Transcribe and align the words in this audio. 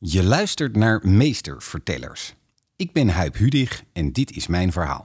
Je 0.00 0.24
luistert 0.24 0.76
naar 0.76 1.00
Meestervertellers. 1.02 2.34
Ik 2.76 2.92
ben 2.92 3.08
Huip 3.08 3.36
Hudig 3.36 3.82
en 3.92 4.12
dit 4.12 4.36
is 4.36 4.46
mijn 4.46 4.72
verhaal. 4.72 5.04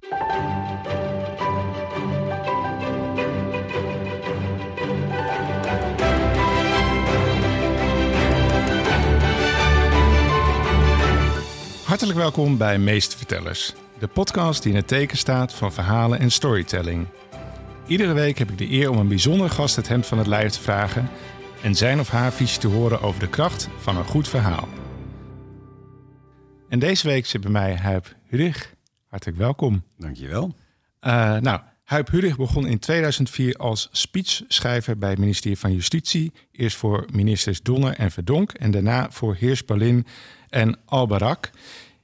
Hartelijk 11.84 12.18
welkom 12.18 12.58
bij 12.58 12.78
Meestervertellers, 12.78 13.74
de 14.00 14.08
podcast 14.08 14.64
die 14.64 14.72
in 14.72 14.78
het 14.78 14.88
teken 14.88 15.18
staat 15.18 15.54
van 15.54 15.74
verhalen 15.74 16.20
en 16.20 16.32
storytelling. 16.32 17.08
Iedere 17.88 18.14
week 18.14 18.38
heb 18.38 18.50
ik 18.50 18.58
de 18.58 18.72
eer 18.72 18.90
om 18.90 18.98
een 18.98 19.08
bijzondere 19.08 19.50
gast 19.50 19.76
het 19.76 19.88
hemd 19.88 20.06
van 20.06 20.18
het 20.18 20.28
lijf 20.28 20.52
te 20.52 20.62
vragen 20.62 21.10
en 21.62 21.76
zijn 21.76 22.00
of 22.00 22.10
haar 22.10 22.34
visie 22.34 22.60
te 22.60 22.68
horen 22.68 23.02
over 23.02 23.20
de 23.20 23.30
kracht 23.30 23.70
van 23.78 23.98
een 23.98 24.06
goed 24.06 24.28
verhaal. 24.28 24.68
En 26.74 26.80
deze 26.80 27.08
week 27.08 27.26
zit 27.26 27.42
bij 27.42 27.52
mij 27.52 27.76
Huip 27.76 28.16
Hurig. 28.28 28.74
Hartelijk 29.08 29.38
welkom. 29.38 29.84
Dankjewel. 29.98 30.56
Uh, 31.02 31.38
nou, 31.38 31.62
Huip 31.84 32.10
Hurig 32.10 32.38
begon 32.38 32.68
in 32.68 32.80
2004 32.80 33.56
als 33.56 33.90
speechschrijver 33.92 34.98
bij 34.98 35.10
het 35.10 35.20
ministerie 35.20 35.58
van 35.58 35.74
Justitie. 35.74 36.32
Eerst 36.52 36.78
voor 36.78 37.06
ministers 37.12 37.62
Donner 37.62 37.94
en 37.94 38.12
Verdonk 38.12 38.52
en 38.52 38.72
daarna 38.72 39.12
voor 39.12 39.36
Heers 39.36 39.66
Berlin 39.66 40.06
en 40.50 40.80
Albarak. 40.86 41.50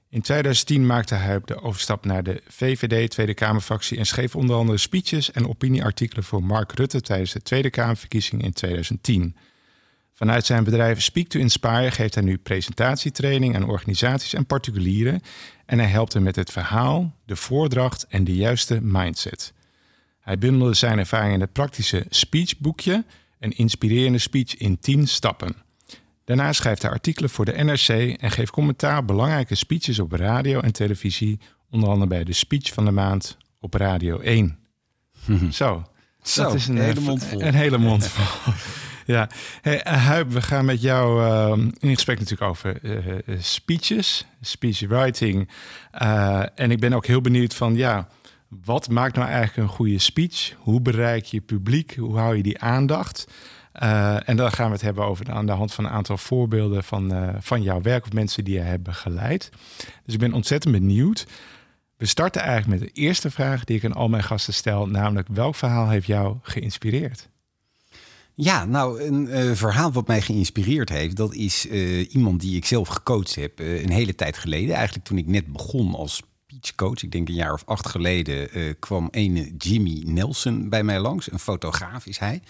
In 0.10 0.22
2010 0.22 0.86
maakte 0.86 1.16
hij 1.16 1.42
de 1.46 1.62
overstap 1.62 2.06
naar 2.06 2.24
de 2.24 2.42
VVD 2.48 3.10
Tweede 3.10 3.34
Kamerfractie 3.34 3.98
en 3.98 4.06
schreef 4.06 4.36
onder 4.36 4.56
andere 4.56 4.78
speeches 4.78 5.32
en 5.32 5.48
opinieartikelen 5.48 6.24
voor 6.24 6.44
Mark 6.44 6.72
Rutte 6.72 7.02
tijdens 7.02 7.34
de 7.34 7.42
Tweede 7.42 7.70
Kamerverkiezing 7.70 8.44
in 8.44 8.54
2010. 8.54 9.36
Vanuit 10.20 10.46
zijn 10.46 10.64
bedrijf 10.64 11.02
Speak 11.02 11.28
to 11.28 11.40
Inspire 11.40 11.92
geeft 11.92 12.14
hij 12.14 12.24
nu 12.24 12.38
presentatietraining 12.38 13.56
aan 13.56 13.70
organisaties 13.70 14.34
en 14.34 14.46
particulieren 14.46 15.22
en 15.66 15.80
hij 15.80 15.88
helpt 15.88 16.14
hem 16.14 16.24
met 16.24 16.36
het 16.36 16.52
verhaal, 16.52 17.16
de 17.26 17.36
voordracht 17.36 18.06
en 18.08 18.24
de 18.24 18.36
juiste 18.36 18.82
mindset. 18.82 19.54
Hij 20.20 20.38
bundelde 20.38 20.74
zijn 20.74 21.00
ervaring 21.00 21.34
in 21.34 21.42
het 21.42 21.54
praktische 21.54 22.06
speechboekje, 22.10 23.06
een 23.40 23.58
inspirerende 23.58 24.18
speech 24.18 24.56
in 24.56 24.80
10 24.80 25.08
stappen. 25.08 25.56
Daarna 26.26 26.54
schrijft 26.54 26.82
hij 26.82 26.92
artikelen 26.92 27.30
voor 27.30 27.46
de 27.46 27.64
NRC 27.64 28.18
en 28.22 28.32
geeft 28.32 28.52
commentaar 28.52 28.98
op 28.98 29.08
belangrijke 29.08 29.56
speeches 29.56 30.00
op 30.00 30.12
radio 30.12 30.60
en 30.60 30.74
televisie, 30.74 31.40
onder 31.70 31.90
andere 31.90 32.08
bij 32.08 32.24
de 32.24 32.34
speech 32.34 32.74
van 32.74 32.86
de 32.86 32.92
maand 32.92 33.38
op 33.60 33.74
Radio 33.74 34.20
1. 34.20 34.58
Zo, 35.52 35.84
Zo, 36.22 36.44
dat 36.44 36.54
is 36.54 36.68
een, 36.68 36.78
een 36.78 36.84
hele 36.84 37.00
mond 37.00 37.24
vol. 37.24 37.42
Een 37.42 37.56
hele 37.56 37.78
mond 37.78 38.08
vol. 38.08 38.54
ja, 39.14 39.30
hey, 39.62 39.84
eh, 39.84 40.06
Huib, 40.06 40.32
we 40.32 40.42
gaan 40.42 40.66
met 40.66 40.82
jou 40.82 41.24
eh, 41.24 41.66
in 41.80 41.94
gesprek 41.94 42.20
natuurlijk 42.20 42.50
over 42.50 42.84
eh, 42.84 43.18
eh, 43.18 43.22
speeches, 43.40 44.26
speechwriting. 44.42 45.50
En 46.56 46.72
ik 46.72 46.80
ben 46.80 46.94
ook 46.94 47.06
heel 47.06 47.22
benieuwd 47.22 47.56
van, 47.56 47.76
ja, 47.76 48.08
wat 48.48 48.90
maakt 48.90 49.16
nou 49.16 49.28
eigenlijk 49.28 49.58
een 49.58 49.76
goede 49.76 50.00
speech? 50.00 50.54
Hoe 50.58 50.82
bereik 50.82 51.26
je 51.26 51.42
publiek? 51.42 51.96
Hoe 51.96 52.18
hou 52.18 52.36
je 52.36 52.44
die 52.44 52.60
aandacht? 52.60 53.28
Uh, 53.84 54.30
en 54.30 54.38
dan 54.38 54.52
gaan 54.52 54.66
we 54.66 54.72
het 54.72 54.82
hebben 54.82 55.04
over 55.06 55.32
aan 55.32 55.46
de 55.46 55.52
hand 55.52 55.74
van 55.74 55.86
een 55.86 55.92
aantal 55.92 56.18
voorbeelden 56.18 56.84
van, 56.84 57.14
uh, 57.14 57.30
van 57.40 57.62
jouw 57.62 57.82
werk 57.82 58.06
of 58.06 58.14
mensen 58.14 58.44
die 58.44 58.54
je 58.54 58.60
hebben 58.60 58.94
geleid. 58.94 59.50
Dus 60.06 60.14
ik 60.14 60.20
ben 60.20 60.34
ontzettend 60.34 60.74
benieuwd. 60.74 61.28
We 61.98 62.06
starten 62.06 62.42
eigenlijk 62.42 62.82
met 62.82 62.90
de 62.90 63.02
eerste 63.02 63.32
vraag 63.32 63.64
die 63.64 63.78
ik 63.78 63.86
aan 63.86 63.94
al 63.94 64.10
mijn 64.10 64.24
gasten 64.24 64.54
stel, 64.54 64.88
namelijk 64.88 65.28
welk 65.32 65.56
verhaal 65.56 65.90
heeft 65.90 66.08
jou 66.08 66.38
geïnspireerd? 66.42 67.30
Ja, 68.42 68.66
nou, 68.66 69.02
een 69.02 69.28
uh, 69.28 69.52
verhaal 69.56 69.92
wat 69.92 70.08
mij 70.08 70.22
geïnspireerd 70.22 70.90
heeft, 70.90 71.16
dat 71.16 71.34
is 71.34 71.66
uh, 71.66 72.14
iemand 72.14 72.42
die 72.42 72.56
ik 72.56 72.66
zelf 72.66 72.88
gecoacht 72.88 73.36
heb 73.36 73.60
uh, 73.60 73.84
een 73.84 73.90
hele 73.90 74.16
tijd 74.16 74.38
geleden. 74.38 74.76
Eigenlijk 74.76 75.06
toen 75.06 75.18
ik 75.18 75.28
net 75.28 75.48
begon 75.48 75.96
als 75.96 76.24
speechcoach, 76.48 77.04
ik 77.04 77.12
denk 77.12 77.28
een 77.28 77.34
jaar 77.34 77.54
of 77.54 77.64
acht 77.66 77.88
geleden, 77.88 78.50
kwam 78.80 79.08
een 79.12 79.56
Jimmy 79.58 80.04
Nelson 80.06 80.70
bij 80.70 80.84
mij 80.84 81.00
langs. 81.00 81.32
Een 81.32 81.40
fotograaf 81.40 82.06
is 82.06 82.20
hij 82.20 82.42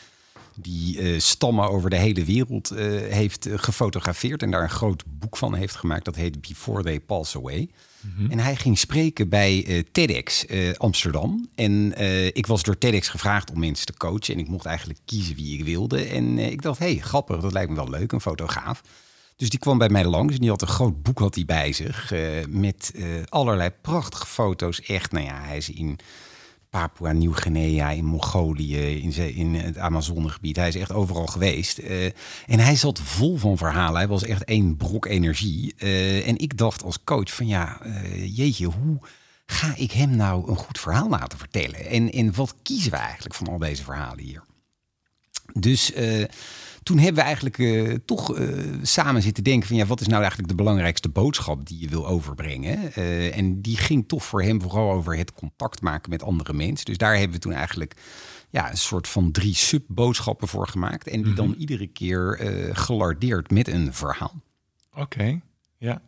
die 0.56 1.20
stammen 1.20 1.70
over 1.70 1.90
de 1.90 1.96
hele 1.96 2.26
wereld 2.26 2.70
heeft 3.10 3.48
gefotografeerd 3.52 4.44
en 4.44 4.52
daar 4.52 4.64
een 4.64 4.70
groot 4.70 5.04
boek 5.08 5.38
van 5.38 5.54
heeft 5.54 5.76
gemaakt. 5.76 6.06
Dat 6.06 6.16
heet 6.16 6.42
Before 6.42 6.84
They 6.84 7.00
Pass 7.00 7.36
Away. 7.36 7.70
-hmm. 8.02 8.32
En 8.32 8.40
hij 8.40 8.56
ging 8.56 8.78
spreken 8.78 9.30
bij 9.30 9.86
TEDx 9.92 10.46
Amsterdam. 10.78 11.50
En 11.56 11.94
ik 12.34 12.48
was 12.48 12.64
door 12.64 12.78
TEDx 12.78 13.08
gevraagd 13.08 13.52
om 13.52 13.60
mensen 13.60 13.86
te 13.86 13.98
coachen. 13.98 14.34
En 14.34 14.40
ik 14.40 14.48
mocht 14.48 14.66
eigenlijk 14.66 15.00
kiezen 15.06 15.36
wie 15.36 15.58
ik 15.58 15.64
wilde. 15.64 16.06
En 16.06 16.40
ik 16.40 16.62
dacht, 16.62 16.80
hé, 16.80 16.86
hey, 16.86 16.98
grappig, 16.98 17.40
dat 17.40 17.54
lijkt 17.54 17.70
me 17.70 17.76
wel 17.76 17.90
leuk, 17.90 18.12
een 18.12 18.22
fotograaf. 18.22 18.82
Dus 19.36 19.50
die 19.50 19.60
kwam 19.60 19.78
bij 19.78 19.90
mij 19.90 20.06
langs 20.06 20.34
en 20.34 20.40
die 20.40 20.50
had 20.50 20.62
een 20.62 20.68
groot 20.68 21.04
boek 21.04 21.20
had 21.20 21.36
hij 21.36 21.46
bij 21.46 21.74
zich. 21.74 22.14
met 22.50 22.94
allerlei 23.30 23.70
prachtige 23.82 24.26
foto's. 24.26 24.82
Echt, 24.82 25.12
nou 25.12 25.26
ja, 25.26 25.42
hij 25.42 25.58
is 25.58 25.70
in 25.70 26.00
Papua 26.70 27.12
Nieuw-Guinea, 27.12 27.90
in 27.90 28.06
Mongolië, 28.06 29.02
in, 29.02 29.36
in 29.36 29.54
het 29.54 29.78
Amazonegebied. 29.78 30.56
Hij 30.56 30.68
is 30.68 30.76
echt 30.76 30.92
overal 30.92 31.26
geweest. 31.26 31.80
Uh, 31.80 32.06
en 32.48 32.60
hij 32.60 32.76
zat 32.76 33.00
vol 33.00 33.38
van 33.38 33.58
verhalen. 33.58 33.98
Hij 33.98 34.08
was 34.08 34.24
echt 34.24 34.44
één 34.44 34.78
brok 34.78 35.06
energie. 35.06 35.74
Uh, 35.78 36.28
en 36.28 36.38
ik 36.38 36.58
dacht 36.58 36.84
als 36.84 37.04
coach 37.04 37.34
van 37.34 37.48
ja, 37.48 37.80
uh, 37.86 38.38
jeetje, 38.38 38.66
hoe 38.66 38.98
ga 39.46 39.74
ik 39.76 39.92
hem 39.92 40.16
nou 40.16 40.50
een 40.50 40.56
goed 40.58 40.80
verhaal 40.80 41.10
laten 41.10 41.38
vertellen? 41.38 41.86
En, 41.86 42.12
en 42.12 42.36
wat 42.36 42.56
kiezen 42.64 42.92
we 42.92 42.98
eigenlijk 42.98 43.36
van 43.36 43.48
al 43.48 43.58
deze 43.58 43.84
verhalen 43.84 44.24
hier? 44.24 44.44
Dus 45.54 45.94
toen 46.84 46.98
hebben 46.98 47.16
we 47.16 47.22
eigenlijk 47.22 47.58
uh, 47.58 47.94
toch 48.06 48.38
uh, 48.38 48.74
samen 48.82 49.22
zitten 49.22 49.44
denken 49.44 49.68
van 49.68 49.78
ja, 49.78 49.86
wat 49.86 50.02
is 50.02 50.08
nou 50.08 50.20
eigenlijk 50.20 50.50
de 50.50 50.56
belangrijkste 50.56 51.10
boodschap 51.10 51.68
die 51.68 51.80
je 51.80 51.88
wil 51.88 52.08
overbrengen? 52.08 52.92
Uh, 52.98 53.38
en 53.38 53.62
die 53.62 53.78
ging 53.78 54.08
toch 54.08 54.26
voor 54.26 54.42
hem 54.42 54.62
vooral 54.62 54.92
over 54.92 55.18
het 55.18 55.34
contact 55.34 55.82
maken 55.82 56.10
met 56.10 56.24
andere 56.24 56.54
mensen. 56.54 56.86
Dus 56.86 56.98
daar 56.98 57.14
hebben 57.14 57.32
we 57.32 57.40
toen 57.40 57.54
eigenlijk 57.54 57.94
ja, 58.50 58.72
een 58.72 58.78
soort 58.78 59.08
van 59.08 59.32
drie 59.32 59.56
subboodschappen 59.56 60.48
voor 60.48 60.68
gemaakt. 60.68 61.08
En 61.08 61.22
die 61.22 61.32
mm 61.32 61.38
-hmm. 61.38 61.48
dan 61.48 61.56
iedere 61.60 61.88
keer 61.88 62.40
gelardeerd 62.74 63.52
met 63.52 63.68
een 63.68 63.94
verhaal. 63.94 64.42
Oké, 64.92 65.02
okay, 65.02 65.42
ja. 65.78 66.02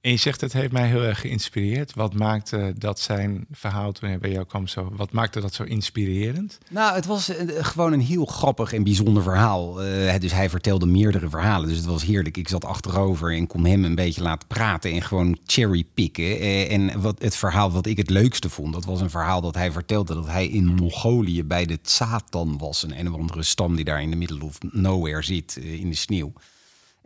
En 0.00 0.10
je 0.10 0.16
zegt, 0.16 0.40
het 0.40 0.52
heeft 0.52 0.72
mij 0.72 0.88
heel 0.88 1.02
erg 1.02 1.20
geïnspireerd. 1.20 1.94
Wat 1.94 2.14
maakte 2.14 2.72
dat 2.76 3.00
zijn 3.00 3.46
verhaal 3.50 3.92
toen 3.92 4.08
hij 4.08 4.18
bij 4.18 4.30
jou 4.30 4.46
kwam 4.46 4.66
zo... 4.66 4.92
Wat 4.96 5.12
maakte 5.12 5.40
dat 5.40 5.54
zo 5.54 5.62
inspirerend? 5.62 6.58
Nou, 6.70 6.94
het 6.94 7.06
was 7.06 7.30
uh, 7.30 7.36
gewoon 7.64 7.92
een 7.92 8.00
heel 8.00 8.24
grappig 8.24 8.72
en 8.72 8.82
bijzonder 8.82 9.22
verhaal. 9.22 9.84
Uh, 9.84 10.14
dus 10.18 10.32
hij 10.32 10.50
vertelde 10.50 10.86
meerdere 10.86 11.28
verhalen. 11.28 11.68
Dus 11.68 11.76
het 11.76 11.86
was 11.86 12.04
heerlijk. 12.04 12.36
Ik 12.36 12.48
zat 12.48 12.64
achterover 12.64 13.34
en 13.34 13.46
kon 13.46 13.64
hem 13.64 13.84
een 13.84 13.94
beetje 13.94 14.22
laten 14.22 14.48
praten... 14.48 14.92
en 14.92 15.02
gewoon 15.02 15.38
cherrypicken. 15.46 16.42
Uh, 16.42 16.72
en 16.72 17.00
wat, 17.00 17.22
het 17.22 17.36
verhaal 17.36 17.70
wat 17.70 17.86
ik 17.86 17.96
het 17.96 18.10
leukste 18.10 18.50
vond... 18.50 18.72
dat 18.72 18.84
was 18.84 19.00
een 19.00 19.10
verhaal 19.10 19.40
dat 19.40 19.54
hij 19.54 19.72
vertelde... 19.72 20.14
dat 20.14 20.26
hij 20.26 20.46
in 20.46 20.66
Mongolië 20.66 21.44
bij 21.44 21.66
de 21.66 21.80
Tsatan 21.80 22.58
was. 22.58 22.82
Een 22.82 22.98
een 22.98 23.12
of 23.12 23.20
andere 23.20 23.42
stam 23.42 23.76
die 23.76 23.84
daar 23.84 24.02
in 24.02 24.10
de 24.10 24.16
middle 24.16 24.44
of 24.44 24.58
nowhere 24.70 25.22
zit, 25.22 25.56
in 25.56 25.88
de 25.88 25.96
sneeuw. 25.96 26.32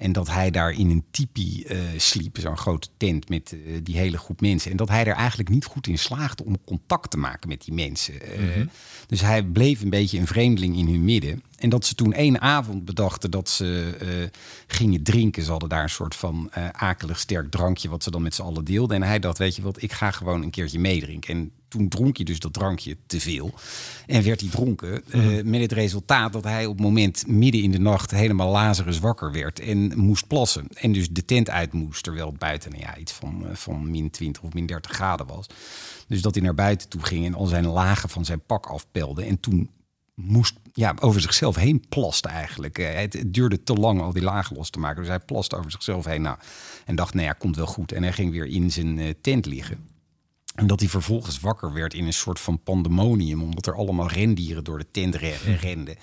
En 0.02 0.12
dat 0.12 0.30
hij 0.30 0.50
daar 0.50 0.70
in 0.70 0.90
een 0.90 1.04
tipi 1.10 1.64
uh, 1.66 1.78
sliep, 1.96 2.38
zo'n 2.40 2.56
grote 2.56 2.88
tent 2.96 3.28
met 3.28 3.52
uh, 3.52 3.78
die 3.82 3.96
hele 3.96 4.18
groep 4.18 4.40
mensen. 4.40 4.70
En 4.70 4.76
dat 4.76 4.88
hij 4.88 5.06
er 5.06 5.14
eigenlijk 5.14 5.48
niet 5.48 5.64
goed 5.64 5.86
in 5.86 5.98
slaagde 5.98 6.44
om 6.44 6.64
contact 6.64 7.10
te 7.10 7.16
maken 7.16 7.48
met 7.48 7.64
die 7.64 7.74
mensen. 7.74 8.14
Uh, 8.14 8.38
mm 8.38 8.52
-hmm. 8.52 8.70
Dus 9.06 9.20
hij 9.20 9.42
bleef 9.42 9.80
een 9.82 9.90
beetje 9.90 10.18
een 10.18 10.26
vreemdeling 10.26 10.76
in 10.76 10.86
hun 10.86 11.04
midden. 11.04 11.42
En 11.58 11.68
dat 11.68 11.84
ze 11.84 11.94
toen 11.94 12.12
één 12.12 12.40
avond 12.40 12.84
bedachten 12.84 13.30
dat 13.30 13.48
ze 13.48 13.94
gingen 14.66 15.02
drinken. 15.02 15.42
Ze 15.42 15.50
hadden 15.50 15.68
daar 15.68 15.82
een 15.82 15.90
soort 15.90 16.14
van 16.14 16.50
akelig 16.72 17.18
sterk 17.18 17.50
drankje 17.50 17.88
wat 17.88 18.02
ze 18.02 18.10
dan 18.10 18.22
met 18.22 18.34
z'n 18.34 18.42
allen 18.42 18.64
deelden. 18.64 18.96
En 18.96 19.08
hij 19.08 19.18
dacht, 19.18 19.38
weet 19.38 19.56
je 19.56 19.62
wat, 19.62 19.82
ik 19.82 19.92
ga 19.92 20.10
gewoon 20.10 20.42
een 20.42 20.50
keertje 20.50 20.78
meedrinken. 20.78 21.34
En 21.34 21.52
toen 21.72 21.88
dronk 21.88 22.16
hij 22.16 22.24
dus 22.24 22.38
dat 22.38 22.52
drankje 22.52 22.96
te 23.06 23.20
veel. 23.20 23.54
En 24.06 24.22
werd 24.22 24.40
hij 24.40 24.50
dronken. 24.50 25.02
Mm. 25.12 25.20
Uh, 25.20 25.44
met 25.44 25.60
het 25.60 25.72
resultaat 25.72 26.32
dat 26.32 26.44
hij 26.44 26.66
op 26.66 26.72
het 26.72 26.82
moment 26.82 27.26
midden 27.26 27.62
in 27.62 27.70
de 27.70 27.78
nacht 27.78 28.10
helemaal 28.10 28.50
Lazarus 28.50 28.98
wakker 28.98 29.32
werd. 29.32 29.60
En 29.60 29.98
moest 29.98 30.26
plassen. 30.26 30.66
En 30.74 30.92
dus 30.92 31.10
de 31.10 31.24
tent 31.24 31.50
uit 31.50 31.72
moest. 31.72 32.02
Terwijl 32.02 32.26
het 32.26 32.38
buiten 32.38 32.70
nou 32.70 32.82
ja, 32.82 32.96
iets 32.96 33.12
van, 33.12 33.42
uh, 33.44 33.54
van 33.54 33.90
min 33.90 34.10
20 34.10 34.42
of 34.42 34.52
min 34.52 34.66
30 34.66 34.90
graden 34.90 35.26
was. 35.26 35.46
Dus 36.08 36.22
dat 36.22 36.34
hij 36.34 36.44
naar 36.44 36.54
buiten 36.54 36.88
toe 36.88 37.02
ging 37.02 37.26
en 37.26 37.34
al 37.34 37.46
zijn 37.46 37.66
lagen 37.66 38.08
van 38.08 38.24
zijn 38.24 38.40
pak 38.46 38.66
afpelde. 38.66 39.24
En 39.24 39.40
toen 39.40 39.70
moest 40.14 40.54
ja, 40.72 40.94
over 41.00 41.20
zichzelf 41.20 41.56
heen 41.56 41.84
plaste 41.88 42.28
eigenlijk. 42.28 42.76
Het, 42.76 43.12
het, 43.12 43.34
duurde 43.34 43.62
te 43.62 43.74
lang 43.74 44.00
al 44.00 44.12
die 44.12 44.22
lagen 44.22 44.56
los 44.56 44.70
te 44.70 44.78
maken. 44.78 45.00
Dus 45.00 45.08
hij 45.08 45.20
plaste 45.20 45.56
over 45.56 45.70
zichzelf 45.70 46.04
heen. 46.04 46.22
Nou, 46.22 46.36
en 46.84 46.94
dacht, 46.94 47.14
nou 47.14 47.26
ja, 47.26 47.32
komt 47.32 47.56
wel 47.56 47.66
goed. 47.66 47.92
En 47.92 48.02
hij 48.02 48.12
ging 48.12 48.30
weer 48.30 48.46
in 48.46 48.70
zijn 48.70 49.14
tent 49.20 49.46
liggen. 49.46 49.91
En 50.62 50.68
dat 50.68 50.80
hij 50.80 50.88
vervolgens 50.88 51.40
wakker 51.40 51.72
werd 51.72 51.94
in 51.94 52.06
een 52.06 52.12
soort 52.12 52.40
van 52.40 52.62
pandemonium, 52.62 53.42
omdat 53.42 53.66
er 53.66 53.74
allemaal 53.74 54.08
rendieren 54.08 54.64
door 54.64 54.78
de 54.78 54.86
tent 54.90 55.14
renden. 55.60 55.96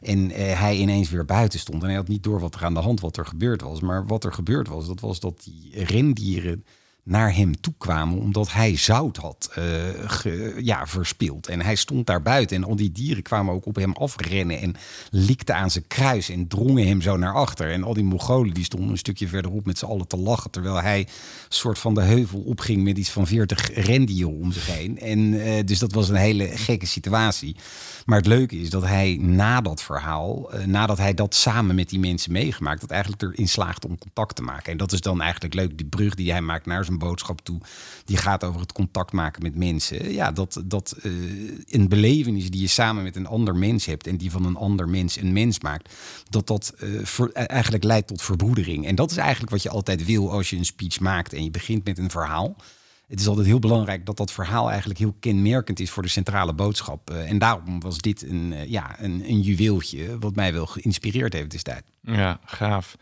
En 0.00 0.30
uh, 0.30 0.36
hij 0.60 0.76
ineens 0.76 1.10
weer 1.10 1.24
buiten 1.24 1.58
stond. 1.58 1.82
En 1.82 1.88
hij 1.88 1.96
had 1.96 2.08
niet 2.08 2.22
door 2.22 2.40
wat 2.40 2.54
er 2.54 2.64
aan 2.64 2.74
de 2.74 2.80
hand, 2.80 3.00
wat 3.00 3.16
er 3.16 3.26
gebeurd 3.26 3.62
was. 3.62 3.80
Maar 3.80 4.06
wat 4.06 4.24
er 4.24 4.32
gebeurd 4.32 4.68
was, 4.68 4.86
dat 4.86 5.00
was 5.00 5.20
dat 5.20 5.42
die 5.44 5.84
rendieren 5.84 6.64
naar 7.06 7.34
hem 7.34 7.60
toe 7.60 7.74
kwamen 7.78 8.18
omdat 8.18 8.52
hij 8.52 8.76
zout 8.76 9.16
had 9.16 9.50
uh, 9.58 10.58
ja, 10.60 10.86
verspild. 10.86 11.46
En 11.46 11.62
hij 11.62 11.74
stond 11.74 12.06
daar 12.06 12.22
buiten 12.22 12.56
en 12.56 12.64
al 12.64 12.76
die 12.76 12.92
dieren 12.92 13.22
kwamen 13.22 13.54
ook 13.54 13.66
op 13.66 13.76
hem 13.76 13.92
afrennen 13.92 14.60
en 14.60 14.74
likten 15.10 15.56
aan 15.56 15.70
zijn 15.70 15.86
kruis 15.86 16.28
en 16.28 16.48
drongen 16.48 16.86
hem 16.86 17.00
zo 17.00 17.16
naar 17.16 17.34
achter. 17.34 17.72
En 17.72 17.82
al 17.82 17.94
die 17.94 18.04
Mongolen 18.04 18.54
die 18.54 18.64
stonden 18.64 18.90
een 18.90 18.98
stukje 18.98 19.28
verderop 19.28 19.66
met 19.66 19.78
z'n 19.78 19.84
allen 19.84 20.06
te 20.06 20.16
lachen, 20.16 20.50
terwijl 20.50 20.82
hij 20.82 21.06
soort 21.48 21.78
van 21.78 21.94
de 21.94 22.02
heuvel 22.02 22.40
opging 22.40 22.82
met 22.82 22.98
iets 22.98 23.10
van 23.10 23.26
40 23.26 23.74
rendieren 23.74 24.38
om 24.38 24.52
zich 24.52 24.66
heen. 24.66 24.98
En 24.98 25.18
uh, 25.18 25.64
dus 25.64 25.78
dat 25.78 25.92
was 25.92 26.08
een 26.08 26.14
hele 26.14 26.46
gekke 26.46 26.86
situatie. 26.86 27.56
Maar 28.04 28.18
het 28.18 28.26
leuke 28.26 28.60
is 28.60 28.70
dat 28.70 28.82
hij 28.82 29.18
na 29.20 29.60
dat 29.60 29.82
verhaal, 29.82 30.54
uh, 30.54 30.64
nadat 30.64 30.98
hij 30.98 31.14
dat 31.14 31.34
samen 31.34 31.74
met 31.74 31.88
die 31.88 31.98
mensen 31.98 32.32
meegemaakt, 32.32 32.80
dat 32.80 32.90
eigenlijk 32.90 33.22
erin 33.22 33.48
slaagt 33.48 33.84
om 33.84 33.98
contact 33.98 34.36
te 34.36 34.42
maken. 34.42 34.72
En 34.72 34.78
dat 34.78 34.92
is 34.92 35.00
dan 35.00 35.22
eigenlijk 35.22 35.54
leuk, 35.54 35.78
die 35.78 35.86
brug 35.86 36.14
die 36.14 36.30
hij 36.30 36.40
maakt 36.40 36.66
naar 36.66 36.84
zijn 36.84 36.95
boodschap 36.98 37.40
toe, 37.40 37.60
die 38.04 38.16
gaat 38.16 38.44
over 38.44 38.60
het 38.60 38.72
contact 38.72 39.12
maken 39.12 39.42
met 39.42 39.54
mensen. 39.54 40.12
Ja, 40.12 40.32
dat, 40.32 40.62
dat 40.64 40.96
uh, 41.02 41.12
een 41.66 41.88
belevenis 41.88 42.50
die 42.50 42.60
je 42.60 42.66
samen 42.66 43.02
met 43.02 43.16
een 43.16 43.26
ander 43.26 43.56
mens 43.56 43.84
hebt 43.84 44.06
en 44.06 44.16
die 44.16 44.30
van 44.30 44.44
een 44.44 44.56
ander 44.56 44.88
mens 44.88 45.16
een 45.16 45.32
mens 45.32 45.60
maakt, 45.60 45.94
dat 46.28 46.46
dat 46.46 46.74
uh, 46.82 47.28
eigenlijk 47.32 47.84
leidt 47.84 48.06
tot 48.06 48.22
verbroedering. 48.22 48.86
En 48.86 48.94
dat 48.94 49.10
is 49.10 49.16
eigenlijk 49.16 49.50
wat 49.50 49.62
je 49.62 49.70
altijd 49.70 50.04
wil 50.04 50.32
als 50.32 50.50
je 50.50 50.56
een 50.56 50.64
speech 50.64 51.00
maakt 51.00 51.32
en 51.32 51.44
je 51.44 51.50
begint 51.50 51.84
met 51.84 51.98
een 51.98 52.10
verhaal 52.10 52.56
het 53.06 53.20
is 53.20 53.26
altijd 53.26 53.46
heel 53.46 53.58
belangrijk 53.58 54.06
dat 54.06 54.16
dat 54.16 54.32
verhaal 54.32 54.70
eigenlijk 54.70 54.98
heel 54.98 55.16
kenmerkend 55.20 55.80
is 55.80 55.90
voor 55.90 56.02
de 56.02 56.08
centrale 56.08 56.54
boodschap. 56.54 57.10
Uh, 57.10 57.30
en 57.30 57.38
daarom 57.38 57.80
was 57.80 57.98
dit 57.98 58.22
een, 58.22 58.70
ja, 58.70 59.02
een, 59.02 59.28
een 59.28 59.40
juweeltje 59.40 60.18
wat 60.18 60.34
mij 60.34 60.52
wel 60.52 60.66
geïnspireerd 60.66 61.32
heeft 61.32 61.50
destijds. 61.50 61.90
Ja, 62.00 62.40
gaaf. 62.44 62.96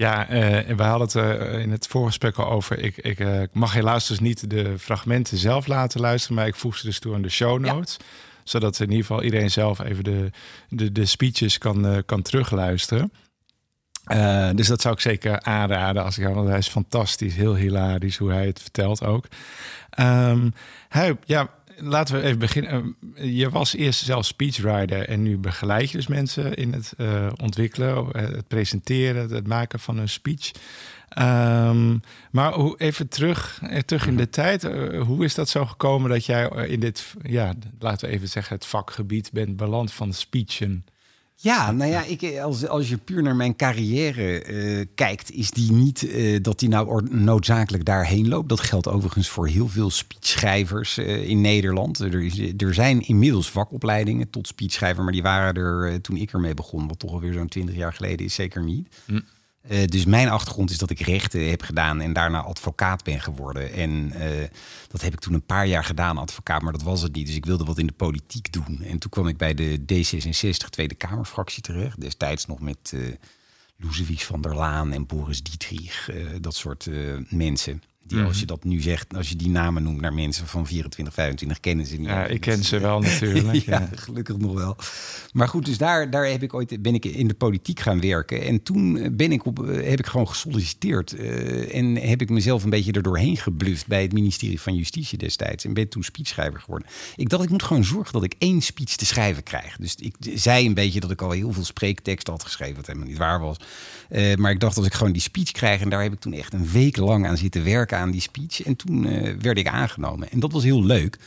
Ja, 0.00 0.30
uh, 0.30 0.68
en 0.68 0.76
we 0.76 0.82
hadden 0.82 1.22
het 1.22 1.62
in 1.62 1.70
het 1.70 1.86
voorgesprek 1.86 2.36
al 2.36 2.50
over. 2.50 2.78
Ik, 2.78 2.96
ik 2.96 3.48
mag 3.52 3.72
helaas 3.72 4.08
dus 4.08 4.20
niet 4.20 4.50
de 4.50 4.78
fragmenten 4.78 5.38
zelf 5.38 5.66
laten 5.66 6.00
luisteren, 6.00 6.36
maar 6.36 6.46
ik 6.46 6.54
voeg 6.54 6.76
ze 6.76 6.86
dus 6.86 6.98
toe 6.98 7.14
aan 7.14 7.22
de 7.22 7.28
show 7.28 7.60
notes. 7.60 7.96
Ja. 7.98 8.04
Zodat 8.44 8.80
in 8.80 8.90
ieder 8.90 9.06
geval 9.06 9.22
iedereen 9.22 9.50
zelf 9.50 9.78
even 9.78 10.04
de, 10.04 10.30
de, 10.68 10.92
de 10.92 11.06
speeches 11.06 11.58
kan, 11.58 12.02
kan 12.06 12.22
terugluisteren. 12.22 13.12
Dus 14.54 14.66
dat 14.66 14.80
zou 14.80 14.94
ik 14.94 15.00
zeker 15.00 15.40
aanraden 15.40 16.04
als 16.04 16.18
ik 16.18 16.26
want 16.26 16.48
hij 16.48 16.58
is 16.58 16.68
fantastisch, 16.68 17.34
heel 17.34 17.54
hilarisch 17.54 18.16
hoe 18.16 18.30
hij 18.30 18.46
het 18.46 18.60
vertelt 18.62 19.04
ook. 19.04 19.26
Um, 20.00 20.54
hij, 20.88 21.16
ja, 21.24 21.48
laten 21.80 22.14
we 22.14 22.22
even 22.22 22.38
beginnen. 22.38 22.96
Je 23.14 23.50
was 23.50 23.74
eerst 23.74 24.04
zelf 24.04 24.26
speechwriter 24.26 25.08
en 25.08 25.22
nu 25.22 25.38
begeleid 25.38 25.90
je 25.90 25.96
dus 25.96 26.06
mensen 26.06 26.54
in 26.54 26.72
het 26.72 26.92
uh, 26.96 27.26
ontwikkelen, 27.36 28.06
het 28.16 28.48
presenteren, 28.48 29.30
het 29.30 29.46
maken 29.46 29.80
van 29.80 29.98
een 29.98 30.08
speech. 30.08 30.50
Um, 31.18 32.00
maar 32.30 32.52
hoe, 32.52 32.78
even 32.78 33.08
terug, 33.08 33.62
terug 33.84 34.06
in 34.06 34.16
de 34.16 34.28
tijd. 34.28 34.64
Uh, 34.64 35.02
hoe 35.02 35.24
is 35.24 35.34
dat 35.34 35.48
zo 35.48 35.66
gekomen 35.66 36.10
dat 36.10 36.26
jij 36.26 36.48
in 36.48 36.80
dit, 36.80 37.14
ja, 37.22 37.54
laten 37.78 38.08
we 38.08 38.14
even 38.14 38.28
zeggen, 38.28 38.54
het 38.54 38.66
vakgebied 38.66 39.30
bent 39.32 39.56
beland 39.56 39.92
van 39.92 40.12
speechen? 40.12 40.84
Ja, 41.42 41.72
nou 41.72 41.90
ja, 41.90 42.02
ik, 42.02 42.38
als, 42.38 42.66
als 42.66 42.88
je 42.88 42.96
puur 42.96 43.22
naar 43.22 43.36
mijn 43.36 43.56
carrière 43.56 44.46
uh, 44.46 44.86
kijkt, 44.94 45.30
is 45.30 45.50
die 45.50 45.72
niet 45.72 46.02
uh, 46.02 46.38
dat 46.42 46.58
die 46.58 46.68
nou 46.68 47.08
noodzakelijk 47.10 47.84
daarheen 47.84 48.28
loopt. 48.28 48.48
Dat 48.48 48.60
geldt 48.60 48.88
overigens 48.88 49.28
voor 49.28 49.48
heel 49.48 49.68
veel 49.68 49.90
speechschrijvers 49.90 50.98
uh, 50.98 51.28
in 51.28 51.40
Nederland. 51.40 51.98
Er, 51.98 52.22
is, 52.22 52.38
er 52.56 52.74
zijn 52.74 53.00
inmiddels 53.00 53.50
vakopleidingen 53.50 54.30
tot 54.30 54.46
speechschrijver, 54.46 55.02
maar 55.04 55.12
die 55.12 55.22
waren 55.22 55.54
er 55.54 56.00
toen 56.00 56.16
ik 56.16 56.32
ermee 56.32 56.54
begon, 56.54 56.88
wat 56.88 56.98
toch 56.98 57.12
alweer 57.12 57.32
zo'n 57.32 57.48
twintig 57.48 57.74
jaar 57.74 57.92
geleden 57.92 58.26
is, 58.26 58.34
zeker 58.34 58.64
niet. 58.64 58.88
Hm. 59.06 59.20
Uh, 59.68 59.84
dus 59.84 60.04
mijn 60.04 60.28
achtergrond 60.28 60.70
is 60.70 60.78
dat 60.78 60.90
ik 60.90 61.00
rechten 61.00 61.48
heb 61.48 61.62
gedaan 61.62 62.00
en 62.00 62.12
daarna 62.12 62.42
advocaat 62.42 63.04
ben 63.04 63.20
geworden. 63.20 63.72
En 63.72 63.90
uh, 63.90 64.48
dat 64.88 65.00
heb 65.00 65.12
ik 65.12 65.20
toen 65.20 65.34
een 65.34 65.46
paar 65.46 65.66
jaar 65.66 65.84
gedaan, 65.84 66.18
advocaat, 66.18 66.62
maar 66.62 66.72
dat 66.72 66.82
was 66.82 67.02
het 67.02 67.14
niet. 67.14 67.26
Dus 67.26 67.36
ik 67.36 67.44
wilde 67.44 67.64
wat 67.64 67.78
in 67.78 67.86
de 67.86 67.92
politiek 67.92 68.52
doen. 68.52 68.82
En 68.82 68.98
toen 68.98 69.10
kwam 69.10 69.28
ik 69.28 69.36
bij 69.36 69.54
de 69.54 69.78
D66 69.78 70.68
Tweede 70.70 70.94
Kamerfractie 70.94 71.62
terecht. 71.62 72.00
Destijds 72.00 72.46
nog 72.46 72.60
met 72.60 72.92
uh, 72.94 74.16
van 74.16 74.40
der 74.40 74.54
Laan 74.54 74.92
en 74.92 75.06
Boris 75.06 75.42
Dietrich, 75.42 76.10
dat 76.40 76.54
soort 76.54 76.88
mensen. 77.28 77.82
Die, 78.10 78.18
mm. 78.18 78.26
Als 78.26 78.40
je 78.40 78.46
dat 78.46 78.64
nu 78.64 78.80
zegt, 78.80 79.14
als 79.14 79.28
je 79.28 79.36
die 79.36 79.48
namen 79.48 79.82
noemt 79.82 80.00
naar 80.00 80.12
mensen 80.12 80.46
van 80.46 80.66
24, 80.66 81.14
25, 81.14 81.60
kennen 81.60 81.86
ze 81.86 81.96
niet. 81.96 82.06
Ja, 82.06 82.26
ik 82.26 82.40
ken 82.40 82.64
ze 82.64 82.78
wel 82.78 83.00
natuurlijk. 83.10 83.64
ja, 83.64 83.80
ja, 83.80 83.88
gelukkig 83.94 84.38
nog 84.38 84.54
wel. 84.54 84.76
Maar 85.32 85.48
goed, 85.48 85.64
dus 85.64 85.78
daar, 85.78 86.10
daar 86.10 86.26
heb 86.26 86.42
ik 86.42 86.54
ooit, 86.54 86.82
ben 86.82 86.94
ik 86.94 87.04
in 87.04 87.28
de 87.28 87.34
politiek 87.34 87.80
gaan 87.80 88.00
werken. 88.00 88.42
En 88.42 88.62
toen 88.62 89.16
ben 89.16 89.32
ik 89.32 89.44
op, 89.44 89.56
heb 89.66 89.98
ik 89.98 90.06
gewoon 90.06 90.28
gesolliciteerd. 90.28 91.18
Uh, 91.18 91.74
en 91.74 91.96
heb 91.96 92.20
ik 92.20 92.30
mezelf 92.30 92.64
een 92.64 92.70
beetje 92.70 92.92
erdoorheen 92.92 93.36
gebluft 93.36 93.86
bij 93.86 94.02
het 94.02 94.12
ministerie 94.12 94.60
van 94.60 94.74
Justitie 94.74 95.18
destijds. 95.18 95.64
En 95.64 95.74
ben 95.74 95.88
toen 95.88 96.02
speechschrijver 96.02 96.60
geworden. 96.60 96.88
Ik 97.16 97.28
dacht, 97.28 97.42
ik 97.42 97.50
moet 97.50 97.62
gewoon 97.62 97.84
zorgen 97.84 98.12
dat 98.12 98.24
ik 98.24 98.34
één 98.38 98.60
speech 98.60 98.96
te 98.96 99.06
schrijven 99.06 99.42
krijg. 99.42 99.76
Dus 99.76 99.94
ik 99.94 100.14
zei 100.34 100.66
een 100.66 100.74
beetje 100.74 101.00
dat 101.00 101.10
ik 101.10 101.22
al 101.22 101.30
heel 101.30 101.52
veel 101.52 101.64
spreekteksten 101.64 102.32
had 102.32 102.42
geschreven, 102.42 102.76
wat 102.76 102.86
helemaal 102.86 103.08
niet 103.08 103.18
waar 103.18 103.40
was. 103.40 103.56
Uh, 104.10 104.34
maar 104.34 104.50
ik 104.50 104.60
dacht, 104.60 104.76
als 104.76 104.86
ik 104.86 104.94
gewoon 104.94 105.12
die 105.12 105.22
speech 105.22 105.50
krijg, 105.50 105.80
en 105.80 105.88
daar 105.88 106.02
heb 106.02 106.12
ik 106.12 106.20
toen 106.20 106.32
echt 106.32 106.52
een 106.52 106.68
week 106.68 106.96
lang 106.96 107.26
aan 107.26 107.36
zitten 107.36 107.64
werken 107.64 107.98
aan 108.00 108.10
die 108.10 108.20
speech. 108.20 108.62
En 108.62 108.76
toen 108.76 109.06
uh, 109.06 109.34
werd 109.40 109.58
ik 109.58 109.66
aangenomen. 109.66 110.30
En 110.30 110.40
dat 110.40 110.52
was 110.52 110.62
heel 110.62 110.84
leuk. 110.84 111.18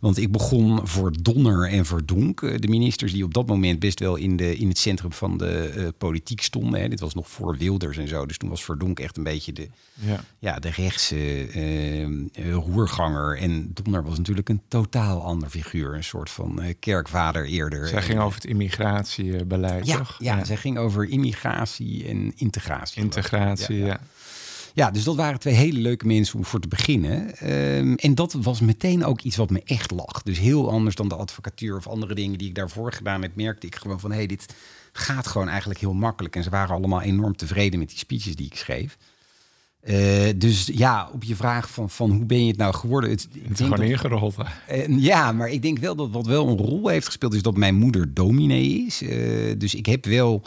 Want 0.00 0.18
ik 0.18 0.32
begon 0.32 0.86
voor 0.86 1.12
Donner 1.22 1.68
en 1.68 1.86
voor 1.86 2.04
Donk, 2.04 2.40
de 2.40 2.68
ministers 2.68 3.12
die 3.12 3.24
op 3.24 3.34
dat 3.34 3.46
moment 3.46 3.78
best 3.78 4.00
wel 4.00 4.16
in, 4.16 4.36
de, 4.36 4.56
in 4.56 4.68
het 4.68 4.78
centrum 4.78 5.12
van 5.12 5.38
de 5.38 5.74
uh, 5.76 5.88
politiek 5.98 6.42
stonden. 6.42 6.80
Hè. 6.80 6.88
Dit 6.88 7.00
was 7.00 7.14
nog 7.14 7.30
voor 7.30 7.56
Wilders 7.56 7.96
en 7.96 8.08
zo. 8.08 8.26
Dus 8.26 8.38
toen 8.38 8.48
was 8.48 8.64
Verdonk 8.64 9.00
echt 9.00 9.16
een 9.16 9.22
beetje 9.22 9.52
de, 9.52 9.68
ja. 9.94 10.24
Ja, 10.38 10.58
de 10.58 10.70
rechtse 10.70 11.54
uh, 11.54 12.54
roerganger. 12.54 13.38
En 13.38 13.70
Donner 13.74 14.04
was 14.04 14.18
natuurlijk 14.18 14.48
een 14.48 14.62
totaal 14.68 15.22
ander 15.22 15.50
figuur. 15.50 15.94
Een 15.94 16.04
soort 16.04 16.30
van 16.30 16.62
kerkvader 16.78 17.46
eerder. 17.46 17.88
Zij 17.88 18.02
ging 18.02 18.18
over 18.20 18.34
het 18.34 18.50
immigratiebeleid, 18.50 19.86
ja, 19.86 19.96
toch? 19.96 20.16
Ja, 20.18 20.36
ja, 20.36 20.44
zij 20.44 20.56
ging 20.56 20.78
over 20.78 21.08
immigratie 21.08 22.08
en 22.08 22.32
integratie. 22.36 23.02
Integratie, 23.02 23.76
ja. 23.76 23.86
ja. 23.86 24.00
Ja, 24.78 24.90
dus 24.90 25.04
dat 25.04 25.16
waren 25.16 25.40
twee 25.40 25.54
hele 25.54 25.78
leuke 25.78 26.06
mensen 26.06 26.38
om 26.38 26.44
voor 26.44 26.60
te 26.60 26.68
beginnen. 26.68 27.50
Um, 27.52 27.94
en 27.94 28.14
dat 28.14 28.32
was 28.32 28.60
meteen 28.60 29.04
ook 29.04 29.20
iets 29.20 29.36
wat 29.36 29.50
me 29.50 29.62
echt 29.64 29.90
lag. 29.90 30.22
Dus 30.22 30.38
heel 30.38 30.70
anders 30.70 30.94
dan 30.94 31.08
de 31.08 31.14
advocatuur 31.14 31.76
of 31.76 31.86
andere 31.86 32.14
dingen 32.14 32.38
die 32.38 32.48
ik 32.48 32.54
daarvoor 32.54 32.92
gedaan 32.92 33.22
heb, 33.22 33.36
merkte 33.36 33.66
ik 33.66 33.74
gewoon 33.74 34.00
van 34.00 34.10
hé, 34.10 34.16
hey, 34.16 34.26
dit 34.26 34.54
gaat 34.92 35.26
gewoon 35.26 35.48
eigenlijk 35.48 35.80
heel 35.80 35.94
makkelijk. 35.94 36.36
En 36.36 36.42
ze 36.42 36.50
waren 36.50 36.74
allemaal 36.74 37.02
enorm 37.02 37.36
tevreden 37.36 37.78
met 37.78 37.88
die 37.88 37.98
speeches 37.98 38.36
die 38.36 38.46
ik 38.46 38.56
schreef. 38.56 38.96
Uh, 39.84 40.28
dus 40.36 40.70
ja, 40.72 41.10
op 41.12 41.24
je 41.24 41.36
vraag 41.36 41.70
van, 41.70 41.90
van 41.90 42.10
hoe 42.10 42.24
ben 42.24 42.42
je 42.42 42.48
het 42.48 42.56
nou 42.56 42.74
geworden? 42.74 43.10
Het, 43.10 43.28
het 43.48 43.60
is 43.60 43.66
gewoon 43.66 43.82
ingerold. 43.82 44.34
Uh, 44.70 44.98
ja, 44.98 45.32
maar 45.32 45.48
ik 45.48 45.62
denk 45.62 45.78
wel 45.78 45.96
dat 45.96 46.10
wat 46.10 46.26
wel 46.26 46.48
een 46.48 46.56
rol 46.56 46.88
heeft 46.88 47.06
gespeeld 47.06 47.34
is 47.34 47.42
dat 47.42 47.56
mijn 47.56 47.74
moeder 47.74 48.14
dominee 48.14 48.84
is. 48.86 49.02
Uh, 49.02 49.54
dus 49.58 49.74
ik 49.74 49.86
heb 49.86 50.04
wel 50.04 50.42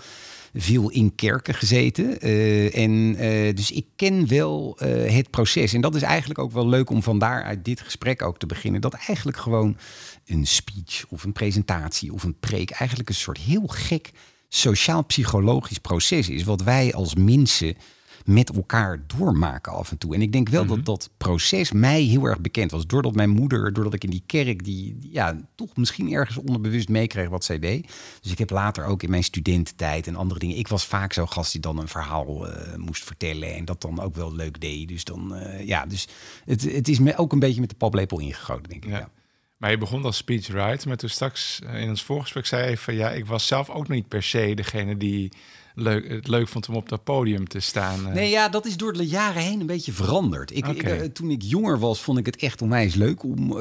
veel 0.53 0.89
in 0.89 1.15
kerken 1.15 1.53
gezeten. 1.53 2.27
Uh, 2.27 2.77
en 2.77 2.91
uh, 2.91 3.55
dus 3.55 3.71
ik 3.71 3.85
ken 3.95 4.27
wel 4.27 4.77
uh, 4.81 5.11
het 5.11 5.29
proces. 5.29 5.73
En 5.73 5.81
dat 5.81 5.95
is 5.95 6.01
eigenlijk 6.01 6.39
ook 6.39 6.51
wel 6.51 6.67
leuk 6.67 6.89
om 6.89 7.03
vandaar 7.03 7.43
uit 7.43 7.65
dit 7.65 7.81
gesprek 7.81 8.21
ook 8.21 8.37
te 8.37 8.45
beginnen. 8.45 8.81
Dat 8.81 8.93
eigenlijk 8.93 9.37
gewoon 9.37 9.77
een 10.25 10.47
speech 10.47 11.05
of 11.09 11.23
een 11.23 11.33
presentatie 11.33 12.13
of 12.13 12.23
een 12.23 12.39
preek 12.39 12.69
eigenlijk 12.71 13.09
een 13.09 13.15
soort 13.15 13.37
heel 13.37 13.67
gek 13.67 14.11
sociaal-psychologisch 14.49 15.77
proces 15.77 16.29
is. 16.29 16.43
Wat 16.43 16.61
wij 16.61 16.93
als 16.93 17.15
mensen 17.15 17.75
met 18.25 18.55
elkaar 18.55 19.03
doormaken 19.17 19.71
af 19.71 19.91
en 19.91 19.97
toe. 19.97 20.15
En 20.15 20.21
ik 20.21 20.31
denk 20.31 20.49
wel 20.49 20.65
dat 20.65 20.75
Mhm. 20.77 20.85
dat 20.85 21.09
proces 21.17 21.71
mij 21.71 22.01
heel 22.01 22.25
erg 22.25 22.39
bekend 22.41 22.71
was. 22.71 22.87
Doordat 22.87 23.15
mijn 23.15 23.29
moeder, 23.29 23.73
doordat 23.73 23.93
ik 23.93 24.03
in 24.03 24.09
die 24.09 24.23
kerk, 24.25 24.63
die 24.63 24.97
ja, 25.11 25.41
toch 25.55 25.75
misschien 25.75 26.11
ergens 26.11 26.37
onderbewust 26.37 26.89
meekreeg 26.89 27.29
wat 27.29 27.43
zij 27.43 27.59
deed. 27.59 27.91
Dus 28.21 28.31
ik 28.31 28.37
heb 28.37 28.49
later 28.49 28.85
ook 28.85 29.03
in 29.03 29.09
mijn 29.09 29.23
studententijd 29.23 30.07
en 30.07 30.15
andere 30.15 30.39
dingen. 30.39 30.57
Ik 30.57 30.67
was 30.67 30.85
vaak 30.85 31.13
zo'n 31.13 31.29
gast 31.31 31.51
die 31.51 31.61
dan 31.61 31.77
een 31.79 31.87
verhaal 31.87 32.47
uh, 32.47 32.75
moest 32.75 33.03
vertellen. 33.03 33.55
En 33.55 33.65
dat 33.65 33.81
dan 33.81 33.99
ook 33.99 34.15
wel 34.15 34.33
leuk 34.35 34.61
deed. 34.61 34.87
Dus 34.87 35.03
dan, 35.03 35.35
uh, 35.35 35.67
ja, 35.67 35.85
dus 35.85 36.07
het, 36.45 36.73
het 36.73 36.87
is 36.87 36.99
me 36.99 37.17
ook 37.17 37.31
een 37.31 37.39
beetje 37.39 37.59
met 37.61 37.69
de 37.69 37.75
paplepel 37.75 38.19
ingegoten, 38.19 38.69
denk 38.69 38.85
ik. 38.85 38.89
Ja. 38.91 38.97
Ja. 38.97 39.09
Maar 39.57 39.71
je 39.71 39.77
begon 39.77 40.03
als 40.05 40.17
speechwriter, 40.17 40.87
maar 40.87 40.97
toen 40.97 41.09
straks 41.09 41.61
eh, 41.65 41.81
in 41.81 41.89
ons 41.89 42.03
voorgesprek 42.03 42.45
zei 42.45 42.69
je 42.69 42.77
van 42.77 42.93
ja, 42.93 43.11
ik 43.11 43.25
was 43.25 43.47
zelf 43.47 43.69
ook 43.69 43.87
niet 43.87 44.07
per 44.07 44.23
se 44.23 44.51
degene 44.55 44.97
die 44.97 45.31
leuk, 45.75 46.09
het 46.09 46.27
leuk 46.27 46.47
vond 46.47 46.69
om 46.69 46.75
op 46.75 46.89
dat 46.89 47.03
podium 47.03 47.47
te 47.47 47.59
staan. 47.59 48.07
eh. 48.07 48.13
Nee, 48.13 48.29
ja, 48.29 48.49
dat 48.49 48.65
is 48.65 48.77
door 48.77 48.93
de 48.93 49.07
jaren 49.07 49.41
heen 49.41 49.59
een 49.59 49.65
beetje 49.65 49.91
veranderd. 49.91 50.55
Ik, 50.55 50.65
eh, 50.65 51.01
toen 51.01 51.29
ik 51.31 51.41
jonger 51.41 51.79
was, 51.79 52.01
vond 52.01 52.17
ik 52.17 52.25
het 52.25 52.35
echt 52.35 52.61
onwijs 52.61 52.93
leuk 52.95 53.23
om 53.23 53.51
eh, 53.51 53.57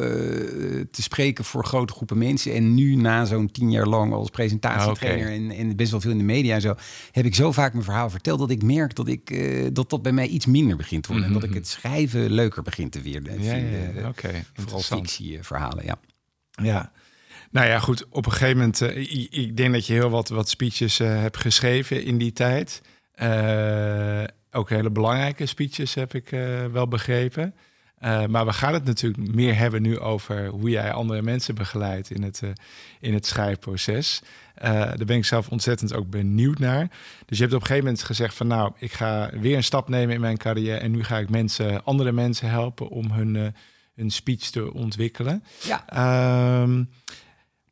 te 0.90 1.02
spreken 1.02 1.44
voor 1.44 1.64
grote 1.64 1.92
groepen 1.92 2.18
mensen. 2.18 2.54
En 2.54 2.74
nu, 2.74 2.94
na 2.94 3.24
zo'n 3.24 3.50
tien 3.50 3.70
jaar 3.70 3.86
lang 3.86 4.12
als 4.12 4.30
presentatietrainer 4.30 5.26
Oké. 5.26 5.34
en, 5.34 5.50
en 5.50 5.76
best 5.76 5.90
wel 5.90 6.00
veel 6.00 6.10
in 6.10 6.18
de 6.18 6.24
media 6.24 6.54
en 6.54 6.60
zo, 6.60 6.74
heb 7.12 7.24
ik 7.24 7.34
zo 7.34 7.52
vaak 7.52 7.72
mijn 7.72 7.84
verhaal 7.84 8.10
verteld 8.10 8.38
dat 8.38 8.50
ik 8.50 8.62
merk 8.62 8.94
dat 8.94 9.08
ik, 9.08 9.50
dat, 9.74 9.90
dat 9.90 10.02
bij 10.02 10.12
mij 10.12 10.26
iets 10.26 10.46
minder 10.46 10.76
begint 10.76 11.02
te 11.02 11.08
worden. 11.08 11.26
En 11.26 11.32
dat 11.34 11.42
ik 11.42 11.54
het 11.54 11.68
schrijven 11.68 12.30
leuker 12.30 12.62
begin 12.62 12.90
te 12.90 13.00
weer, 13.00 13.22
Mhm. 13.22 13.42
ja, 13.42 13.54
ja, 13.54 13.58
vinden. 13.60 14.02
ja, 14.02 14.08
oké. 14.08 14.44
Vooral 14.54 14.80
fictieverhalen, 14.80 15.84
ja. 15.84 15.98
Ja. 16.62 16.92
Nou 17.50 17.66
ja, 17.66 17.78
goed. 17.78 18.06
Op 18.10 18.26
een 18.26 18.32
gegeven 18.32 18.56
moment, 18.56 18.80
eh, 18.80 18.96
ik, 18.96 19.28
ik 19.30 19.56
denk 19.56 19.72
dat 19.72 19.86
je 19.86 19.92
heel 19.92 20.10
wat, 20.10 20.28
wat 20.28 20.48
speeches 20.48 21.00
eh, 21.00 21.08
hebt 21.08 21.36
geschreven 21.36 22.04
in 22.04 22.18
die 22.18 22.32
tijd. 22.32 22.82
Eh, 23.12 24.22
ook 24.50 24.68
hele 24.70 24.90
belangrijke 24.90 25.46
speeches, 25.46 25.94
heb 25.94 26.14
ik 26.14 26.30
wel 26.72 26.88
begrepen. 26.88 27.54
Maar 28.28 28.46
we 28.46 28.52
gaan 28.52 28.74
het 28.74 28.84
natuurlijk 28.84 29.34
meer 29.34 29.56
hebben 29.56 29.82
nu 29.82 29.98
over 29.98 30.46
hoe 30.46 30.70
jij 30.70 30.92
andere 30.92 31.22
mensen 31.22 31.54
begeleidt 31.54 32.10
in 32.10 32.22
het, 32.22 32.42
in 33.00 33.14
het 33.14 33.26
schrijfproces. 33.26 34.22
daar 34.54 35.04
ben 35.06 35.16
ik 35.16 35.24
zelf 35.24 35.48
ontzettend 35.48 35.94
ook 35.94 36.10
benieuwd 36.10 36.58
naar. 36.58 36.88
Dus 37.26 37.38
je 37.38 37.42
hebt 37.42 37.54
op 37.54 37.60
een 37.60 37.66
gegeven 37.66 37.84
moment 37.84 38.02
gezegd 38.02 38.34
van 38.34 38.46
nou, 38.46 38.72
ik 38.78 38.92
ga 38.92 39.30
weer 39.40 39.56
een 39.56 39.64
stap 39.64 39.88
nemen 39.88 40.14
in 40.14 40.20
mijn 40.20 40.36
carrière 40.36 40.78
en 40.78 40.90
nu 40.90 41.04
ga 41.04 41.18
ik 41.18 41.30
mensen, 41.30 41.84
andere 41.84 42.12
mensen 42.12 42.50
helpen 42.50 42.88
om 42.88 43.10
hun, 43.10 43.54
hun 43.94 44.10
speech 44.10 44.50
te 44.50 44.72
ontwikkelen. 44.72 45.44
Ja. 45.62 45.84
Ehm, 45.86 46.82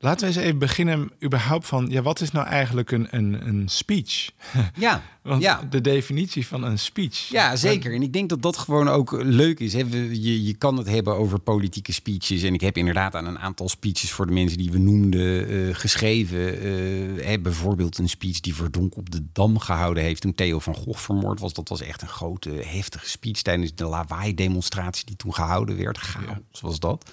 Laten 0.00 0.20
we 0.20 0.34
eens 0.34 0.44
even 0.44 0.58
beginnen 0.58 1.10
überhaupt 1.24 1.66
van, 1.66 1.86
ja, 1.90 2.02
wat 2.02 2.20
is 2.20 2.30
nou 2.30 2.46
eigenlijk 2.46 2.90
een, 2.90 3.06
een, 3.10 3.46
een 3.46 3.68
speech? 3.68 4.30
Ja, 4.74 5.02
Want 5.22 5.42
ja. 5.42 5.62
de 5.70 5.80
definitie 5.80 6.46
van 6.46 6.62
een 6.62 6.78
speech. 6.78 7.28
Ja, 7.28 7.56
zeker. 7.56 7.94
En 7.94 8.02
ik 8.02 8.12
denk 8.12 8.28
dat 8.28 8.42
dat 8.42 8.56
gewoon 8.56 8.88
ook 8.88 9.22
leuk 9.22 9.60
is. 9.60 9.72
Je, 9.72 10.44
je 10.44 10.54
kan 10.54 10.76
het 10.76 10.88
hebben 10.88 11.16
over 11.16 11.38
politieke 11.38 11.92
speeches. 11.92 12.42
En 12.42 12.54
ik 12.54 12.60
heb 12.60 12.76
inderdaad 12.76 13.14
aan 13.14 13.26
een 13.26 13.38
aantal 13.38 13.68
speeches 13.68 14.10
voor 14.10 14.26
de 14.26 14.32
mensen 14.32 14.58
die 14.58 14.70
we 14.70 14.78
noemden 14.78 15.52
uh, 15.52 15.74
geschreven. 15.74 16.66
Uh, 16.66 17.38
bijvoorbeeld 17.42 17.98
een 17.98 18.08
speech 18.08 18.40
die 18.40 18.54
Verdonk 18.54 18.96
op 18.96 19.10
de 19.10 19.22
Dam 19.32 19.58
gehouden 19.58 20.02
heeft 20.02 20.20
toen 20.20 20.34
Theo 20.34 20.58
van 20.58 20.74
Gogh 20.74 20.98
vermoord 20.98 21.40
was. 21.40 21.52
Dat 21.52 21.68
was 21.68 21.80
echt 21.80 22.02
een 22.02 22.08
grote, 22.08 22.50
heftige 22.50 23.08
speech 23.08 23.42
tijdens 23.42 23.74
de 23.74 23.84
lawaai-demonstratie 23.84 25.06
die 25.06 25.16
toen 25.16 25.34
gehouden 25.34 25.76
werd. 25.76 25.98
Chaos 25.98 26.26
ja. 26.26 26.60
was 26.60 26.80
dat. 26.80 27.10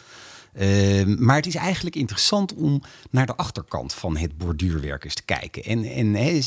Uh, 0.60 1.18
maar 1.18 1.36
het 1.36 1.46
is 1.46 1.56
eigenlijk 1.56 1.96
interessant 1.96 2.54
om 2.54 2.82
naar 3.10 3.26
de 3.26 3.36
achterkant 3.36 3.94
van 3.94 4.18
het 4.18 4.38
borduurwerk 4.38 5.04
eens 5.04 5.14
te 5.14 5.24
kijken. 5.24 5.64
En, 5.64 5.84
en 5.84 6.14
he, 6.14 6.40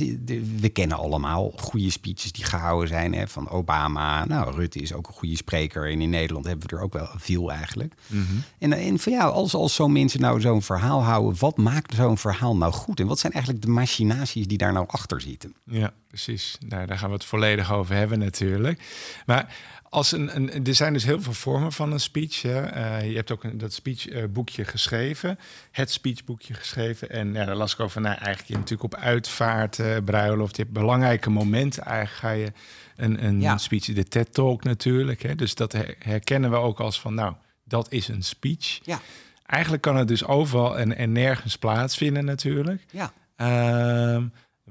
we 0.61 0.69
kennen 0.69 0.97
allemaal 0.97 1.53
goede 1.57 1.91
speeches 1.91 2.33
die 2.33 2.45
gehouden 2.45 2.88
zijn 2.88 3.15
he, 3.15 3.27
van 3.27 3.49
Obama. 3.49 4.25
Nou, 4.25 4.55
Rutte 4.55 4.79
is 4.79 4.93
ook 4.93 5.07
een 5.09 5.15
goede 5.15 5.37
spreker. 5.37 5.91
En 5.91 6.00
in 6.00 6.11
Nederland 6.11 6.47
hebben 6.47 6.69
we 6.69 6.77
er 6.77 6.83
ook 6.83 6.93
wel 6.93 7.09
veel 7.17 7.53
eigenlijk. 7.53 7.95
Mm 8.07 8.27
-hmm. 8.27 8.43
En, 8.59 8.73
en 8.73 8.99
van 8.99 9.12
ja, 9.12 9.25
als, 9.25 9.55
als 9.55 9.75
zo'n 9.75 9.93
mensen 9.93 10.21
nou 10.21 10.41
zo'n 10.41 10.62
verhaal 10.62 11.03
houden, 11.03 11.38
wat 11.38 11.57
maakt 11.57 11.95
zo'n 11.95 12.19
verhaal 12.19 12.57
nou 12.57 12.73
goed? 12.73 13.00
En 13.00 13.07
wat 13.07 13.19
zijn 13.19 13.33
eigenlijk 13.33 13.65
de 13.65 13.71
machinaties 13.71 14.47
die 14.47 14.59
daar 14.59 14.73
nou 14.73 14.87
achter 14.88 15.21
zitten? 15.21 15.55
Ja, 15.65 15.93
precies. 16.09 16.59
Nou, 16.69 16.87
daar 16.87 16.99
gaan 16.99 17.09
we 17.09 17.15
het 17.15 17.25
volledig 17.25 17.73
over 17.73 17.95
hebben 17.95 18.19
natuurlijk. 18.19 18.81
Maar 19.27 19.55
als 19.91 20.12
een, 20.12 20.37
een, 20.37 20.67
er 20.67 20.75
zijn 20.75 20.93
dus 20.93 21.05
heel 21.05 21.21
veel 21.21 21.33
vormen 21.33 21.73
van 21.73 21.93
een 21.93 22.00
speech. 22.00 22.43
Hè. 22.43 22.77
Uh, 22.77 23.09
je 23.11 23.17
hebt 23.17 23.31
ook 23.31 23.45
een, 23.45 23.59
dat 23.59 23.73
speechboekje 24.00 24.62
uh, 24.62 24.69
geschreven, 24.69 25.38
het 25.71 25.90
speechboekje 25.90 26.55
geschreven. 26.55 27.11
En 27.11 27.33
ja, 27.33 27.45
daar 27.45 27.57
las 27.57 27.73
ik 27.73 27.81
over, 27.81 28.00
nou, 28.00 28.17
eigenlijk 28.17 28.49
je 28.49 28.55
natuurlijk 28.55 28.95
op 28.95 28.95
uitvaart, 28.95 29.78
uh, 29.78 29.97
bruiloft, 30.05 30.57
je 30.57 30.62
hebt 30.62 30.75
belangrijke 30.75 31.31
momenten. 31.31 31.85
Eigenlijk 31.85 32.19
ga 32.19 32.31
je 32.31 32.52
een, 32.97 33.25
een 33.25 33.40
ja. 33.40 33.59
speech, 33.59 33.85
de 33.85 34.09
TED 34.09 34.35
Talk 34.35 34.64
natuurlijk. 34.64 35.23
Hè. 35.23 35.35
Dus 35.35 35.55
dat 35.55 35.75
herkennen 35.99 36.50
we 36.50 36.57
ook 36.57 36.81
als 36.81 37.00
van, 37.00 37.14
nou, 37.14 37.35
dat 37.64 37.93
is 37.93 38.09
een 38.09 38.23
speech. 38.23 38.81
Ja. 38.83 39.00
Eigenlijk 39.47 39.83
kan 39.83 39.97
het 39.97 40.09
dus 40.09 40.25
overal 40.25 40.78
en, 40.78 40.97
en 40.97 41.12
nergens 41.12 41.59
plaatsvinden 41.59 42.25
natuurlijk. 42.25 42.85
Ja. 42.90 43.12
Ehm, 43.37 44.25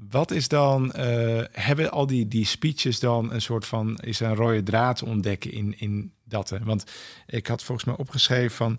wat 0.08 0.30
is 0.30 0.48
dan, 0.48 0.92
uh, 0.96 1.42
hebben 1.52 1.90
al 1.90 2.06
die, 2.06 2.28
die 2.28 2.44
speeches 2.44 3.00
dan 3.00 3.32
een 3.32 3.42
soort 3.42 3.66
van, 3.66 3.98
is 4.00 4.20
er 4.20 4.30
een 4.30 4.36
rode 4.36 4.62
draad 4.62 4.96
te 4.96 5.04
ontdekken 5.04 5.52
in, 5.52 5.74
in 5.78 6.12
dat? 6.24 6.58
Want 6.62 6.84
ik 7.26 7.46
had 7.46 7.62
volgens 7.62 7.86
mij 7.86 7.96
opgeschreven 7.96 8.56
van, 8.56 8.78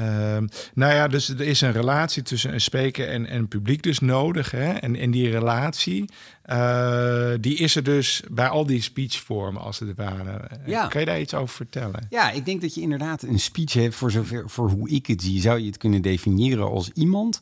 uh, 0.00 0.38
nou 0.74 0.94
ja, 0.94 1.08
dus 1.08 1.28
er 1.28 1.40
is 1.40 1.60
een 1.60 1.72
relatie 1.72 2.22
tussen 2.22 2.52
een 2.52 2.60
spreker 2.60 3.08
en, 3.08 3.26
en 3.26 3.48
publiek 3.48 3.82
dus 3.82 3.98
nodig. 3.98 4.50
Hè? 4.50 4.72
En, 4.72 4.96
en 4.96 5.10
die 5.10 5.30
relatie, 5.30 6.04
uh, 6.46 7.30
die 7.40 7.56
is 7.56 7.76
er 7.76 7.82
dus 7.82 8.22
bij 8.30 8.48
al 8.48 8.66
die 8.66 8.82
speechvormen 8.82 9.62
als 9.62 9.78
het 9.78 9.96
ware. 9.96 10.50
Ja. 10.66 10.86
Kan 10.86 11.00
je 11.00 11.06
daar 11.06 11.20
iets 11.20 11.34
over 11.34 11.54
vertellen? 11.54 12.06
Ja, 12.10 12.30
ik 12.30 12.44
denk 12.44 12.60
dat 12.60 12.74
je 12.74 12.80
inderdaad 12.80 13.22
een 13.22 13.40
speech 13.40 13.72
hebt, 13.72 13.94
voor 13.94 14.10
zover, 14.10 14.50
voor 14.50 14.70
hoe 14.70 14.88
ik 14.88 15.06
het 15.06 15.22
zie, 15.22 15.40
zou 15.40 15.58
je 15.58 15.66
het 15.66 15.76
kunnen 15.76 16.02
definiëren 16.02 16.70
als 16.70 16.90
iemand 16.90 17.40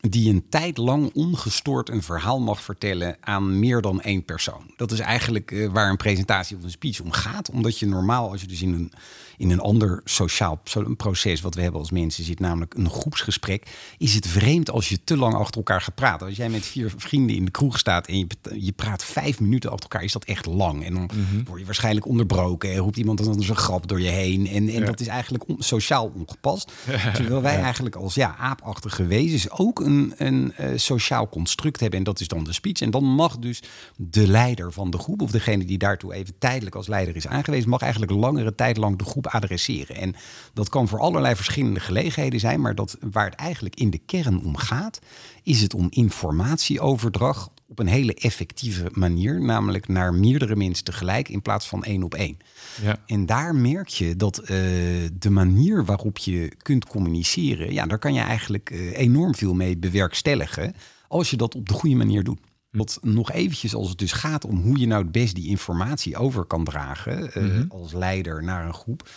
die 0.00 0.30
een 0.30 0.48
tijd 0.48 0.76
lang 0.76 1.10
ongestoord 1.14 1.88
een 1.88 2.02
verhaal 2.02 2.40
mag 2.40 2.62
vertellen 2.62 3.16
aan 3.20 3.58
meer 3.58 3.80
dan 3.80 4.00
één 4.00 4.24
persoon. 4.24 4.72
Dat 4.76 4.92
is 4.92 4.98
eigenlijk 4.98 5.50
uh, 5.50 5.68
waar 5.68 5.90
een 5.90 5.96
presentatie 5.96 6.56
of 6.56 6.62
een 6.62 6.70
speech 6.70 7.00
om 7.00 7.10
gaat. 7.10 7.50
Omdat 7.50 7.78
je 7.78 7.86
normaal, 7.86 8.30
als 8.30 8.40
je 8.40 8.46
dus 8.46 8.62
in 8.62 8.72
een, 8.72 8.92
in 9.38 9.50
een 9.50 9.60
ander 9.60 10.00
sociaal 10.04 10.60
proces 10.96 11.40
wat 11.40 11.54
we 11.54 11.62
hebben 11.62 11.80
als 11.80 11.90
mensen 11.90 12.24
zit, 12.24 12.40
namelijk 12.40 12.74
een 12.74 12.90
groepsgesprek, 12.90 13.66
is 13.98 14.14
het 14.14 14.26
vreemd 14.26 14.70
als 14.70 14.88
je 14.88 15.04
te 15.04 15.16
lang 15.16 15.34
achter 15.34 15.56
elkaar 15.56 15.80
gaat 15.80 15.94
praten. 15.94 16.26
Als 16.26 16.36
jij 16.36 16.48
met 16.48 16.66
vier 16.66 16.92
vrienden 16.96 17.36
in 17.36 17.44
de 17.44 17.50
kroeg 17.50 17.78
staat 17.78 18.06
en 18.06 18.18
je, 18.18 18.26
je 18.54 18.72
praat 18.72 19.04
vijf 19.04 19.40
minuten 19.40 19.70
achter 19.70 19.90
elkaar, 19.90 20.04
is 20.04 20.12
dat 20.12 20.24
echt 20.24 20.46
lang. 20.46 20.84
En 20.84 20.94
dan 20.94 21.10
mm 21.14 21.24
-hmm. 21.30 21.44
word 21.44 21.60
je 21.60 21.66
waarschijnlijk 21.66 22.06
onderbroken 22.06 22.72
en 22.72 22.76
roept 22.76 22.96
iemand 22.96 23.24
dan 23.24 23.36
een 23.36 23.56
grap 23.56 23.88
door 23.88 24.00
je 24.00 24.08
heen. 24.08 24.46
En, 24.46 24.68
en 24.68 24.80
ja. 24.80 24.84
dat 24.84 25.00
is 25.00 25.06
eigenlijk 25.06 25.48
on, 25.48 25.56
sociaal 25.58 26.12
ongepast. 26.14 26.72
Terwijl 27.14 27.42
wij 27.42 27.60
eigenlijk 27.60 27.96
als 27.96 28.14
ja, 28.14 28.36
aapachtige 28.36 29.06
wezens 29.06 29.50
ook 29.50 29.80
een, 29.80 30.14
een 30.16 30.54
uh, 30.60 30.66
sociaal 30.76 31.28
construct 31.28 31.80
hebben. 31.80 31.98
En 31.98 32.04
dat 32.04 32.20
is 32.20 32.28
dan 32.28 32.44
de 32.44 32.52
speech. 32.52 32.80
En 32.80 32.90
dan 32.90 33.04
mag 33.04 33.38
dus 33.38 33.62
de 33.96 34.26
leider 34.26 34.72
van 34.72 34.90
de 34.90 34.98
groep, 34.98 35.22
of 35.22 35.30
degene 35.30 35.64
die 35.64 35.78
daartoe 35.78 36.14
even 36.14 36.34
tijdelijk 36.38 36.74
als 36.74 36.86
leider 36.86 37.16
is 37.16 37.26
aangewezen, 37.26 37.68
mag 37.68 37.80
eigenlijk 37.80 38.12
langere 38.12 38.54
tijd 38.54 38.76
lang 38.76 38.98
de 38.98 39.04
groep 39.04 39.27
adresseren. 39.28 39.96
En 39.96 40.14
dat 40.52 40.68
kan 40.68 40.88
voor 40.88 41.00
allerlei 41.00 41.36
verschillende 41.36 41.80
gelegenheden 41.80 42.40
zijn. 42.40 42.60
Maar 42.60 42.74
dat, 42.74 42.96
waar 43.00 43.24
het 43.24 43.34
eigenlijk 43.34 43.76
in 43.76 43.90
de 43.90 44.00
kern 44.06 44.44
om 44.44 44.56
gaat, 44.56 44.98
is 45.42 45.60
het 45.60 45.74
om 45.74 45.86
informatieoverdracht 45.90 47.50
op 47.68 47.78
een 47.78 47.86
hele 47.86 48.14
effectieve 48.14 48.88
manier. 48.92 49.40
Namelijk 49.40 49.88
naar 49.88 50.14
meerdere 50.14 50.56
mensen 50.56 50.84
tegelijk 50.84 51.28
in 51.28 51.42
plaats 51.42 51.68
van 51.68 51.84
één 51.84 52.02
op 52.02 52.14
één. 52.14 52.36
Ja. 52.82 52.96
En 53.06 53.26
daar 53.26 53.54
merk 53.54 53.88
je 53.88 54.16
dat 54.16 54.40
uh, 54.40 54.48
de 55.12 55.30
manier 55.30 55.84
waarop 55.84 56.18
je 56.18 56.52
kunt 56.62 56.86
communiceren, 56.86 57.72
ja, 57.72 57.86
daar 57.86 57.98
kan 57.98 58.14
je 58.14 58.20
eigenlijk 58.20 58.70
uh, 58.70 58.98
enorm 58.98 59.34
veel 59.34 59.54
mee 59.54 59.76
bewerkstelligen. 59.76 60.74
Als 61.08 61.30
je 61.30 61.36
dat 61.36 61.54
op 61.54 61.68
de 61.68 61.74
goede 61.74 61.96
manier 61.96 62.24
doet. 62.24 62.38
Wat 62.70 62.98
nog 63.02 63.32
eventjes 63.32 63.74
als 63.74 63.88
het 63.88 63.98
dus 63.98 64.12
gaat 64.12 64.44
om 64.44 64.60
hoe 64.60 64.78
je 64.78 64.86
nou 64.86 65.02
het 65.02 65.12
best 65.12 65.34
die 65.34 65.48
informatie 65.48 66.16
over 66.16 66.44
kan 66.44 66.64
dragen 66.64 67.22
uh, 67.26 67.34
mm-hmm. 67.44 67.64
als 67.68 67.92
leider 67.92 68.44
naar 68.44 68.66
een 68.66 68.74
groep. 68.74 69.08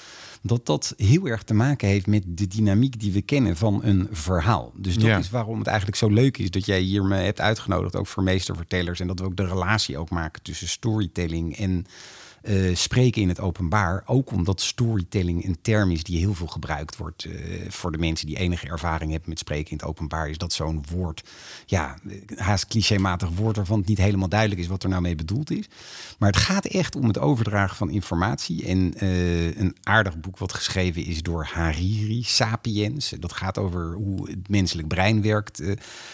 Dat 0.42 0.66
dat 0.66 0.94
heel 0.98 1.26
erg 1.26 1.44
te 1.44 1.54
maken 1.54 1.88
heeft 1.88 2.08
met 2.08 2.24
de 2.28 2.48
dynamiek 2.48 3.00
die 3.00 3.12
we 3.12 3.22
kennen 3.22 3.58
van 3.58 3.84
een 3.84 4.08
verhaal. 4.12 4.74
Dus 4.76 4.94
dat 4.96 5.04
Ja. 5.04 5.18
is 5.18 5.30
waarom 5.30 5.58
het 5.58 5.68
eigenlijk 5.68 5.98
zo 5.98 6.10
leuk 6.10 6.38
is 6.38 6.52
dat 6.52 6.66
jij 6.66 6.80
hier 6.80 7.04
me 7.04 7.16
hebt 7.16 7.42
uitgenodigd, 7.42 7.96
ook 7.96 8.08
voor 8.08 8.24
meestervertellers. 8.24 9.00
En 9.00 9.08
dat 9.08 9.20
we 9.20 9.26
ook 9.26 9.36
de 9.36 9.48
relatie 9.48 9.98
ook 9.98 10.10
maken 10.10 10.42
tussen 10.42 10.68
storytelling 10.68 11.58
en 11.58 11.86
eh, 12.42 12.76
spreken 12.76 13.22
in 13.22 13.28
het 13.28 13.40
openbaar. 13.40 14.04
Ook 14.06 14.32
omdat 14.32 14.62
storytelling 14.62 15.46
een 15.46 15.58
term 15.62 15.92
is 15.92 16.04
die 16.04 16.18
heel 16.18 16.34
veel 16.34 16.48
gebruikt 16.48 16.98
wordt. 16.98 17.24
eh, 17.24 17.32
voor 17.70 17.92
de 17.92 17.98
mensen 17.98 18.28
die 18.28 18.38
enige 18.38 18.68
ervaring 18.68 19.12
hebben 19.12 19.30
met 19.30 19.40
spreken 19.40 19.72
in 19.72 19.78
het 19.78 19.86
openbaar. 19.86 20.30
Is 20.30 20.38
dat 20.38 20.54
zo'n 20.54 20.84
woord, 20.92 21.24
ja, 21.66 21.98
haast 22.36 22.68
clichématig 22.68 23.30
woord 23.30 23.56
waarvan 23.56 23.80
het 23.80 23.88
niet 23.88 23.98
helemaal 23.98 24.30
duidelijk 24.30 24.62
is 24.62 24.68
wat 24.68 24.84
er 24.84 24.90
nou 24.90 25.02
mee 25.02 25.16
bedoeld 25.16 25.52
is. 25.52 25.66
Maar 26.20 26.30
het 26.30 26.42
gaat 26.42 26.66
echt 26.66 26.96
om 26.96 27.08
het 27.08 27.18
overdragen 27.18 27.78
van 27.78 27.90
informatie. 27.90 28.66
En 28.66 28.94
eh, 28.98 29.58
een 29.58 29.76
aardig 29.84 30.20
boek 30.20 30.38
wat 30.38 30.54
geschreven 30.54 31.06
is 31.06 31.22
door 31.22 31.46
Hariri, 31.46 32.24
Sapiens. 32.24 33.14
Dat 33.20 33.34
gaat 33.34 33.58
over 33.58 33.94
hoe 33.94 34.30
het 34.30 34.50
menselijk 34.50 34.88
brein 34.88 35.22
werkt. 35.22 35.62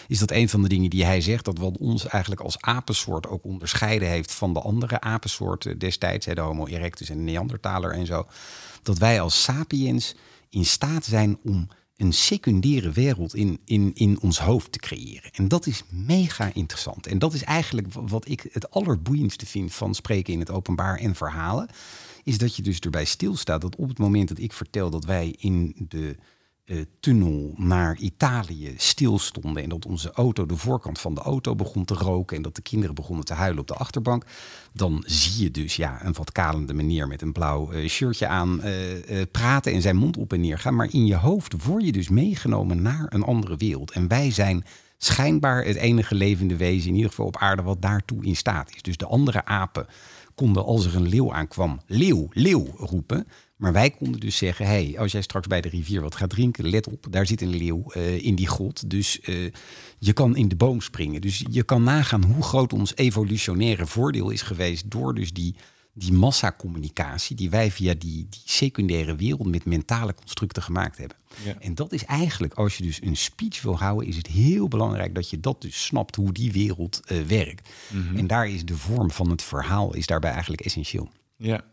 is 0.08 0.18
dat 0.18 0.30
een 0.30 0.48
van 0.48 0.62
de 0.62 0.68
dingen 0.68 0.90
die 0.90 1.04
hij 1.04 1.20
zegt. 1.20 1.44
Dat 1.44 1.58
wat 1.58 1.78
ons 1.78 2.06
eigenlijk 2.06 2.40
als 2.42 2.60
apensoort 2.60 3.26
ook 3.26 3.44
onderscheiden 3.44 4.08
heeft 4.08 4.32
van 4.32 4.52
de 4.52 4.60
andere 4.60 5.00
apensoorten 5.00 5.78
destijds. 5.78 6.17
Hè, 6.24 6.34
De 6.34 6.40
Homo 6.40 6.66
erectus 6.66 7.10
en 7.10 7.16
de 7.16 7.22
Neandertaler 7.22 7.90
en 7.90 8.06
zo. 8.06 8.26
Dat 8.82 8.98
wij 8.98 9.20
als 9.20 9.42
sapiens 9.42 10.14
in 10.48 10.64
staat 10.64 11.04
zijn 11.04 11.38
om 11.42 11.68
een 11.96 12.12
secundaire 12.12 12.90
wereld 12.90 13.34
in, 13.34 13.60
in, 13.64 13.90
in 13.94 14.20
ons 14.20 14.38
hoofd 14.38 14.72
te 14.72 14.78
creëren. 14.78 15.30
En 15.32 15.48
dat 15.48 15.66
is 15.66 15.82
mega 15.88 16.50
interessant. 16.54 17.06
En 17.06 17.18
dat 17.18 17.34
is 17.34 17.42
eigenlijk 17.42 17.86
wat 17.92 18.28
ik 18.28 18.48
het 18.52 18.70
allerboeiendste 18.70 19.46
vind 19.46 19.74
van 19.74 19.94
spreken 19.94 20.32
in 20.32 20.38
het 20.38 20.50
openbaar 20.50 20.98
en 20.98 21.14
verhalen. 21.14 21.68
Is 22.24 22.38
dat 22.38 22.56
je 22.56 22.62
dus 22.62 22.78
erbij 22.78 23.04
stilstaat 23.04 23.60
dat 23.60 23.76
op 23.76 23.88
het 23.88 23.98
moment 23.98 24.28
dat 24.28 24.38
ik 24.38 24.52
vertel 24.52 24.90
dat 24.90 25.04
wij 25.04 25.34
in 25.38 25.74
de 25.88 26.16
eh, 26.68 26.80
tunnel 27.00 27.54
naar 27.56 27.96
Italië 27.96 28.74
stilstonden. 28.76 29.62
En 29.62 29.68
dat 29.68 29.86
onze 29.86 30.10
auto, 30.10 30.46
de 30.46 30.56
voorkant 30.56 30.98
van 30.98 31.14
de 31.14 31.20
auto 31.20 31.54
begon 31.54 31.84
te 31.84 31.94
roken. 31.94 32.36
En 32.36 32.42
dat 32.42 32.54
de 32.54 32.62
kinderen 32.62 32.94
begonnen 32.94 33.24
te 33.24 33.34
huilen 33.34 33.60
op 33.60 33.66
de 33.66 33.74
achterbank. 33.74 34.24
Dan 34.72 35.04
zie 35.06 35.42
je 35.42 35.50
dus 35.50 35.76
ja, 35.76 36.04
een 36.04 36.12
wat 36.12 36.32
kalende 36.32 36.74
meneer 36.74 37.06
met 37.08 37.22
een 37.22 37.32
blauw 37.32 37.70
eh, 37.70 37.88
shirtje 37.88 38.26
aan 38.26 38.62
eh, 38.62 39.22
praten 39.30 39.72
en 39.72 39.82
zijn 39.82 39.96
mond 39.96 40.16
op 40.16 40.32
en 40.32 40.40
neer 40.40 40.58
gaan. 40.58 40.76
Maar 40.76 40.92
in 40.92 41.06
je 41.06 41.16
hoofd 41.16 41.64
word 41.64 41.84
je 41.84 41.92
dus 41.92 42.08
meegenomen 42.08 42.82
naar 42.82 43.06
een 43.08 43.24
andere 43.24 43.56
wereld. 43.56 43.90
En 43.90 44.08
wij 44.08 44.30
zijn 44.30 44.64
schijnbaar 44.98 45.64
het 45.64 45.76
enige 45.76 46.14
levende 46.14 46.56
wezen, 46.56 46.88
in 46.88 46.94
ieder 46.94 47.10
geval 47.10 47.26
op 47.26 47.36
aarde, 47.36 47.62
wat 47.62 47.82
daartoe 47.82 48.24
in 48.24 48.36
staat 48.36 48.74
is. 48.74 48.82
Dus 48.82 48.96
de 48.96 49.06
andere 49.06 49.44
apen 49.44 49.86
konden 50.34 50.64
als 50.64 50.84
er 50.86 50.96
een 50.96 51.08
leeuw 51.08 51.32
aankwam, 51.32 51.80
leeuw, 51.86 52.28
leeuw 52.30 52.66
roepen. 52.76 53.26
Maar 53.58 53.72
wij 53.72 53.90
konden 53.90 54.20
dus 54.20 54.36
zeggen, 54.36 54.66
hey, 54.66 54.94
als 54.98 55.12
jij 55.12 55.22
straks 55.22 55.46
bij 55.46 55.60
de 55.60 55.68
rivier 55.68 56.00
wat 56.00 56.14
gaat 56.14 56.30
drinken, 56.30 56.68
let 56.68 56.86
op, 56.86 57.06
daar 57.10 57.26
zit 57.26 57.40
een 57.40 57.56
leeuw 57.56 57.90
eh, 57.90 58.24
in 58.24 58.34
die 58.34 58.48
grot. 58.48 58.90
Dus 58.90 59.20
eh, 59.20 59.34
je 59.98 60.12
kan 60.12 60.36
in 60.36 60.48
de 60.48 60.56
boom 60.56 60.80
springen. 60.80 61.20
Dus 61.20 61.44
je 61.50 61.62
kan 61.62 61.82
nagaan 61.82 62.24
hoe 62.24 62.42
groot 62.42 62.72
ons 62.72 62.96
evolutionaire 62.96 63.86
voordeel 63.86 64.30
is 64.30 64.42
geweest 64.42 64.90
door 64.90 65.14
dus 65.14 65.32
die 65.32 65.54
die 65.98 66.12
massacommunicatie 66.12 67.36
die 67.36 67.50
wij 67.50 67.70
via 67.70 67.94
die, 67.94 68.26
die 68.30 68.42
secundaire 68.44 69.16
wereld 69.16 69.46
met 69.46 69.64
mentale 69.64 70.14
constructen 70.14 70.62
gemaakt 70.62 70.98
hebben. 70.98 71.16
Ja. 71.44 71.54
En 71.60 71.74
dat 71.74 71.92
is 71.92 72.04
eigenlijk, 72.04 72.54
als 72.54 72.76
je 72.76 72.82
dus 72.82 73.02
een 73.02 73.16
speech 73.16 73.62
wil 73.62 73.78
houden, 73.78 74.08
is 74.08 74.16
het 74.16 74.26
heel 74.26 74.68
belangrijk 74.68 75.14
dat 75.14 75.30
je 75.30 75.40
dat 75.40 75.62
dus 75.62 75.84
snapt 75.84 76.16
hoe 76.16 76.32
die 76.32 76.52
wereld 76.52 77.00
eh, 77.04 77.20
werkt. 77.20 77.68
En 78.16 78.26
daar 78.26 78.48
is 78.48 78.64
de 78.64 78.76
vorm 78.76 79.10
van 79.10 79.30
het 79.30 79.42
verhaal 79.42 79.94
is 79.94 80.06
daarbij 80.06 80.30
eigenlijk 80.30 80.62
essentieel. 80.62 81.08
Ja. 81.36 81.64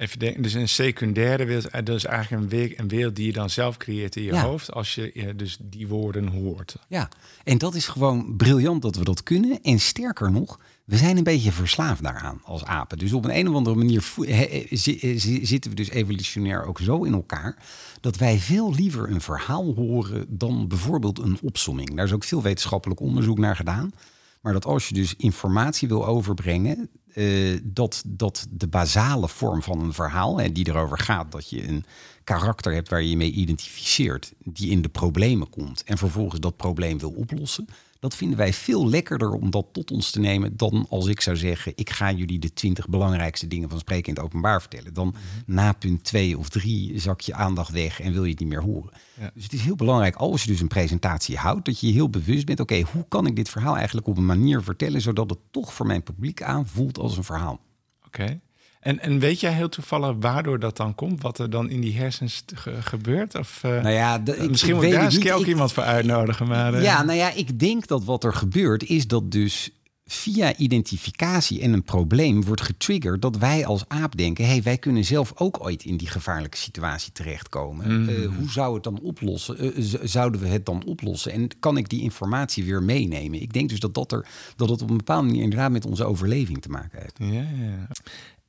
Even 0.00 0.18
denken, 0.18 0.42
dus 0.42 0.52
een 0.52 0.68
secundaire 0.68 1.44
wereld, 1.44 1.68
eh, 1.68 1.84
dat 1.84 1.96
is 1.96 2.04
eigenlijk 2.04 2.42
een 2.42 2.48
wereld, 2.48 2.78
een 2.78 2.88
wereld 2.88 3.16
die 3.16 3.26
je 3.26 3.32
dan 3.32 3.50
zelf 3.50 3.76
creëert 3.76 4.16
in 4.16 4.22
je 4.22 4.32
Ja. 4.32 4.42
hoofd, 4.44 4.72
als 4.72 4.94
je 4.94 5.12
eh, 5.12 5.26
dus 5.36 5.58
die 5.62 5.88
woorden 5.88 6.26
hoort. 6.26 6.76
Ja, 6.88 7.08
en 7.44 7.58
dat 7.58 7.74
is 7.74 7.86
gewoon 7.88 8.36
briljant 8.36 8.82
dat 8.82 8.96
we 8.96 9.04
dat 9.04 9.22
kunnen. 9.22 9.58
En 9.62 9.80
sterker 9.80 10.30
nog, 10.30 10.60
we 10.84 10.96
zijn 10.96 11.16
een 11.16 11.22
beetje 11.24 11.52
verslaafd 11.52 12.02
daaraan 12.02 12.40
als 12.44 12.64
apen. 12.64 12.98
Dus 12.98 13.12
op 13.12 13.24
een, 13.24 13.36
een 13.36 13.48
of 13.48 13.54
andere 13.54 13.76
manier 13.76 14.04
eh, 14.26 14.66
zi- 14.70 15.18
zitten 15.42 15.70
we 15.70 15.76
dus 15.76 15.90
evolutionair 15.90 16.64
ook 16.64 16.78
zo 16.80 17.02
in 17.04 17.12
elkaar... 17.12 17.56
dat 18.00 18.16
wij 18.16 18.38
veel 18.38 18.74
liever 18.74 19.10
een 19.10 19.20
verhaal 19.20 19.74
horen 19.74 20.26
dan 20.28 20.68
bijvoorbeeld 20.68 21.18
een 21.18 21.38
opsomming. 21.42 21.94
Daar 21.96 22.04
is 22.04 22.12
ook 22.12 22.24
veel 22.24 22.42
wetenschappelijk 22.42 23.00
onderzoek 23.00 23.38
naar 23.38 23.56
gedaan. 23.56 23.92
Maar 24.40 24.52
dat 24.52 24.64
als 24.64 24.88
je 24.88 24.94
dus 24.94 25.14
informatie 25.16 25.88
wil 25.88 26.06
overbrengen... 26.06 26.90
eh, 27.14 27.60
dat, 27.62 28.02
dat 28.06 28.46
de 28.50 28.68
basale 28.68 29.28
vorm 29.28 29.62
van 29.62 29.80
een 29.80 29.92
verhaal, 29.92 30.40
hè, 30.40 30.52
die 30.52 30.68
erover 30.68 30.98
gaat 30.98 31.32
dat 31.32 31.50
je 31.50 31.68
een 31.68 31.84
karakter 32.24 32.72
hebt 32.72 32.88
waar 32.88 33.02
je 33.02 33.10
je 33.10 33.16
mee 33.16 33.32
identificeert, 33.32 34.32
die 34.44 34.70
in 34.70 34.82
de 34.82 34.88
problemen 34.88 35.50
komt 35.50 35.84
en 35.84 35.98
vervolgens 35.98 36.40
dat 36.40 36.56
probleem 36.56 36.98
wil 36.98 37.10
oplossen, 37.10 37.66
dat 38.00 38.14
vinden 38.14 38.38
wij 38.38 38.52
veel 38.52 38.88
lekkerder 38.88 39.32
om 39.32 39.50
dat 39.50 39.66
tot 39.72 39.90
ons 39.90 40.10
te 40.10 40.20
nemen 40.20 40.56
dan 40.56 40.86
als 40.88 41.06
ik 41.06 41.20
zou 41.20 41.36
zeggen, 41.36 41.72
ik 41.74 41.90
ga 41.90 42.12
jullie 42.12 42.38
de 42.38 42.52
twintig 42.52 42.88
belangrijkste 42.88 43.46
dingen 43.46 43.68
van 43.68 43.78
spreken 43.78 44.08
in 44.08 44.14
het 44.14 44.24
openbaar 44.24 44.60
vertellen. 44.60 44.94
Dan 44.94 45.14
na 45.46 45.72
punt 45.72 46.04
twee 46.04 46.38
of 46.38 46.48
drie 46.48 47.00
zak 47.00 47.20
je 47.20 47.34
aandacht 47.34 47.70
weg 47.70 48.00
en 48.00 48.12
wil 48.12 48.24
je 48.24 48.30
het 48.30 48.40
niet 48.40 48.48
meer 48.48 48.62
horen. 48.62 48.92
Ja. 49.20 49.30
Dus 49.34 49.42
het 49.42 49.52
is 49.52 49.60
heel 49.60 49.76
belangrijk 49.76 50.16
als 50.16 50.42
je 50.42 50.50
dus 50.50 50.60
een 50.60 50.68
presentatie 50.68 51.36
houdt, 51.36 51.64
dat 51.64 51.80
je 51.80 51.86
je 51.86 51.92
heel 51.92 52.10
bewust 52.10 52.46
bent, 52.46 52.60
oké, 52.60 52.80
hoe 52.80 53.04
kan 53.08 53.26
ik 53.26 53.36
dit 53.36 53.48
verhaal 53.48 53.76
eigenlijk 53.76 54.06
op 54.06 54.16
een 54.16 54.26
manier 54.26 54.62
vertellen, 54.62 55.00
zodat 55.00 55.30
het 55.30 55.38
toch 55.50 55.74
voor 55.74 55.86
mijn 55.86 56.02
publiek 56.02 56.42
aanvoelt 56.42 56.98
als 56.98 57.16
een 57.16 57.24
verhaal. 57.24 57.60
Oké. 58.06 58.40
En, 58.80 59.00
en 59.00 59.18
weet 59.18 59.40
jij 59.40 59.52
heel 59.52 59.68
toevallig 59.68 60.16
waardoor 60.20 60.58
dat 60.58 60.76
dan 60.76 60.94
komt? 60.94 61.22
Wat 61.22 61.38
er 61.38 61.50
dan 61.50 61.70
in 61.70 61.80
die 61.80 61.96
hersens 61.96 62.42
ge- 62.54 62.82
gebeurt? 62.82 63.34
Of, 63.38 63.60
eh, 63.64 63.70
Nou 63.70 63.88
ja, 63.90 64.18
de- 64.18 64.36
ik- 64.36 64.50
misschien 64.50 64.72
moet 64.74 64.80
weet 64.82 64.92
ik 64.92 64.98
daar 64.98 65.10
eens 65.12 65.30
ook 65.32 65.46
iemand 65.46 65.72
voor 65.72 65.82
uitnodigen. 65.82 66.46
Maar, 66.48 66.74
eh, 66.74 66.82
Ja, 66.82 67.02
nou 67.02 67.18
ja, 67.18 67.32
ik 67.32 67.58
denk 67.58 67.86
dat 67.86 68.04
wat 68.04 68.24
er 68.24 68.34
gebeurt 68.34 68.82
is 68.84 69.06
dat 69.06 69.30
dus 69.30 69.70
via 70.04 70.56
identificatie 70.56 71.60
en 71.60 71.72
een 71.72 71.82
probleem 71.82 72.44
wordt 72.44 72.60
getriggerd 72.60 73.22
dat 73.22 73.36
wij 73.36 73.66
als 73.66 73.84
aap 73.88 74.16
denken: 74.16 74.44
hé, 74.44 74.50
hey, 74.50 74.62
wij 74.62 74.78
kunnen 74.78 75.04
zelf 75.04 75.32
ook 75.34 75.64
ooit 75.64 75.84
in 75.84 75.96
die 75.96 76.08
gevaarlijke 76.08 76.56
situatie 76.56 77.12
terechtkomen. 77.12 78.08
Eh, 78.08 78.36
hoe 78.36 78.50
zou 78.50 78.74
het 78.74 78.82
dan 78.82 79.00
oplossen? 79.00 79.58
Eh, 79.58 79.70
zouden 80.02 80.40
we 80.40 80.46
het 80.48 80.66
dan 80.66 80.84
oplossen? 80.84 81.32
En 81.32 81.48
kan 81.58 81.76
ik 81.76 81.88
die 81.88 82.00
informatie 82.02 82.64
weer 82.64 82.82
meenemen? 82.82 83.42
Ik 83.42 83.52
denk 83.52 83.68
dus 83.68 83.80
dat, 83.80 83.94
dat, 83.94 84.12
er, 84.12 84.26
dat 84.56 84.68
het 84.68 84.82
op 84.82 84.90
een 84.90 84.96
bepaalde 84.96 85.26
manier 85.26 85.42
inderdaad 85.42 85.70
met 85.70 85.86
onze 85.86 86.04
overleving 86.04 86.62
te 86.62 86.68
maken 86.68 86.98
heeft. 87.00 87.16
Ja, 87.34 87.64
ja. 87.64 87.86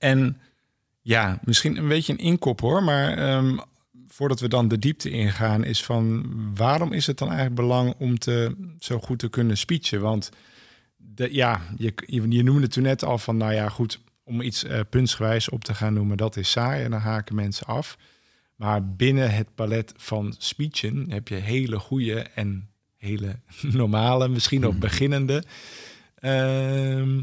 En 0.02 0.38
ja, 1.02 1.40
misschien 1.44 1.78
een 1.78 1.88
beetje 1.88 2.14
een 2.14 2.20
inkop 2.20 2.62
hoor, 2.62 2.84
maar 2.84 3.18
ehm, 3.18 3.58
voordat 4.08 4.40
we 4.40 4.48
dan 4.48 4.68
de 4.68 4.80
diepte 4.80 5.10
ingaan, 5.10 5.64
is 5.64 5.84
van 5.84 6.26
waarom 6.56 6.94
is 6.94 7.08
het 7.08 7.18
dan 7.18 7.28
eigenlijk 7.28 7.62
belang 7.62 7.94
om 7.98 8.20
te, 8.20 8.56
zo 8.80 9.00
goed 9.00 9.20
te 9.20 9.30
kunnen 9.30 9.58
speechen? 9.58 10.02
Want 10.02 10.30
de, 10.98 11.34
ja, 11.34 11.62
je, 11.78 11.94
je, 12.06 12.30
je 12.30 12.44
noemde 12.44 12.62
het 12.62 12.72
toen 12.72 12.84
net 12.84 13.04
al 13.04 13.18
van, 13.18 13.38
nou 13.38 13.54
ja, 13.54 13.70
goed, 13.70 14.00
om 14.24 14.42
iets 14.42 14.64
eh 14.64 14.80
puntsgewijs 14.90 15.50
op 15.50 15.64
te 15.64 15.74
gaan 15.74 15.94
noemen, 15.94 16.18
dat 16.18 16.36
is 16.36 16.52
saai 16.52 16.84
en 16.84 16.92
dan 16.92 17.00
haken 17.00 17.36
mensen 17.36 17.68
af. 17.68 17.98
Maar 18.56 18.88
binnen 18.88 19.34
het 19.34 19.56
palet 19.56 19.94
van 19.98 20.36
speechen 20.38 21.06
heb 21.10 21.28
je 21.28 21.36
hele 21.36 21.80
goede 21.80 22.20
en 22.20 22.70
hele 22.98 23.40
normale, 23.62 24.28
misschien 24.28 24.66
ook 24.66 24.80
beginnende. 24.80 25.44
Ehm, 26.16 27.22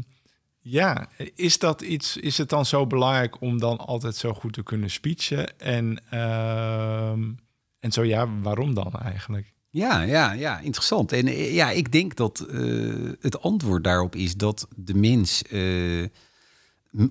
ja, 0.69 1.09
is 1.35 1.59
dat 1.59 1.81
iets? 1.81 2.17
Is 2.17 2.37
het 2.37 2.49
dan 2.49 2.65
zo 2.65 2.87
belangrijk 2.87 3.41
om 3.41 3.59
dan 3.59 3.77
altijd 3.77 4.15
zo 4.15 4.33
goed 4.33 4.53
te 4.53 4.63
kunnen 4.63 4.89
speechen? 4.89 5.59
En, 5.59 6.01
ehm, 6.09 7.31
en 7.79 7.91
zo 7.91 8.03
ja, 8.03 8.39
waarom 8.41 8.73
dan 8.73 8.91
eigenlijk? 8.91 9.53
Ja, 9.71 10.01
ja, 10.01 10.31
ja, 10.31 10.59
interessant. 10.59 11.11
En 11.11 11.27
eh, 11.27 11.53
ja, 11.53 11.69
ik 11.69 11.91
denk 11.91 12.15
dat 12.15 12.39
eh, 12.39 13.11
het 13.19 13.41
antwoord 13.41 13.83
daarop 13.83 14.15
is 14.15 14.35
dat 14.35 14.67
de 14.75 14.93
mens 14.93 15.43
eh, 15.43 16.03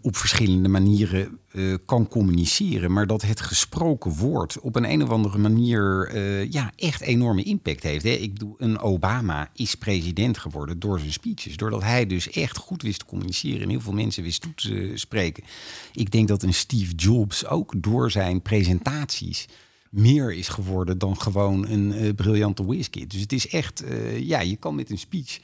op 0.02 0.16
verschillende 0.16 0.68
manieren 0.68 1.38
eh, 1.52 1.74
kan 1.86 2.08
communiceren, 2.08 2.92
maar 2.92 3.06
dat 3.06 3.22
het 3.22 3.40
gesproken 3.40 4.10
woord 4.10 4.60
op 4.60 4.76
een, 4.76 4.90
een 4.90 5.02
of 5.02 5.08
andere 5.08 5.38
manier 5.38 6.08
eh, 6.08 6.50
ja, 6.50 6.72
echt 6.76 7.00
enorme 7.00 7.42
impact 7.42 7.82
heeft. 7.82 8.04
Hè. 8.04 8.10
Ik 8.10 8.32
bedoel, 8.32 8.54
een 8.58 8.78
Obama 8.78 9.50
is 9.54 9.74
president 9.74 10.38
geworden 10.38 10.78
door 10.78 10.98
zijn 10.98 11.12
speeches, 11.12 11.56
doordat 11.56 11.82
hij 11.82 12.06
dus 12.06 12.30
echt 12.30 12.56
goed 12.56 12.82
wist 12.82 12.98
te 12.98 13.04
communiceren 13.04 13.62
en 13.62 13.68
heel 13.68 13.80
veel 13.80 13.92
mensen 13.92 14.22
wist 14.22 14.40
toe 14.40 14.54
te 14.54 14.92
spreken. 14.94 15.44
Ik 15.92 16.10
denk 16.10 16.28
dat 16.28 16.42
een 16.42 16.54
Steve 16.54 16.94
Jobs 16.94 17.46
ook 17.46 17.74
door 17.76 18.10
zijn 18.10 18.42
presentaties 18.42 19.48
meer 19.90 20.32
is 20.32 20.48
geworden 20.48 20.98
dan 20.98 21.20
gewoon 21.20 21.68
een 21.68 21.92
eh, 21.92 22.14
briljante 22.14 22.64
whisky. 22.64 23.06
Dus 23.06 23.20
het 23.20 23.32
is 23.32 23.48
echt, 23.48 23.84
ja, 24.20 24.40
je 24.40 24.56
kan 24.56 24.74
met 24.74 24.90
een 24.90 24.98
speech 24.98 25.38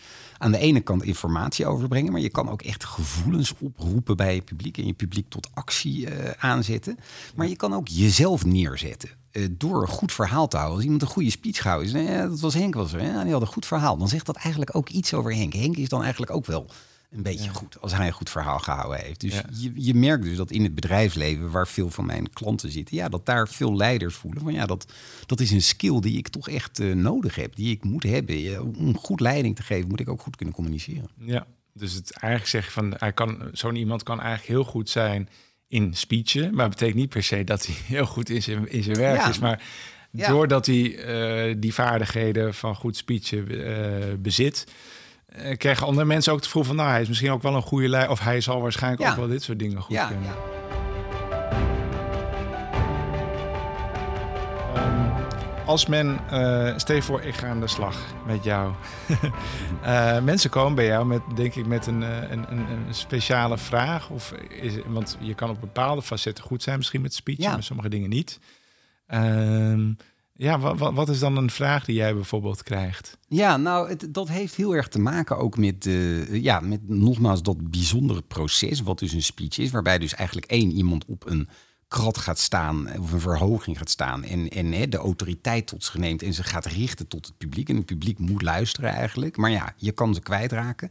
aan 0.44 0.52
de 0.52 0.58
ene 0.58 0.80
kant 0.80 1.02
informatie 1.02 1.66
overbrengen, 1.66 2.12
maar 2.12 2.20
je 2.20 2.28
kan 2.28 2.50
ook 2.50 2.62
echt 2.62 2.84
gevoelens 2.84 3.54
oproepen 3.58 4.16
bij 4.16 4.34
je 4.34 4.42
publiek 4.42 4.78
en 4.78 4.86
je 4.86 4.92
publiek 4.92 5.28
tot 5.28 5.48
actie 5.54 6.08
eh, 6.10 6.30
aanzetten. 6.38 6.98
Maar 7.34 7.48
je 7.48 7.56
kan 7.56 7.74
ook 7.74 7.88
jezelf 7.88 8.44
neerzetten. 8.44 9.10
eh, 9.30 9.42
door 9.50 9.82
een 9.82 9.88
goed 9.88 10.12
verhaal 10.12 10.48
te 10.48 10.56
houden. 10.56 10.76
Als 10.76 10.84
iemand 10.84 11.02
een 11.02 11.08
goede 11.08 11.30
speech 11.30 11.62
gehouden 11.62 11.94
is, 11.94 12.08
ja, 12.08 12.26
dat 12.26 12.40
was 12.40 12.54
Henk 12.54 12.74
was 12.74 12.90
ja, 12.90 13.22
die 13.22 13.32
had 13.32 13.40
een 13.40 13.46
goed 13.46 13.66
verhaal. 13.66 13.96
Dan 13.96 14.08
zegt 14.08 14.26
dat 14.26 14.36
eigenlijk 14.36 14.76
ook 14.76 14.88
iets 14.88 15.14
over 15.14 15.34
Henk. 15.34 15.52
Henk 15.52 15.76
is 15.76 15.88
dan 15.88 16.02
eigenlijk 16.02 16.32
ook 16.32 16.46
wel 16.46 16.66
een 17.14 17.22
beetje 17.22 17.48
goed 17.50 17.80
als 17.80 17.92
hij 17.94 18.06
een 18.06 18.12
goed 18.12 18.30
verhaal 18.30 18.58
gehouden 18.58 19.00
heeft. 19.00 19.20
Dus 19.20 19.32
Ja. 19.34 19.44
je, 19.52 19.72
je 19.74 19.94
merkt 19.94 20.24
dus 20.24 20.36
dat 20.36 20.50
in 20.50 20.62
het 20.62 20.74
bedrijfsleven, 20.74 21.50
waar 21.50 21.68
veel 21.68 21.90
van 21.90 22.06
mijn 22.06 22.32
klanten 22.32 22.70
zitten, 22.70 22.96
ja, 22.96 23.08
dat 23.08 23.26
daar 23.26 23.48
veel 23.48 23.76
leiders 23.76 24.14
voelen 24.14 24.42
van 24.42 24.52
ja, 24.52 24.66
dat, 24.66 24.92
dat 25.26 25.40
is 25.40 25.50
een 25.50 25.62
skill 25.62 26.00
die 26.00 26.16
ik 26.18 26.28
toch 26.28 26.48
echt 26.48 26.78
eh, 26.80 26.92
nodig 26.94 27.34
heb, 27.34 27.56
die 27.56 27.70
ik 27.70 27.84
moet 27.84 28.02
hebben. 28.02 28.62
Om 28.76 28.96
goed 28.98 29.20
leiding 29.20 29.56
te 29.56 29.62
geven, 29.62 29.88
moet 29.88 30.00
ik 30.00 30.08
ook 30.08 30.20
goed 30.20 30.36
kunnen 30.36 30.54
communiceren. 30.54 31.08
Ja, 31.18 31.46
dus 31.72 31.92
het 31.92 32.10
eigenlijk 32.12 32.50
zeg 32.50 32.64
je 32.64 32.70
van, 32.70 32.94
hij 32.98 33.12
kan, 33.12 33.38
zo'n 33.52 33.76
iemand 33.76 34.02
kan 34.02 34.20
eigenlijk 34.20 34.48
heel 34.48 34.64
goed 34.64 34.90
zijn 34.90 35.28
in 35.68 35.94
speechen, 35.94 36.54
maar 36.54 36.68
betekent 36.68 36.96
niet 36.96 37.08
per 37.08 37.22
se 37.22 37.44
dat 37.44 37.66
hij 37.66 37.74
heel 37.96 38.06
goed 38.06 38.28
in 38.30 38.42
zijn, 38.42 38.70
in 38.70 38.82
zijn 38.82 38.96
werk 38.96 39.20
Ja. 39.20 39.28
is. 39.28 39.38
Maar 39.38 39.62
Ja. 40.10 40.28
doordat 40.28 40.66
hij 40.66 40.96
eh, 40.98 41.54
die 41.58 41.74
vaardigheden 41.74 42.54
van 42.54 42.74
goed 42.74 42.96
speechen 42.96 43.66
eh, 43.66 44.14
bezit, 44.18 44.66
krijgen 45.56 45.86
andere 45.86 46.06
mensen 46.06 46.32
ook 46.32 46.38
het 46.38 46.46
gevoel 46.46 46.64
van, 46.64 46.76
nou, 46.76 46.88
hij 46.90 47.00
is 47.00 47.08
misschien 47.08 47.30
ook 47.30 47.42
wel 47.42 47.54
een 47.54 47.62
goede 47.62 47.88
leider, 47.88 48.10
of 48.12 48.20
hij 48.20 48.40
zal 48.40 48.60
waarschijnlijk 48.60 49.02
Ja. 49.02 49.10
ook 49.10 49.16
wel 49.16 49.28
dit 49.28 49.42
soort 49.42 49.58
dingen 49.58 49.80
goed 49.82 49.94
Ja, 49.96 50.06
kunnen. 50.06 50.24
ja. 50.26 50.34
Als 55.66 55.86
men, 55.86 56.18
eh 56.30 56.72
stel 56.76 56.96
je 56.96 57.02
voor, 57.02 57.22
ik 57.22 57.34
ga 57.34 57.48
aan 57.48 57.60
de 57.60 57.66
slag 57.68 57.96
met 58.26 58.44
jou. 58.44 58.72
Eh, 59.82 60.20
mensen 60.20 60.50
komen 60.50 60.74
bij 60.74 60.86
jou 60.86 61.06
met, 61.06 61.20
denk 61.34 61.54
ik, 61.54 61.66
met 61.66 61.86
een, 61.86 62.02
eh, 62.02 62.30
een, 62.30 62.44
een, 62.52 62.58
een 62.58 62.94
speciale 62.94 63.58
vraag. 63.58 64.10
Of 64.10 64.32
is, 64.48 64.72
want 64.86 65.16
je 65.20 65.34
kan 65.34 65.50
op 65.50 65.60
bepaalde 65.60 66.02
facetten 66.02 66.44
goed 66.44 66.62
zijn, 66.62 66.76
misschien 66.76 67.00
met 67.00 67.14
speech, 67.14 67.38
maar 67.38 67.62
sommige 67.62 67.88
dingen 67.88 68.08
niet. 68.08 68.38
Ehm, 69.06 69.92
ja, 70.36 70.58
wat, 70.58 70.92
wat, 70.94 71.08
is 71.08 71.18
dan 71.18 71.36
een 71.36 71.50
vraag 71.50 71.84
die 71.84 71.94
jij 71.94 72.14
bijvoorbeeld 72.14 72.62
krijgt? 72.62 73.18
Ja, 73.28 73.56
nou, 73.56 73.88
het, 73.88 74.06
dat 74.10 74.28
heeft 74.28 74.54
heel 74.54 74.74
erg 74.74 74.88
te 74.88 74.98
maken 74.98 75.36
ook 75.36 75.56
met, 75.56 75.88
ja, 76.30 76.60
met 76.60 76.88
nogmaals 76.88 77.42
dat 77.42 77.70
bijzondere 77.70 78.22
proces, 78.22 78.80
wat 78.80 78.98
dus 78.98 79.12
een 79.12 79.22
speech 79.22 79.58
is, 79.58 79.70
waarbij 79.70 79.98
dus 79.98 80.14
eigenlijk 80.14 80.50
één 80.50 80.70
iemand 80.70 81.04
op 81.04 81.26
een 81.26 81.48
krat 81.94 82.18
gaat 82.18 82.38
staan 82.38 82.88
of 83.00 83.12
een 83.12 83.20
verhoging 83.20 83.78
gaat 83.78 83.90
staan 83.90 84.24
en, 84.24 84.48
en 84.48 84.72
hè, 84.72 84.88
de 84.88 84.96
autoriteit 84.96 85.66
tot 85.66 85.84
zich 85.84 85.94
neemt 85.98 86.22
en 86.22 86.34
ze 86.34 86.42
gaat 86.42 86.66
richten 86.66 87.08
tot 87.08 87.26
het 87.26 87.38
publiek. 87.38 87.68
En 87.68 87.76
het 87.76 87.84
publiek 87.86 88.18
moet 88.18 88.42
luisteren 88.42 88.90
eigenlijk, 88.90 89.36
maar 89.36 89.50
ja, 89.50 89.72
je 89.76 89.92
kan 89.92 90.14
ze 90.14 90.20
kwijtraken. 90.20 90.90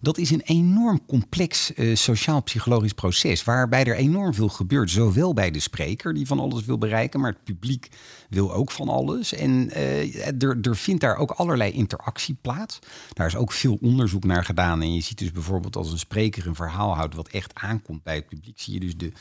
Dat 0.00 0.18
is 0.18 0.30
een 0.30 0.40
enorm 0.40 1.06
complex 1.06 1.74
eh, 1.74 1.96
sociaal-psychologisch 1.96 2.92
proces, 2.92 3.44
waarbij 3.44 3.84
er 3.84 3.96
enorm 3.96 4.34
veel 4.34 4.48
gebeurt, 4.48 4.90
zowel 4.90 5.34
bij 5.34 5.50
de 5.50 5.60
spreker 5.60 6.14
die 6.14 6.26
van 6.26 6.40
alles 6.40 6.64
wil 6.64 6.78
bereiken, 6.78 7.20
maar 7.20 7.32
het 7.32 7.44
publiek 7.44 7.88
wil 8.28 8.52
ook 8.52 8.70
van 8.70 8.88
alles. 8.88 9.34
En 9.34 9.70
eh, 9.70 10.42
er, 10.42 10.58
er 10.62 10.76
vindt 10.76 11.00
daar 11.00 11.16
ook 11.16 11.30
allerlei 11.30 11.72
interactie 11.72 12.36
plaats. 12.40 12.78
Daar 13.12 13.26
is 13.26 13.36
ook 13.36 13.52
veel 13.52 13.78
onderzoek 13.80 14.24
naar 14.24 14.44
gedaan. 14.44 14.82
En 14.82 14.94
je 14.94 15.00
ziet 15.00 15.18
dus 15.18 15.32
bijvoorbeeld 15.32 15.76
als 15.76 15.92
een 15.92 15.98
spreker 15.98 16.46
een 16.46 16.54
verhaal 16.54 16.94
houdt 16.94 17.14
wat 17.14 17.28
echt 17.28 17.54
aankomt 17.54 18.02
bij 18.02 18.14
het 18.14 18.28
publiek, 18.28 18.60
zie 18.60 18.74
je 18.74 18.80
dus 18.80 18.96
de 18.96 19.12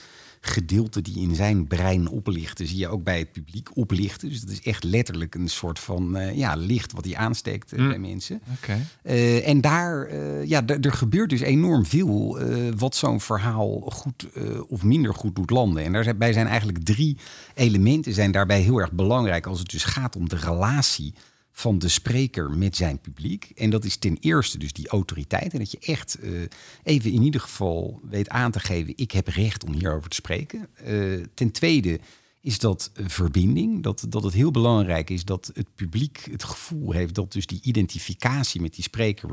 gedeelte 0.42 1.02
die 1.02 1.20
in 1.20 1.36
zijn 1.36 1.68
brein 1.68 2.08
oplichten, 2.08 2.68
zie 2.68 2.78
je 2.78 2.88
ook 2.88 3.04
bij 3.04 3.20
het 3.20 3.32
publiek 3.32 3.70
oplichten. 3.74 4.30
Dus 4.30 4.42
dat 4.42 4.50
is 4.50 4.62
echt 4.62 4.84
letterlijk 4.84 5.36
een 5.36 5.48
soort 5.48 5.80
van 5.80 6.18
uh, 6.18 6.38
ja, 6.38 6.56
licht 6.56 6.92
wat 6.92 7.06
hij 7.06 7.16
aansteekt 7.16 7.74
uh, 7.74 7.88
bij 7.88 8.00
mensen. 8.00 8.42
Okay. 8.58 8.80
Uh, 9.04 9.48
en 9.48 9.62
daar, 9.62 10.16
ja, 10.46 10.66
er 10.66 10.94
gebeurt 10.94 11.30
dus 11.30 11.42
enorm 11.42 11.86
veel 11.86 12.40
wat 12.78 12.96
zo'n 12.96 13.22
verhaal 13.22 13.80
goed 13.80 14.28
of 14.68 14.84
minder 14.84 15.14
goed 15.14 15.36
doet 15.36 15.50
landen. 15.50 15.84
En 15.84 15.92
daarbij 15.92 16.34
zijn 16.34 16.48
eigenlijk 16.48 16.84
drie 16.84 17.18
elementen 17.54 18.14
zijn 18.14 18.32
daarbij 18.32 18.62
heel 18.62 18.78
erg 18.78 18.92
belangrijk 18.92 19.46
als 19.46 19.60
het 19.60 19.70
dus 19.70 19.84
gaat 19.84 20.16
om 20.16 20.30
de 20.30 20.36
relatie 20.36 21.14
van 21.58 21.80
de 21.80 21.88
spreker 21.88 22.50
met 22.50 22.76
zijn 22.76 23.00
publiek. 23.00 23.52
En 23.56 23.70
dat 23.70 23.86
is 23.86 23.98
ten 23.98 24.18
eerste 24.20 24.58
dus 24.58 24.74
die 24.74 24.88
autoriteit. 24.88 25.54
En 25.54 25.60
dat 25.60 25.72
je 25.72 25.80
echt 25.80 26.18
uh, 26.24 26.42
even 26.84 27.12
in 27.12 27.22
ieder 27.22 27.42
geval 27.42 28.00
weet 28.10 28.30
aan 28.30 28.52
te 28.52 28.60
geven... 28.60 28.94
ik 28.96 29.12
heb 29.12 29.28
recht 29.28 29.64
om 29.64 29.74
hierover 29.74 30.10
te 30.10 30.16
spreken. 30.16 30.68
Uh, 30.88 31.24
ten 31.34 31.52
tweede 31.52 32.00
is 32.42 32.60
dat 32.60 32.92
verbinding. 32.94 33.84
Dat, 33.84 34.06
dat 34.10 34.24
het 34.24 34.34
heel 34.34 34.52
belangrijk 34.52 35.10
is 35.10 35.26
dat 35.26 35.52
het 35.54 35.76
publiek 35.76 36.28
het 36.32 36.44
gevoel 36.44 36.92
heeft... 36.92 37.16
dat 37.16 37.32
dus 37.32 37.46
die 37.46 37.62
identificatie 37.62 38.62
met 38.62 38.76
die 38.76 38.84
spreker 38.84 39.30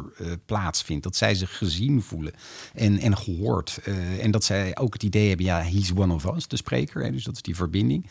plaatsvindt. 0.47 1.03
Dat 1.03 1.17
zij 1.17 1.35
zich 1.35 1.59
gezien 1.59 2.03
voelen 2.03 2.33
en, 2.75 2.99
en 2.99 3.17
gehoord. 3.17 3.79
en 4.21 4.31
dat 4.31 4.45
zij 4.45 4.77
ook 4.77 4.93
het 4.93 5.03
idee 5.03 5.29
hebben, 5.29 5.47
ja, 5.47 5.61
he's 5.63 5.93
one 5.95 6.15
of 6.15 6.25
us, 6.25 6.49
de 6.49 6.57
spreker. 6.57 7.03
Hè, 7.03 7.11
dus 7.11 7.25
dat 7.25 7.35
is 7.35 7.43
die 7.43 7.57
verbinding. 7.57 8.07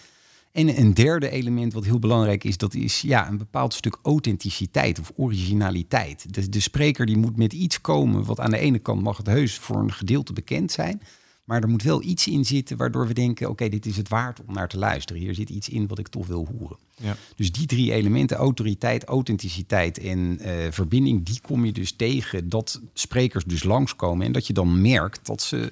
En 0.54 0.80
een 0.80 0.94
derde 0.94 1.30
element 1.30 1.74
wat 1.74 1.84
heel 1.84 2.00
belangrijk 2.00 2.44
is, 2.44 2.58
dat 2.58 2.74
is 2.74 3.02
ja, 3.02 3.28
een 3.28 3.38
bepaald 3.38 3.74
stuk 3.74 3.98
authenticiteit 4.02 5.00
of 5.00 5.12
originaliteit. 5.16 6.34
De, 6.34 6.50
de 6.50 6.60
spreker 6.60 7.06
die 7.06 7.18
moet 7.18 7.38
met 7.38 7.54
iets 7.54 7.82
komen 7.82 8.24
wat 8.24 8.40
aan 8.40 8.52
de 8.52 8.58
ene 8.58 8.80
kant 8.80 9.02
mag 9.02 9.18
het 9.18 9.28
heus 9.28 9.58
voor 9.58 9.80
een 9.80 9.94
gedeelte 9.94 10.34
bekend 10.34 10.72
zijn. 10.72 11.02
Maar 11.44 11.62
er 11.62 11.70
moet 11.70 11.84
wel 11.84 12.04
iets 12.04 12.28
in 12.28 12.46
zitten 12.46 12.78
waardoor 12.78 13.08
we 13.08 13.14
denken: 13.14 13.50
oké, 13.50 13.70
dit 13.70 13.86
is 13.86 13.98
het 13.98 14.10
waard 14.10 14.40
om 14.48 14.54
naar 14.54 14.68
te 14.68 14.78
luisteren. 14.78 15.22
Hier 15.22 15.34
zit 15.34 15.50
iets 15.50 15.70
in 15.70 15.88
wat 15.88 16.00
ik 16.00 16.08
toch 16.08 16.28
wil 16.28 16.48
horen. 16.60 16.78
Ja. 16.96 17.16
Dus 17.36 17.52
die 17.52 17.68
drie 17.68 17.94
elementen, 17.94 18.38
autoriteit, 18.38 19.04
authenticiteit 19.04 19.98
en 19.98 20.40
uh, 20.42 20.52
verbinding, 20.70 21.26
die 21.26 21.42
kom 21.42 21.66
je 21.66 21.72
dus 21.72 21.92
tegen 21.92 22.50
dat 22.50 22.82
sprekers 22.94 23.44
dus 23.44 23.64
langskomen. 23.64 24.26
En 24.26 24.32
dat 24.32 24.48
je 24.48 24.54
dan 24.54 24.82
merkt 24.82 25.26
dat 25.26 25.42
ze 25.42 25.72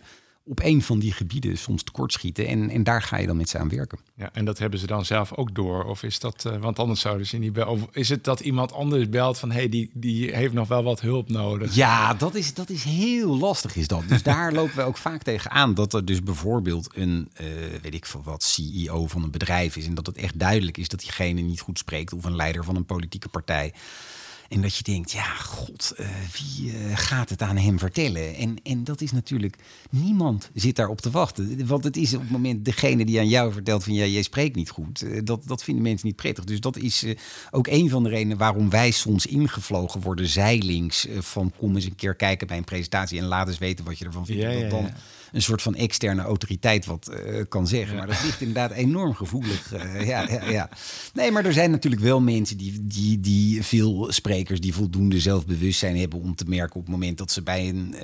op 0.52 0.60
een 0.64 0.82
van 0.82 1.00
die 1.00 1.12
gebieden 1.12 1.58
soms 1.58 1.84
tekortschieten. 1.84 2.48
En, 2.48 2.70
en 2.70 2.84
daar 2.84 3.02
ga 3.02 3.18
je 3.18 3.28
dan 3.28 3.38
met 3.38 3.50
ze 3.50 3.58
aan 3.58 3.70
werken. 3.70 4.00
Ja, 4.16 4.30
en 4.34 4.46
dat 4.46 4.58
hebben 4.58 4.80
ze 4.80 4.88
dan 4.88 5.06
zelf 5.06 5.34
ook 5.34 5.56
door? 5.56 5.84
Of 5.84 6.04
is 6.04 6.20
dat, 6.20 6.44
uh, 6.48 6.58
want 6.58 6.80
anders 6.80 7.00
zouden 7.00 7.28
ze 7.28 7.38
niet 7.38 7.54
bellen. 7.54 7.72
Of 7.72 7.88
is 7.92 8.10
het 8.10 8.24
dat 8.24 8.40
iemand 8.40 8.74
anders 8.74 9.10
belt 9.10 9.40
van 9.40 9.52
hé, 9.52 9.58
hey, 9.58 9.70
die, 9.70 9.90
die 9.94 10.36
heeft 10.36 10.54
nog 10.54 10.68
wel 10.68 10.84
wat 10.84 11.02
hulp 11.02 11.30
nodig? 11.30 11.76
Ja, 11.76 12.14
dat 12.14 12.36
is, 12.36 12.54
dat 12.54 12.70
is 12.70 12.84
heel 12.84 13.38
lastig, 13.38 13.76
is 13.76 13.88
dat. 13.88 14.04
Dus 14.08 14.24
daar 14.24 14.54
lopen 14.62 14.76
we 14.76 14.82
ook 14.82 14.98
vaak 14.98 15.24
tegen 15.24 15.52
aan 15.52 15.74
dat 15.74 15.94
er 15.94 16.06
dus 16.06 16.24
bijvoorbeeld 16.24 16.90
een, 16.94 17.30
uh, 17.42 17.48
weet 17.82 17.94
ik 17.94 18.06
veel 18.06 18.24
wat, 18.24 18.44
CEO 18.44 19.08
van 19.08 19.24
een 19.24 19.32
bedrijf 19.32 19.76
is. 19.76 19.86
En 19.86 19.94
dat 19.94 20.06
het 20.06 20.18
echt 20.18 20.40
duidelijk 20.40 20.78
is 20.78 20.88
dat 20.88 21.00
diegene 21.00 21.42
niet 21.42 21.62
goed 21.62 21.78
spreekt. 21.78 22.14
Of 22.14 22.24
een 22.24 22.36
leider 22.36 22.64
van 22.64 22.76
een 22.76 22.86
politieke 22.86 23.30
partij. 23.30 23.74
En 24.52 24.62
dat 24.62 24.76
je 24.76 24.84
denkt, 24.84 25.12
ja, 25.12 25.36
god, 25.36 25.94
uh, 26.00 26.08
wie 26.32 26.72
uh, 26.72 26.98
gaat 26.98 27.30
het 27.30 27.42
aan 27.42 27.58
hem 27.58 27.80
vertellen? 27.80 28.36
En, 28.36 28.56
en 28.64 28.84
dat 28.84 29.02
is 29.02 29.12
natuurlijk, 29.12 29.56
niemand 29.90 30.50
zit 30.54 30.76
daarop 30.76 31.02
te 31.02 31.10
wachten. 31.10 31.68
Want 31.68 31.84
het 31.84 31.98
is 31.98 32.14
op 32.14 32.22
het 32.22 32.30
moment 32.30 32.66
degene 32.66 33.06
die 33.06 33.20
aan 33.20 33.28
jou 33.28 33.54
vertelt 33.54 33.84
van, 33.84 33.94
ja, 33.94 34.06
jij 34.06 34.22
spreekt 34.22 34.56
niet 34.56 34.70
goed. 34.70 35.04
Uh, 35.04 35.20
dat, 35.24 35.48
dat 35.48 35.64
vinden 35.64 35.84
mensen 35.84 36.08
niet 36.08 36.16
prettig. 36.16 36.44
Dus 36.44 36.60
dat 36.60 36.78
is 36.78 37.06
ook 37.52 37.68
een 37.68 37.90
van 37.90 38.04
de 38.04 38.10
redenen 38.10 38.38
waarom 38.38 38.70
wij 38.70 38.92
soms 38.92 39.26
ingevlogen 39.26 40.02
worden, 40.02 40.28
zijlings, 40.28 41.08
van 41.18 41.52
kom 41.58 41.76
eens 41.76 41.86
een 41.86 41.96
keer 41.96 42.16
kijken 42.16 42.48
bij 42.48 42.58
een 42.58 42.64
presentatie 42.64 43.20
en 43.20 43.26
laat 43.26 43.48
eens 43.48 43.58
weten 43.58 43.86
wat 43.86 43.98
je 43.98 44.06
ervan 44.06 44.26
vindt. 44.26 44.42
Ja, 44.42 44.50
ja, 44.50 44.68
ja. 44.68 44.94
Een 45.32 45.41
soort 45.41 45.62
van 45.62 45.76
externe 45.76 46.22
autoriteit 46.22 46.86
wat 46.86 47.12
uh, 47.12 47.44
kan 47.50 47.67
zeggen. 47.67 47.98
Maar 47.98 48.08
dat 48.08 48.24
ligt 48.24 48.41
inderdaad 48.41 48.72
enorm 48.72 49.13
gevoelig. 49.13 49.74
Uh, 49.74 50.08
ja, 50.08 50.30
ja, 50.30 50.50
ja, 50.50 50.70
Nee, 51.13 51.32
maar 51.32 51.46
er 51.46 51.54
zijn 51.54 51.72
natuurlijk 51.72 52.02
wel 52.02 52.22
mensen 52.22 52.58
die, 52.58 52.80
die, 52.82 53.20
die 53.20 53.63
veel 53.63 54.12
sprekers 54.12 54.60
die 54.60 54.74
voldoende 54.74 55.20
zelfbewustzijn 55.20 55.98
hebben 55.98 56.20
om 56.20 56.36
te 56.36 56.46
merken 56.48 56.76
op 56.76 56.82
het 56.82 56.91
moment 56.91 57.17
dat 57.17 57.32
ze 57.32 57.41
bij 57.41 57.70
een 57.70 57.96
uh, 57.96 58.02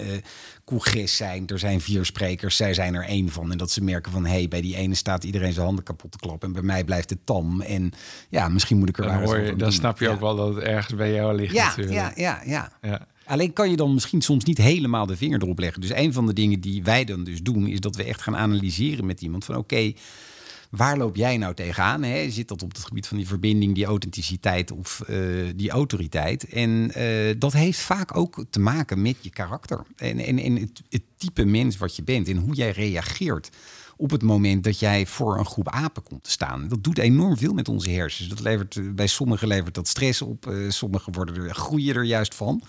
congres 0.66 1.16
zijn. 1.16 1.48
Er 1.48 1.60
zijn 1.60 1.82
vier 1.82 2.06
sprekers, 2.06 2.56
zij 2.56 2.74
zijn 2.74 2.94
er 2.94 3.04
één 3.04 3.30
van. 3.30 3.52
En 3.52 3.58
dat 3.58 3.72
ze 3.72 3.84
merken 3.84 4.12
van 4.12 4.26
hé, 4.26 4.32
hey, 4.32 4.48
bij 4.48 4.62
die 4.62 4.76
ene 4.76 4.96
staat 4.96 5.24
iedereen 5.24 5.54
zijn 5.54 5.66
handen 5.66 5.84
kapot 5.84 6.12
te 6.12 6.18
klappen. 6.18 6.48
En 6.48 6.54
bij 6.54 6.64
mij 6.64 6.84
blijft 6.84 7.10
het 7.10 7.26
tam. 7.26 7.62
En 7.62 7.92
ja, 8.30 8.50
misschien 8.50 8.78
moet 8.78 8.90
ik 8.90 8.98
er 8.98 9.06
dan, 9.06 9.24
hoor 9.24 9.40
je, 9.40 9.56
dan 9.56 9.72
snap 9.72 10.00
je 10.00 10.06
ja. 10.06 10.12
ook 10.12 10.20
wel 10.20 10.36
dat 10.36 10.56
het 10.56 10.64
ergens 10.64 10.96
bij 10.96 11.14
jou 11.14 11.36
ligt. 11.36 11.54
Ja, 11.54 11.68
natuurlijk. 11.68 11.96
ja, 11.96 12.12
ja, 12.16 12.42
ja. 12.46 12.72
ja. 12.82 13.08
Alleen 13.28 13.54
kan 13.54 13.70
je 13.70 13.76
dan 13.76 13.94
misschien 13.94 14.22
soms 14.22 14.44
niet 14.44 14.58
helemaal 14.58 15.06
de 15.06 15.18
vinger 15.18 15.42
erop 15.42 15.60
leggen. 15.60 15.82
Dus 15.82 15.94
een 15.94 16.14
van 16.14 16.26
de 16.26 16.34
dingen 16.34 16.60
die 16.60 16.84
wij 16.84 17.06
dan 17.06 17.24
dus 17.24 17.42
doen, 17.42 17.68
is 17.68 17.80
dat 17.80 17.96
we 17.96 18.04
echt 18.04 18.22
gaan 18.22 18.38
analyseren 18.38 19.06
met 19.06 19.22
iemand 19.22 19.46
van 19.46 19.56
oké, 19.56 19.94
waar 20.70 20.98
loop 20.98 21.16
jij 21.16 21.38
nou 21.38 21.54
tegenaan? 21.54 22.04
Hè? 22.04 22.32
Zit 22.32 22.48
dat 22.48 22.64
op 22.64 22.72
het 22.72 22.86
gebied 22.86 23.08
van 23.08 23.18
die 23.18 23.28
verbinding, 23.28 23.76
die 23.76 23.86
authenticiteit 23.86 24.72
of 24.72 25.04
uh, 25.10 25.46
die 25.56 25.70
autoriteit? 25.70 26.44
En 26.44 26.92
uh, 26.98 27.36
dat 27.38 27.54
heeft 27.54 27.80
vaak 27.80 28.18
ook 28.18 28.46
te 28.50 28.60
maken 28.60 29.02
met 29.02 29.16
je 29.22 29.30
karakter 29.30 29.84
en, 29.96 30.20
en, 30.20 30.40
en 30.40 30.56
het, 30.56 30.82
het 30.90 31.04
type 31.18 31.46
mens 31.46 31.78
wat 31.78 31.96
je 31.96 32.04
bent 32.04 32.28
en 32.28 32.38
hoe 32.38 32.54
jij 32.54 32.72
reageert 32.72 33.50
op 33.98 34.12
het 34.12 34.24
moment 34.24 34.64
dat 34.64 34.80
jij 34.80 35.06
voor 35.06 35.38
een 35.38 35.46
groep 35.46 35.70
apen 35.70 36.04
komt 36.04 36.24
te 36.24 36.32
staan. 36.32 36.68
Dat 36.68 36.84
doet 36.84 36.98
enorm 36.98 37.38
veel 37.38 37.54
met 37.54 37.70
onze 37.70 37.90
hersens. 37.90 38.30
Dat 38.30 38.40
levert, 38.40 38.96
bij 38.96 39.08
sommigen 39.08 39.48
levert 39.48 39.76
dat 39.76 39.88
stress 39.88 40.22
op, 40.22 40.46
uh, 40.46 40.70
sommigen 40.70 41.14
worden 41.14 41.36
er, 41.36 41.56
groeien 41.56 41.96
er 41.96 42.04
juist 42.04 42.36
van. 42.36 42.64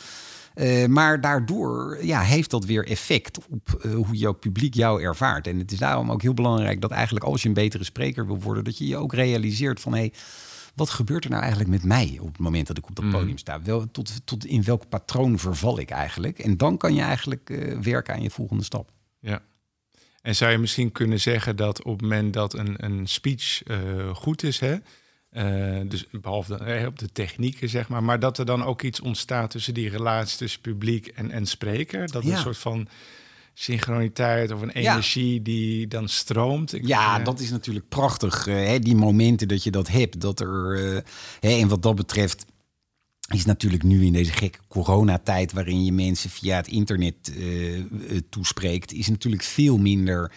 Uh, 0.59 0.87
maar 0.87 1.21
daardoor 1.21 1.99
ja, 2.05 2.21
heeft 2.21 2.51
dat 2.51 2.65
weer 2.65 2.87
effect 2.87 3.39
op 3.49 3.81
uh, 3.87 3.95
hoe 3.95 4.17
jouw 4.17 4.33
publiek 4.33 4.75
jou 4.75 5.03
ervaart. 5.03 5.47
En 5.47 5.59
het 5.59 5.73
is 5.73 5.79
daarom 5.79 6.11
ook 6.11 6.23
heel 6.23 6.35
belangrijk 6.35 6.81
dat 6.81 6.91
eigenlijk 6.91 7.25
als 7.25 7.43
je 7.43 7.49
een 7.49 7.55
betere 7.55 7.85
spreker 7.85 8.27
wil 8.27 8.41
worden, 8.41 8.65
dat 8.65 8.79
je 8.79 8.87
je 8.87 8.97
ook 8.97 9.13
realiseert 9.13 9.81
van 9.81 9.93
hé, 9.93 9.99
hey, 9.99 10.13
wat 10.75 10.91
gebeurt 10.91 11.25
er 11.25 11.31
nou 11.31 11.43
eigenlijk 11.43 11.73
met 11.73 11.85
mij 11.85 12.19
op 12.21 12.29
het 12.29 12.39
moment 12.39 12.67
dat 12.67 12.79
ik 12.79 12.89
op 12.89 12.97
dat 12.97 13.05
mm. 13.05 13.11
podium 13.11 13.39
sta? 13.39 13.63
Wel, 13.63 13.91
tot, 13.91 14.27
tot 14.27 14.47
in 14.47 14.63
welk 14.63 14.89
patroon 14.89 15.39
verval 15.39 15.79
ik 15.79 15.91
eigenlijk? 15.91 16.39
En 16.39 16.57
dan 16.57 16.77
kan 16.77 16.95
je 16.95 17.03
eigenlijk 17.03 17.51
uh, 17.51 17.79
werken 17.79 18.15
aan 18.15 18.23
je 18.23 18.31
volgende 18.31 18.65
stap. 18.65 18.91
Ja. 19.21 19.43
En 20.23 20.37
zou 20.37 20.51
je 20.51 20.59
misschien 20.59 20.93
kunnen 20.93 21.21
zeggen 21.21 21.57
dat 21.57 21.83
op 21.83 21.93
het 21.93 22.03
moment 22.03 22.33
dat 22.33 22.55
een, 22.55 22.75
een 22.85 23.07
speech 23.07 23.63
goed 24.13 24.43
is, 24.43 24.59
hè, 24.61 24.77
uh, 25.39 25.81
dus 25.89 26.07
behalve 26.11 26.57
de, 26.57 26.85
op 26.87 26.99
de 26.99 27.13
technieken, 27.13 27.69
zeg 27.69 27.89
maar. 27.89 28.03
Maar 28.05 28.21
dat 28.21 28.39
er 28.39 28.45
dan 28.45 28.65
ook 28.65 28.83
iets 28.83 29.01
ontstaat 29.01 29.51
tussen 29.51 29.75
die 29.75 29.89
relatie 29.89 30.39
tussen 30.39 30.61
publiek 30.61 31.07
en, 31.07 31.31
en 31.31 31.47
spreker. 31.47 32.11
Dat 32.11 32.25
ja. 32.25 32.31
een 32.31 32.39
soort 32.39 32.59
van 32.59 32.89
synchroniteit 33.55 34.53
of 34.53 34.61
een 34.61 34.71
energie 34.71 35.35
ja. 35.35 35.41
die 35.43 35.89
dan 35.89 36.09
stroomt. 36.09 36.73
Ik, 36.73 36.87
ja, 36.87 37.19
uh, 37.19 37.25
dat 37.25 37.41
is 37.41 37.51
natuurlijk 37.51 37.89
prachtig. 37.89 38.47
Uh, 38.47 38.55
hè, 38.55 38.79
die 38.79 38.95
momenten 38.95 39.49
dat 39.49 39.63
je 39.63 39.71
dat 39.71 39.89
hebt. 39.89 40.21
Dat 40.21 40.41
er, 40.41 40.75
hè, 41.41 41.51
en 41.51 41.69
wat 41.69 41.83
dat 41.83 41.95
betreft 41.95 42.45
is 43.29 43.45
natuurlijk 43.45 43.83
nu 43.83 44.05
in 44.05 44.13
deze 44.13 44.33
gekke 44.33 44.59
coronatijd... 44.69 45.53
waarin 45.53 45.85
je 45.85 45.93
mensen 45.93 46.31
via 46.31 46.57
het 46.57 46.69
internet 46.69 47.33
toespreekt... 48.31 48.93
is 48.93 49.09
natuurlijk 49.09 49.43
veel 49.43 49.79
minder 49.79 50.33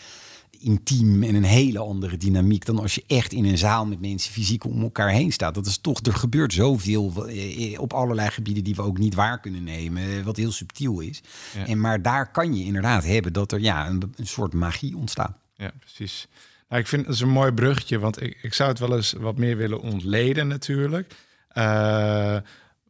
intiem 0.62 1.24
en 1.24 1.36
een 1.36 1.43
hele 1.43 1.80
andere 1.80 2.17
dynamiek 2.17 2.65
dan 2.65 2.80
als 2.80 2.95
je 2.95 3.04
echt 3.08 3.34
in 3.34 3.45
een 3.45 3.58
zaal 3.58 3.86
met 3.86 4.02
mensen 4.02 4.32
fysiek 4.32 4.65
om 4.65 4.82
elkaar 4.82 5.10
heen 5.10 5.32
staat. 5.32 5.54
Dat 5.54 5.65
is 5.65 5.78
toch, 5.78 6.00
er 6.06 6.13
gebeurt 6.13 6.54
zoveel 6.54 7.28
eh, 7.28 7.80
op 7.80 7.93
allerlei 7.93 8.30
gebieden 8.30 8.63
die 8.63 8.76
we 8.76 8.82
ook 8.82 8.97
niet 8.97 9.15
waar 9.15 9.39
kunnen 9.39 9.63
nemen, 9.63 10.24
wat 10.24 10.38
heel 10.38 10.52
subtiel 10.52 11.00
is. 11.00 11.21
Ja. 11.56 11.65
En 11.65 11.80
maar 11.80 12.02
daar 12.02 12.32
kan 12.32 12.56
je 12.56 12.63
inderdaad 12.63 13.04
hebben 13.04 13.34
dat 13.34 13.52
er 13.52 13.60
ja, 13.60 13.88
een, 13.88 14.13
een 14.15 14.28
soort 14.28 14.54
magie 14.54 14.97
ontstaat. 14.97 15.38
Ja, 15.56 15.71
precies. 15.80 16.28
Nou, 16.69 16.82
ik 16.82 16.88
vind 16.88 17.08
het 17.08 17.19
een 17.19 17.30
mooi 17.30 17.52
bruggetje, 17.52 18.00
want 18.00 18.21
ik, 18.21 18.38
ik 18.41 18.54
zou 18.54 18.69
het 18.69 18.80
wel 18.80 18.95
eens 18.95 19.13
wat 19.13 19.38
meer 19.38 19.58
willen 19.58 19.82
ontleden 19.82 20.47
natuurlijk. 20.47 21.13
Uh, 21.54 22.38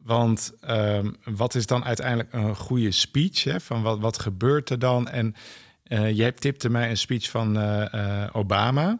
want 0.02 0.52
um, 0.68 1.16
wat 1.24 1.54
is 1.54 1.66
dan 1.66 1.84
uiteindelijk 1.84 2.32
een 2.32 2.56
goede 2.56 2.90
speech? 2.90 3.44
Hè? 3.44 3.60
Van 3.60 3.82
wat, 3.82 3.98
wat 3.98 4.18
gebeurt 4.18 4.70
er 4.70 4.78
dan? 4.78 5.08
En 5.08 5.34
uh, 5.88 6.16
jij 6.16 6.32
tipte 6.32 6.70
mij 6.70 6.90
een 6.90 6.96
speech 6.96 7.30
van 7.30 7.56
uh, 7.58 7.84
uh, 7.94 8.24
Obama. 8.32 8.98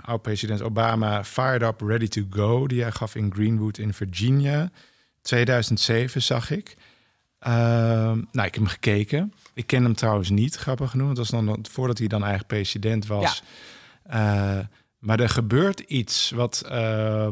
Oud-president 0.00 0.62
Obama, 0.62 1.24
Fired 1.24 1.62
Up, 1.62 1.80
Ready 1.80 2.08
to 2.08 2.22
Go, 2.30 2.66
die 2.66 2.82
hij 2.82 2.92
gaf 2.92 3.14
in 3.14 3.32
Greenwood 3.34 3.78
in 3.78 3.92
Virginia. 3.92 4.70
2007 5.22 6.22
zag 6.22 6.50
ik. 6.50 6.76
nou, 7.38 8.26
ik 8.32 8.42
heb 8.42 8.54
hem 8.54 8.66
gekeken. 8.66 9.32
Ik 9.54 9.66
ken 9.66 9.82
hem 9.82 9.94
trouwens 9.94 10.30
niet, 10.30 10.56
grappig 10.56 10.90
genoeg. 10.90 11.08
Dat 11.08 11.16
was 11.16 11.28
dan 11.28 11.64
voordat 11.70 11.98
hij 11.98 12.06
dan 12.06 12.20
eigenlijk 12.20 12.52
president 12.52 13.06
was. 13.06 13.42
Ja. 14.04 14.68
Maar 14.98 15.20
er 15.20 15.28
gebeurt 15.28 15.80
iets 15.80 16.30
wat, 16.30 16.62
uh, 16.66 17.28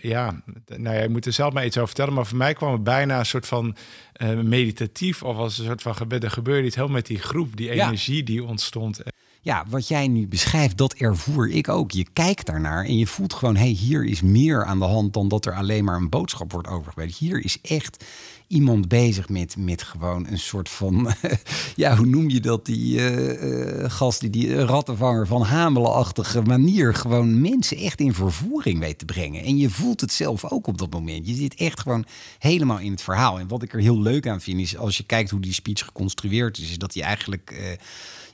ja, 0.00 0.42
nou 0.66 0.96
ja, 0.96 1.02
je 1.02 1.08
moet 1.08 1.26
er 1.26 1.32
zelf 1.32 1.52
maar 1.52 1.64
iets 1.64 1.76
over 1.76 1.88
vertellen. 1.88 2.14
Maar 2.14 2.26
voor 2.26 2.36
mij 2.36 2.54
kwam 2.54 2.72
het 2.72 2.84
bijna 2.84 3.18
een 3.18 3.26
soort 3.26 3.46
van 3.46 3.76
uh, 4.22 4.40
meditatief 4.40 5.22
of 5.22 5.36
als 5.36 5.58
een 5.58 5.64
soort 5.64 5.82
van 5.82 5.94
gebed. 5.94 6.24
Er 6.24 6.30
gebeurde 6.30 6.66
iets 6.66 6.76
heel 6.76 6.88
met 6.88 7.06
die 7.06 7.18
groep, 7.18 7.56
die 7.56 7.70
energie 7.70 8.16
ja. 8.16 8.24
die 8.24 8.44
ontstond. 8.44 9.02
Ja, 9.44 9.64
wat 9.68 9.88
jij 9.88 10.08
nu 10.08 10.26
beschrijft, 10.26 10.76
dat 10.76 10.92
ervoer 10.92 11.50
ik 11.50 11.68
ook. 11.68 11.90
Je 11.90 12.06
kijkt 12.12 12.46
daarnaar 12.46 12.84
en 12.84 12.98
je 12.98 13.06
voelt 13.06 13.32
gewoon, 13.32 13.56
hé, 13.56 13.62
hey, 13.62 13.70
hier 13.70 14.04
is 14.04 14.22
meer 14.22 14.64
aan 14.64 14.78
de 14.78 14.84
hand 14.84 15.12
dan 15.12 15.28
dat 15.28 15.46
er 15.46 15.54
alleen 15.54 15.84
maar 15.84 15.96
een 15.96 16.08
boodschap 16.08 16.52
wordt 16.52 16.68
overgebracht. 16.68 17.16
Hier 17.16 17.44
is 17.44 17.58
echt 17.62 18.04
iemand 18.46 18.88
bezig 18.88 19.28
met, 19.28 19.56
met 19.56 19.82
gewoon 19.82 20.26
een 20.26 20.38
soort 20.38 20.68
van, 20.68 21.14
ja, 21.76 21.96
hoe 21.96 22.06
noem 22.06 22.30
je 22.30 22.40
dat, 22.40 22.66
die 22.66 22.98
uh, 22.98 23.80
uh, 23.82 23.90
gast, 23.90 24.20
die, 24.20 24.30
die 24.30 24.64
rattenvanger 24.64 25.26
van 25.26 25.42
Hamelen-achtige 25.42 26.42
manier, 26.42 26.94
gewoon 26.94 27.40
mensen 27.40 27.76
echt 27.76 28.00
in 28.00 28.14
vervoering 28.14 28.78
weet 28.78 28.98
te 28.98 29.04
brengen. 29.04 29.44
En 29.44 29.56
je 29.56 29.70
voelt 29.70 30.00
het 30.00 30.12
zelf 30.12 30.44
ook 30.50 30.66
op 30.66 30.78
dat 30.78 30.90
moment. 30.90 31.26
Je 31.26 31.34
zit 31.34 31.54
echt 31.54 31.80
gewoon 31.80 32.04
helemaal 32.38 32.78
in 32.78 32.90
het 32.90 33.02
verhaal. 33.02 33.38
En 33.38 33.48
wat 33.48 33.62
ik 33.62 33.72
er 33.72 33.80
heel 33.80 34.00
leuk 34.00 34.26
aan 34.26 34.40
vind, 34.40 34.60
is 34.60 34.76
als 34.76 34.96
je 34.96 35.04
kijkt 35.04 35.30
hoe 35.30 35.40
die 35.40 35.52
speech 35.52 35.84
geconstrueerd 35.84 36.58
is, 36.58 36.70
is 36.70 36.78
dat 36.78 36.94
hij 36.94 37.02
eigenlijk... 37.02 37.50
Uh, 37.52 37.58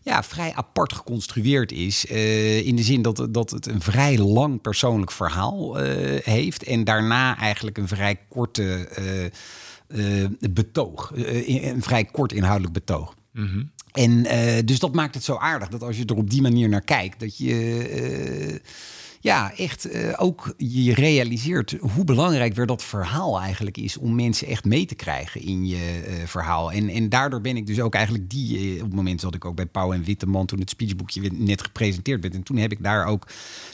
ja, 0.03 0.23
vrij 0.23 0.55
apart 0.55 0.93
geconstrueerd 0.93 1.73
is. 1.73 2.11
Uh, 2.11 2.67
in 2.67 2.77
de 2.77 2.83
zin 2.83 3.03
dat, 3.03 3.27
dat 3.31 3.51
het 3.51 3.67
een 3.67 3.81
vrij 3.81 4.19
lang 4.19 4.61
persoonlijk 4.61 5.11
verhaal 5.11 5.83
uh, 5.83 6.19
heeft. 6.23 6.63
En 6.63 6.85
daarna 6.85 7.39
eigenlijk 7.39 7.79
een 7.79 7.89
vrij 7.89 8.19
korte 8.29 8.89
uh, 9.89 10.27
betoog. 10.51 11.13
een 11.15 11.83
vrij 11.83 12.05
kort 12.05 12.33
inhoudelijk 12.33 12.75
betoog. 12.75 13.15
Mm 13.33 13.47
-hmm. 13.47 13.71
En 13.93 14.23
dus 14.67 14.79
dat 14.79 14.95
maakt 14.95 15.15
het 15.15 15.25
zo 15.25 15.37
aardig 15.37 15.69
dat 15.69 15.83
als 15.83 15.97
je 15.97 16.05
er 16.05 16.17
op 16.17 16.31
die 16.31 16.43
manier 16.43 16.69
naar 16.69 16.85
kijkt, 16.85 17.21
dat 17.21 17.39
je 17.39 18.61
ja, 19.23 19.57
echt 19.57 19.95
uh, 19.95 20.13
ook 20.17 20.55
je 20.57 20.95
realiseert 20.95 21.77
hoe 21.81 22.05
belangrijk 22.05 22.55
weer 22.55 22.67
dat 22.67 22.83
verhaal 22.83 23.41
eigenlijk 23.41 23.77
is 23.77 23.97
om 23.97 24.15
mensen 24.15 24.47
echt 24.47 24.65
mee 24.65 24.87
te 24.87 24.95
krijgen 24.95 25.41
in 25.41 25.67
je 25.67 26.05
uh, 26.09 26.27
verhaal. 26.27 26.73
En, 26.73 26.89
en 26.89 27.09
daardoor 27.09 27.41
ben 27.41 27.57
ik 27.57 27.67
dus 27.67 27.81
ook 27.81 27.95
eigenlijk 27.95 28.31
die, 28.31 28.59
uh, 28.59 28.75
op 28.75 28.87
het 28.87 28.95
moment 28.95 29.21
zat 29.21 29.35
ik 29.35 29.45
ook 29.45 29.55
bij 29.55 29.67
Pauw 29.67 29.93
en 29.93 30.05
Witteman 30.05 30.47
toen 30.47 30.59
het 30.59 30.71
speechboekje 30.71 31.31
net 31.33 31.63
gepresenteerd 31.63 32.23
werd. 32.23 32.35
En 32.35 32.43
toen 32.43 32.57
heb 32.57 32.73
ik 32.73 32.83
daar 32.83 33.07
ook 33.07 33.27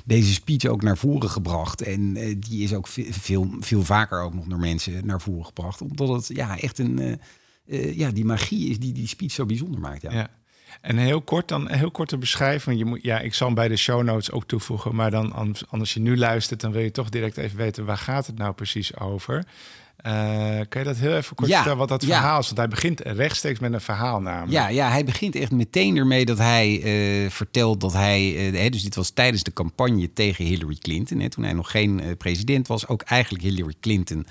deze 0.05 0.33
speech 0.33 0.65
ook 0.65 0.83
naar 0.83 0.99
voren 0.99 1.31
gebracht. 1.31 1.83
En 1.83 2.13
die 2.41 2.63
is 2.63 2.75
ook 2.75 2.89
veel, 3.11 3.51
veel 3.61 3.83
vaker 3.83 4.21
ook 4.21 4.35
nog 4.35 4.45
door 4.45 4.59
mensen 4.59 5.07
naar 5.07 5.21
voren 5.21 5.45
gebracht. 5.45 5.81
Omdat 5.81 6.09
het 6.09 6.37
ja, 6.37 6.59
echt 6.59 6.79
een, 6.79 7.21
ja, 7.95 8.11
die 8.11 8.25
magie 8.25 8.71
is 8.71 8.79
die 8.79 8.93
die 8.93 9.09
speech 9.09 9.33
zo 9.33 9.47
bijzonder 9.47 9.81
maakt. 9.81 10.03
ja. 10.03 10.13
ja. 10.13 10.31
En 10.81 10.97
heel 10.97 11.21
kort 11.21 11.49
dan, 11.49 11.71
heel 11.71 11.91
kort 11.91 12.09
te 12.09 12.19
beschrijven. 12.19 12.77
Je 12.77 12.85
moet, 12.85 13.03
ja, 13.03 13.19
ik 13.19 13.35
zal 13.35 13.47
hem 13.47 13.57
bij 13.57 13.69
de 13.69 13.77
show 13.77 14.03
notes 14.03 14.31
ook 14.31 14.45
toevoegen. 14.47 14.95
Maar 14.95 15.11
dan, 15.11 15.55
anders 15.69 15.95
je 15.95 16.01
nu 16.01 16.17
luistert, 16.17 16.61
dan 16.61 16.73
wil 16.73 16.83
je 16.83 16.91
toch 16.91 17.09
direct 17.09 17.37
even 17.37 17.57
weten 17.57 17.85
waar 17.85 17.99
gaat 17.99 18.27
het 18.27 18.39
nou 18.39 18.53
precies 18.53 18.99
over. 18.99 19.45
Uh, 20.07 20.13
kan 20.69 20.81
je 20.81 20.85
dat 20.85 20.97
heel 20.97 21.17
even 21.17 21.37
kort 21.37 21.49
ja, 21.49 21.55
vertellen 21.57 21.79
wat 21.79 21.89
dat 21.89 22.05
verhaal 22.05 22.39
is? 22.39 22.45
Want 22.47 22.59
hij 22.59 22.69
begint 22.69 23.01
rechtstreeks 23.01 23.59
met 23.59 23.73
een 23.73 23.81
verhaal 23.81 24.21
namelijk. 24.21 24.53
Ja, 24.53 24.69
ja 24.69 24.91
hij 24.91 25.05
begint 25.05 25.35
echt 25.35 25.51
meteen 25.51 25.97
ermee 25.97 26.25
dat 26.25 26.39
hij 26.39 26.83
uh, 26.83 27.31
vertelt 27.31 27.81
dat 27.81 27.93
hij... 27.93 28.53
Uh, 28.53 28.71
dus 28.71 28.83
dit 28.83 28.95
was 28.95 29.11
tijdens 29.11 29.43
de 29.43 29.53
campagne 29.53 30.13
tegen 30.13 30.45
Hillary 30.45 30.77
Clinton. 30.81 31.21
Hè, 31.21 31.29
toen 31.29 31.45
hij 31.45 31.53
nog 31.53 31.71
geen 31.71 32.15
president 32.19 32.67
was. 32.67 32.87
Ook 32.87 33.03
eigenlijk 33.03 33.45
Hillary 33.45 33.75
Clinton 33.81 34.27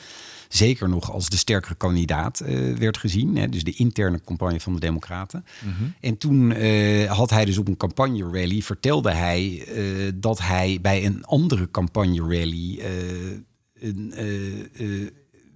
zeker 0.48 0.90
nog 0.90 1.12
als 1.12 1.30
de 1.30 1.38
sterkere 1.38 1.76
kandidaat 1.76 2.42
uh, 2.46 2.78
werd 2.78 2.98
gezien. 2.98 3.38
Hè, 3.38 3.50
dus 3.50 3.64
de 3.64 3.74
interne 3.74 4.22
campagne 4.22 4.60
van 4.60 4.74
de 4.74 4.80
Democraten. 4.80 5.46
Mm 5.66 5.74
-hmm. 5.78 5.94
En 6.00 6.18
toen 6.18 6.52
uh, 6.52 7.12
had 7.12 7.30
hij 7.30 7.46
dus 7.46 7.58
op 7.58 7.68
een 7.68 7.78
campagne 7.78 8.24
rally, 8.24 8.62
vertelde 8.62 9.12
hij 9.12 9.68
uh, 9.68 10.12
dat 10.16 10.42
hij 10.42 10.80
bij 10.82 11.06
een 11.06 11.26
andere 11.26 11.72
campagne 11.72 12.20
rally 12.20 12.82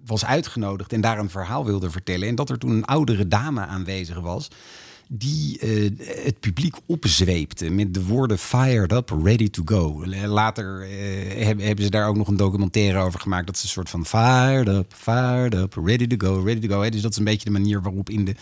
was 0.06 0.26
uitgenodigd 0.26 0.94
en 0.94 1.02
daar 1.02 1.20
een 1.20 1.30
verhaal 1.30 1.66
wilde 1.66 1.90
vertellen. 1.92 2.28
En 2.28 2.36
dat 2.36 2.50
er 2.50 2.58
toen 2.58 2.72
een 2.72 2.86
oudere 2.86 3.28
dame 3.28 3.66
aanwezig 3.66 4.20
was 4.20 4.48
die 5.12 5.60
uh, 5.62 5.90
het 6.24 6.40
publiek 6.40 6.76
opzweepte 6.86 7.70
met 7.70 7.94
de 7.94 8.06
woorden 8.06 8.38
fired 8.38 8.92
up, 8.92 9.10
ready 9.24 9.50
to 9.50 9.62
go. 9.66 10.06
Later 10.28 10.90
uh, 10.90 11.46
hebben 11.46 11.84
ze 11.84 11.90
daar 11.90 12.08
ook 12.08 12.18
nog 12.18 12.28
een 12.28 12.38
documentaire 12.38 13.00
over 13.00 13.20
gemaakt. 13.20 13.48
Dat 13.48 13.58
ze 13.58 13.64
een 13.64 13.70
soort 13.70 13.90
van 13.90 14.06
fired 14.06 14.68
up, 14.68 14.94
fired 14.96 15.54
up, 15.54 15.74
ready 15.74 16.08
to 16.08 16.28
go, 16.28 16.44
ready 16.44 16.68
to 16.68 16.76
go. 16.76 16.90
Dus 16.90 17.02
dat 17.02 17.12
is 17.12 17.18
een 17.18 17.24
beetje 17.24 17.46
de 17.46 17.52
manier 17.52 17.82
waarop 17.82 18.10
in 18.10 18.26
de 18.26 18.36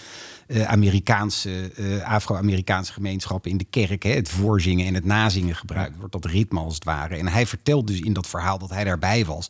uh, 0.47 0.63
Amerikaanse, 0.63 1.71
Afro-Amerikaanse 2.05 2.93
gemeenschappen 2.93 3.51
in 3.51 3.57
de 3.57 3.67
kerk 3.69 4.03
hè, 4.03 4.11
het 4.11 4.29
voorzingen 4.29 4.85
en 4.85 4.93
het 4.93 5.05
nazingen 5.05 5.55
gebruikt 5.55 5.97
wordt. 5.97 6.11
Dat 6.11 6.25
ritme 6.25 6.59
als 6.59 6.75
het 6.75 6.83
ware. 6.83 7.15
En 7.15 7.27
hij 7.27 7.45
vertelt 7.45 7.87
dus 7.87 7.99
in 7.99 8.13
dat 8.13 8.27
verhaal 8.27 8.57
dat 8.57 8.69
hij 8.69 8.83
daarbij 8.83 9.25
was. 9.25 9.49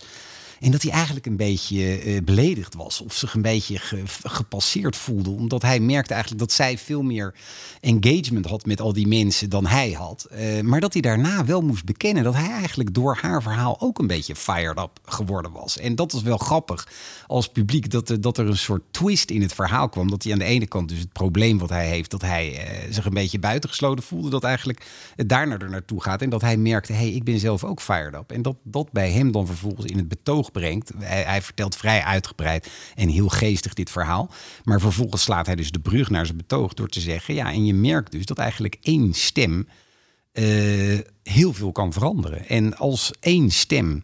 En 0.59 0.71
dat 0.71 0.81
hij 0.81 0.91
eigenlijk 0.91 1.25
een 1.25 1.37
beetje 1.37 2.05
uh, 2.05 2.21
beledigd 2.23 2.75
was. 2.75 3.01
Of 3.01 3.13
zich 3.13 3.33
een 3.33 3.41
beetje 3.41 3.77
ge, 3.79 4.01
gepasseerd 4.23 4.95
voelde. 4.95 5.29
Omdat 5.29 5.61
hij 5.61 5.79
merkte 5.79 6.13
eigenlijk 6.13 6.41
dat 6.41 6.51
zij 6.51 6.77
veel 6.77 7.01
meer 7.01 7.33
engagement 7.81 8.45
had 8.45 8.65
met 8.65 8.81
al 8.81 8.93
die 8.93 9.07
mensen 9.07 9.49
dan 9.49 9.65
hij 9.65 9.91
had. 9.91 10.27
Uh, 10.31 10.61
maar 10.61 10.79
dat 10.79 10.93
hij 10.93 11.01
daarna 11.01 11.45
wel 11.45 11.61
moest 11.61 11.85
bekennen 11.85 12.23
dat 12.23 12.33
hij 12.33 12.49
eigenlijk 12.49 12.93
door 12.93 13.17
haar 13.21 13.41
verhaal 13.41 13.81
ook 13.81 13.99
een 13.99 14.07
beetje 14.07 14.35
fired 14.35 14.79
up 14.79 14.99
geworden 15.05 15.51
was. 15.51 15.77
En 15.77 15.95
dat 15.95 16.11
was 16.11 16.21
wel 16.21 16.37
grappig 16.37 16.87
als 17.27 17.49
publiek. 17.49 17.91
Dat, 17.91 18.17
dat 18.19 18.37
er 18.37 18.47
een 18.47 18.57
soort 18.57 18.83
twist 18.91 19.29
in 19.29 19.41
het 19.41 19.53
verhaal 19.53 19.89
kwam. 19.89 20.09
Dat 20.09 20.23
hij 20.23 20.31
aan 20.31 20.39
de 20.39 20.45
ene 20.45 20.67
kant 20.67 20.89
dus 20.89 20.99
het 20.99 21.11
probleem 21.11 21.57
wat 21.57 21.69
hij 21.69 21.87
heeft. 21.87 22.11
Dat 22.11 22.21
hij 22.21 22.51
uh, 22.51 22.93
zich 22.93 23.05
een 23.05 23.13
beetje 23.13 23.39
buitengesloten 23.39 24.03
voelde. 24.03 24.29
Dat 24.29 24.43
eigenlijk 24.43 24.85
het 25.15 25.29
daarna 25.29 25.57
er 25.57 25.69
naartoe 25.69 26.01
gaat. 26.01 26.21
En 26.21 26.29
dat 26.29 26.41
hij 26.41 26.57
merkte, 26.57 26.93
hé, 26.93 26.99
hey, 26.99 27.11
ik 27.11 27.23
ben 27.23 27.39
zelf 27.39 27.63
ook 27.63 27.81
fired 27.81 28.13
up. 28.13 28.31
En 28.31 28.41
dat 28.41 28.55
dat 28.63 28.91
bij 28.91 29.11
hem 29.11 29.31
dan 29.31 29.45
vervolgens 29.45 29.85
in 29.85 29.97
het 29.97 30.07
betoog 30.07 30.46
brengt. 30.51 30.91
Hij, 30.97 31.23
hij, 31.23 31.41
vertelt 31.41 31.75
vrij 31.75 32.01
uitgebreid 32.01 32.69
en 32.95 33.10
heel 33.10 33.29
geestig 33.29 33.73
dit 33.73 33.89
verhaal. 33.89 34.29
Maar 34.63 34.79
vervolgens 34.79 35.21
slaat 35.21 35.45
hij 35.45 35.55
dus 35.55 35.71
de 35.71 35.79
brug 35.79 36.10
naar 36.10 36.25
zijn 36.25 36.38
betoog 36.38 36.73
door 36.73 36.89
te 36.89 36.99
zeggen: 36.99 37.33
ja, 37.33 37.51
en 37.51 37.65
je 37.65 37.73
merkt 37.73 38.12
dus 38.12 38.25
dat 38.25 38.38
eigenlijk 38.38 38.77
één 38.81 39.13
stem 39.13 39.67
uh, 40.33 40.99
heel 41.23 41.53
veel 41.53 41.71
kan 41.71 41.93
veranderen. 41.93 42.47
En 42.47 42.77
als 42.77 43.12
één 43.19 43.51
stem 43.51 44.03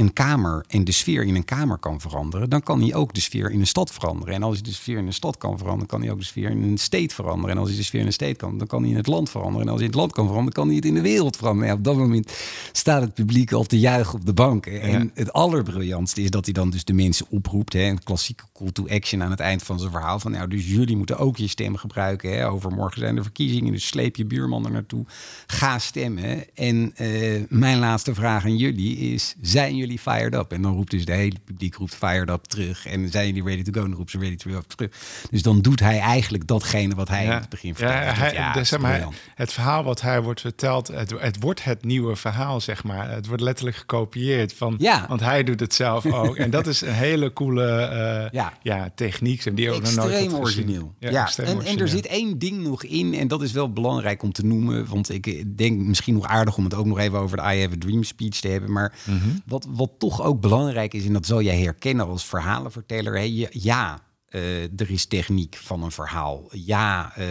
een 0.00 0.12
kamer 0.12 0.64
en 0.68 0.84
de 0.84 0.92
sfeer 0.92 1.24
in 1.24 1.34
een 1.34 1.44
kamer 1.44 1.78
kan 1.78 2.00
veranderen, 2.00 2.50
dan 2.50 2.62
kan 2.62 2.80
hij 2.80 2.94
ook 2.94 3.14
de 3.14 3.20
sfeer 3.20 3.50
in 3.50 3.60
een 3.60 3.66
stad 3.66 3.92
veranderen. 3.92 4.34
En 4.34 4.42
als 4.42 4.54
hij 4.54 4.62
de 4.62 4.72
sfeer 4.72 4.98
in 4.98 5.06
een 5.06 5.12
stad 5.12 5.36
kan 5.36 5.58
veranderen, 5.58 5.86
kan 5.86 6.00
hij 6.00 6.10
ook 6.10 6.18
de 6.18 6.24
sfeer 6.24 6.50
in 6.50 6.62
een 6.62 6.78
state 6.78 7.14
veranderen. 7.14 7.50
En 7.50 7.58
als 7.58 7.68
hij 7.68 7.78
de 7.78 7.84
sfeer 7.84 8.00
in 8.00 8.06
een 8.06 8.12
state 8.12 8.34
kan, 8.34 8.58
dan 8.58 8.66
kan 8.66 8.82
hij 8.82 8.90
in 8.90 8.96
het 8.96 9.06
land 9.06 9.30
veranderen. 9.30 9.66
En 9.66 9.72
als 9.72 9.80
hij 9.80 9.86
in 9.86 9.92
het 9.92 10.00
land 10.00 10.12
kan 10.12 10.26
veranderen, 10.26 10.54
kan 10.54 10.66
hij 10.66 10.76
het 10.76 10.84
in 10.84 10.94
de 10.94 11.00
wereld 11.00 11.36
veranderen. 11.36 11.74
Op 11.74 11.84
dat 11.84 11.96
moment 11.96 12.32
staat 12.72 13.02
het 13.02 13.14
publiek 13.14 13.52
al 13.52 13.64
te 13.64 13.78
juichen 13.78 14.14
op 14.14 14.26
de 14.26 14.32
banken. 14.32 14.80
En 14.80 15.02
ja. 15.02 15.10
het 15.14 15.32
allerbriljantste 15.32 16.22
is 16.22 16.30
dat 16.30 16.44
hij 16.44 16.54
dan 16.54 16.70
dus 16.70 16.84
de 16.84 16.92
mensen 16.92 17.26
oproept. 17.30 17.72
Hè, 17.72 17.82
een 17.82 18.02
klassieke 18.02 18.44
call 18.52 18.72
to 18.72 18.88
action 18.88 19.22
aan 19.22 19.30
het 19.30 19.40
eind 19.40 19.62
van 19.62 19.78
zijn 19.78 19.90
verhaal. 19.90 20.18
Van 20.18 20.30
nou, 20.30 20.48
dus 20.48 20.66
jullie 20.66 20.96
moeten 20.96 21.18
ook 21.18 21.36
je 21.36 21.48
stem 21.48 21.76
gebruiken. 21.76 22.32
Hè. 22.32 22.48
Overmorgen 22.48 23.00
zijn 23.00 23.14
de 23.14 23.22
verkiezingen, 23.22 23.72
dus 23.72 23.86
sleep 23.86 24.16
je 24.16 24.24
buurman 24.24 24.64
er 24.64 24.72
naartoe. 24.72 25.04
Ga 25.46 25.78
stemmen. 25.78 26.54
En 26.54 26.94
uh, 27.00 27.42
mijn 27.48 27.78
laatste 27.78 28.14
vraag 28.14 28.44
aan 28.44 28.56
jullie 28.56 28.96
is, 28.96 29.34
zijn 29.40 29.76
jullie 29.76 29.89
fired 29.98 30.34
up? 30.34 30.52
En 30.52 30.62
dan 30.62 30.74
roept 30.74 30.90
dus 30.90 31.04
de 31.04 31.12
hele 31.12 31.36
publiek 31.44 31.74
roept 31.74 31.94
fired 31.94 32.28
up 32.28 32.44
terug. 32.44 32.86
En 32.86 33.10
zijn 33.10 33.26
jullie 33.26 33.44
ready 33.44 33.62
to 33.62 33.80
go? 33.80 33.88
Dan 33.88 33.96
roept 33.96 34.10
ze 34.10 34.18
ready 34.18 34.36
to 34.36 34.50
go 34.50 34.60
terug. 34.60 34.90
Dus 35.30 35.42
dan 35.42 35.60
doet 35.60 35.80
hij 35.80 35.98
eigenlijk 35.98 36.46
datgene 36.46 36.94
wat 36.94 37.08
hij 37.08 37.24
ja. 37.24 37.34
in 37.34 37.40
het 37.40 37.48
begin 37.48 37.74
vertelde. 37.74 38.04
Ja, 38.04 38.12
hij, 38.12 38.32
ja, 38.32 38.52
dus, 38.52 38.68
zeg 38.68 38.80
maar, 38.80 39.08
het 39.34 39.52
verhaal 39.52 39.84
wat 39.84 40.00
hij 40.00 40.22
wordt 40.22 40.40
verteld, 40.40 40.88
het, 40.88 41.14
het 41.18 41.40
wordt 41.40 41.64
het 41.64 41.84
nieuwe 41.84 42.16
verhaal, 42.16 42.60
zeg 42.60 42.84
maar. 42.84 43.10
Het 43.10 43.26
wordt 43.26 43.42
letterlijk 43.42 43.76
gekopieerd 43.76 44.54
van, 44.54 44.74
ja. 44.78 45.04
want 45.08 45.20
hij 45.20 45.44
doet 45.44 45.60
het 45.60 45.74
zelf 45.74 46.06
ook. 46.06 46.36
en 46.36 46.50
dat 46.50 46.66
is 46.66 46.80
een 46.80 46.92
hele 46.92 47.32
coole 47.32 47.64
uh, 47.64 48.30
ja. 48.32 48.52
Ja, 48.62 48.90
techniek. 48.94 49.56
Die 49.56 49.70
ook 49.70 49.80
extreem 49.80 50.06
nog 50.06 50.30
nooit 50.30 50.32
origineel. 50.32 50.94
Ja, 50.98 51.10
ja. 51.10 51.22
extreem 51.22 51.48
en, 51.48 51.54
origineel. 51.54 51.78
en 51.78 51.82
er 51.82 51.88
zit 51.88 52.06
één 52.06 52.38
ding 52.38 52.62
nog 52.62 52.84
in, 52.84 53.14
en 53.14 53.28
dat 53.28 53.42
is 53.42 53.52
wel 53.52 53.72
belangrijk 53.72 54.22
om 54.22 54.32
te 54.32 54.44
noemen. 54.44 54.86
Want 54.86 55.10
ik 55.10 55.58
denk 55.58 55.78
misschien 55.78 56.14
nog 56.14 56.26
aardig 56.26 56.56
om 56.56 56.64
het 56.64 56.74
ook 56.74 56.86
nog 56.86 56.98
even 56.98 57.18
over 57.18 57.36
de 57.36 57.42
I 57.42 57.60
Have 57.60 57.74
a 57.74 57.78
Dream 57.78 58.02
speech 58.02 58.40
te 58.40 58.48
hebben. 58.48 58.72
Maar 58.72 58.92
mm-hmm. 59.04 59.42
wat, 59.46 59.66
wat 59.80 59.98
toch 59.98 60.22
ook 60.22 60.40
belangrijk 60.40 60.94
is, 60.94 61.04
en 61.06 61.12
dat 61.12 61.26
zal 61.26 61.42
jij 61.42 61.60
herkennen 61.60 62.06
als 62.06 62.24
verhalenverteller. 62.24 63.18
Hè, 63.18 63.48
ja, 63.50 64.02
uh, 64.30 64.62
er 64.62 64.90
is 64.90 65.06
techniek 65.06 65.56
van 65.56 65.82
een 65.82 65.90
verhaal. 65.90 66.48
Ja, 66.50 67.12
uh, 67.18 67.26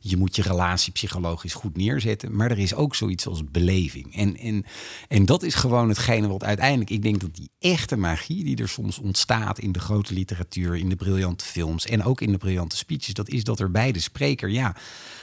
je 0.00 0.16
moet 0.16 0.36
je 0.36 0.42
relatie 0.42 0.92
psychologisch 0.92 1.54
goed 1.54 1.76
neerzetten. 1.76 2.36
Maar 2.36 2.50
er 2.50 2.58
is 2.58 2.74
ook 2.74 2.94
zoiets 2.94 3.26
als 3.26 3.50
beleving. 3.50 4.16
En, 4.16 4.36
en, 4.36 4.64
en 5.08 5.26
dat 5.26 5.42
is 5.42 5.54
gewoon 5.54 5.88
hetgene 5.88 6.28
wat 6.28 6.44
uiteindelijk... 6.44 6.90
Ik 6.90 7.02
denk 7.02 7.20
dat 7.20 7.34
die 7.34 7.50
echte 7.58 7.96
magie 7.96 8.44
die 8.44 8.56
er 8.56 8.68
soms 8.68 8.98
ontstaat... 8.98 9.58
in 9.58 9.72
de 9.72 9.80
grote 9.80 10.14
literatuur, 10.14 10.76
in 10.76 10.88
de 10.88 10.96
briljante 10.96 11.44
films... 11.44 11.86
en 11.86 12.04
ook 12.04 12.20
in 12.20 12.32
de 12.32 12.38
briljante 12.38 12.76
speeches... 12.76 13.14
dat 13.14 13.28
is 13.28 13.44
dat 13.44 13.60
er 13.60 13.70
bij 13.70 13.92
de 13.92 14.00
spreker... 14.00 14.50
ja 14.50 14.76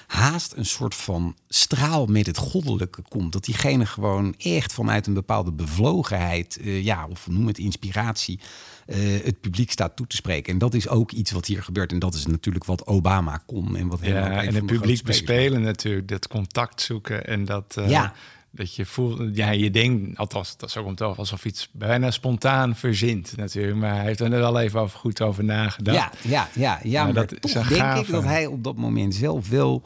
haast 0.08 0.54
een 0.56 0.66
soort 0.66 0.96
van 0.96 1.36
straal 1.48 2.06
met 2.06 2.26
het 2.26 2.38
goddelijke 2.38 3.02
komt. 3.08 3.32
Dat 3.32 3.46
diegene 3.46 3.86
gewoon 3.86 4.36
echt 4.38 4.74
vanuit 4.74 5.08
een 5.08 5.14
bepaalde 5.14 5.52
bevlogenheid, 5.52 6.58
uh, 6.62 6.84
ja, 6.84 7.08
of 7.10 7.28
noem 7.28 7.48
het 7.48 7.58
inspiratie, 7.58 8.40
uh, 8.88 9.24
het 9.24 9.42
publiek 9.42 9.72
staat 9.72 9.96
toe 9.96 10.08
te 10.08 10.16
spreken. 10.16 10.54
En 10.54 10.60
dat 10.60 10.74
is 10.74 10.88
ook 10.88 11.12
iets 11.12 11.32
wat 11.32 11.46
hier 11.46 11.64
gebeurt. 11.64 11.92
En 11.92 12.00
dat 12.00 12.14
is 12.14 12.26
natuurlijk 12.26 12.66
wat 12.66 12.88
Obama 12.88 13.44
kon. 13.46 13.76
En 13.76 13.88
wat 13.88 14.00
ja, 14.02 14.44
en 14.44 14.56
het 14.56 14.66
publiek 14.66 15.04
bespelen 15.04 15.62
natuurlijk, 15.62 16.08
dat 16.08 16.28
contact 16.28 16.82
zoeken 16.82 17.28
en 17.28 17.46
dat. 17.46 17.76
Uh, 17.80 17.90
ja. 17.90 18.14
Dat 18.56 18.76
je 18.76 18.86
voelt, 18.86 19.36
ja, 19.36 19.50
je 19.50 19.72
denkt, 19.72 20.18
althans, 20.18 20.58
dat 20.58 20.72
zo 20.72 20.84
komt 20.84 21.00
het 21.00 21.18
alsof 21.18 21.46
iets 21.46 21.70
bijna 21.72 22.12
spontaan 22.12 22.76
verzint 22.76 23.38
natuurlijk. 23.38 23.78
Maar 23.78 23.96
hij 23.96 24.06
heeft 24.06 24.20
er 24.20 24.30
wel 24.30 24.60
even 24.60 24.80
over, 24.80 25.00
goed 25.00 25.22
over 25.22 25.44
nagedacht. 25.44 25.98
Ja, 25.98 26.12
ja, 26.22 26.50
ja, 26.54 26.80
ja 26.84 27.04
maar, 27.04 27.14
maar 27.14 27.28
dat 27.28 27.42
toch 27.42 27.68
denk 27.68 28.06
ik 28.06 28.12
dat 28.12 28.24
hij 28.24 28.46
op 28.46 28.64
dat 28.64 28.76
moment 28.76 29.16
zelf 29.16 29.50
wel 29.50 29.84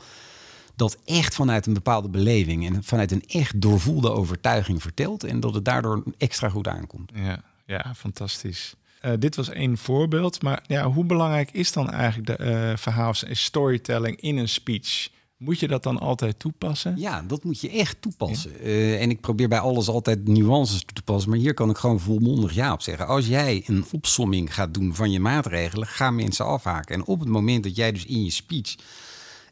dat 0.76 0.98
echt 1.06 1.36
vanuit 1.36 1.66
een 1.66 1.74
bepaalde 1.74 2.10
beleving 2.10 2.66
en 2.66 2.84
vanuit 2.84 3.12
een 3.12 3.24
echt 3.28 3.62
doorvoelde 3.62 4.12
overtuiging 4.12 4.82
vertelt. 4.82 5.24
En 5.24 5.40
dat 5.40 5.54
het 5.54 5.66
daardoor 5.66 6.04
extra 6.18 6.50
goed 6.50 6.68
aankomt. 6.68 7.12
Ja, 7.16 7.42
ja 7.66 7.94
fantastisch. 7.96 8.76
Uh, 9.02 9.12
dit 9.20 9.36
was 9.36 9.50
één 9.50 9.78
voorbeeld, 9.78 10.42
maar 10.42 10.64
ja, 10.68 10.92
hoe 10.92 11.06
belangrijk 11.06 11.52
is 11.52 11.72
dan 11.72 11.92
eigenlijk 11.92 12.38
de 12.38 12.44
uh, 12.44 12.78
verhaals- 12.78 13.24
en 13.24 13.38
storytelling 13.38 14.22
in 14.22 14.38
een 14.38 14.50
speech? 14.50 15.10
Moet 15.40 15.60
je 15.60 15.68
dat 15.68 15.84
dan 15.84 16.00
altijd 16.00 16.40
toepassen? 16.40 16.98
Ja, 16.98 17.22
dat 17.22 17.44
moet 17.44 17.60
je 17.60 17.70
echt 17.70 18.02
toepassen. 18.02 18.52
Uh, 18.68 19.02
en 19.02 19.10
ik 19.10 19.22
probeer 19.22 19.48
bij 19.48 19.60
alles 19.60 19.88
altijd 19.88 20.28
nuances 20.28 20.84
toe 20.84 20.96
te 20.96 21.02
passen. 21.02 21.30
Maar 21.30 21.40
hier 21.40 21.54
kan 21.54 21.70
ik 21.70 21.78
gewoon 21.78 22.00
volmondig 22.00 22.54
ja 22.54 22.74
op 22.74 22.82
zeggen. 22.82 23.08
Als 23.08 23.28
jij 23.28 23.64
een 23.66 23.86
opsomming 23.92 24.54
gaat 24.54 24.74
doen 24.74 24.96
van 24.96 25.12
je 25.12 25.20
maatregelen, 25.20 25.88
gaan 25.88 26.16
mensen 26.16 26.46
afhaken. 26.46 26.96
En 26.96 27.06
op 27.06 27.20
het 27.20 27.30
moment 27.30 27.64
dat 27.64 27.76
jij 27.76 27.92
dus 27.92 28.06
in 28.06 28.24
je 28.24 28.32
speech 28.32 28.76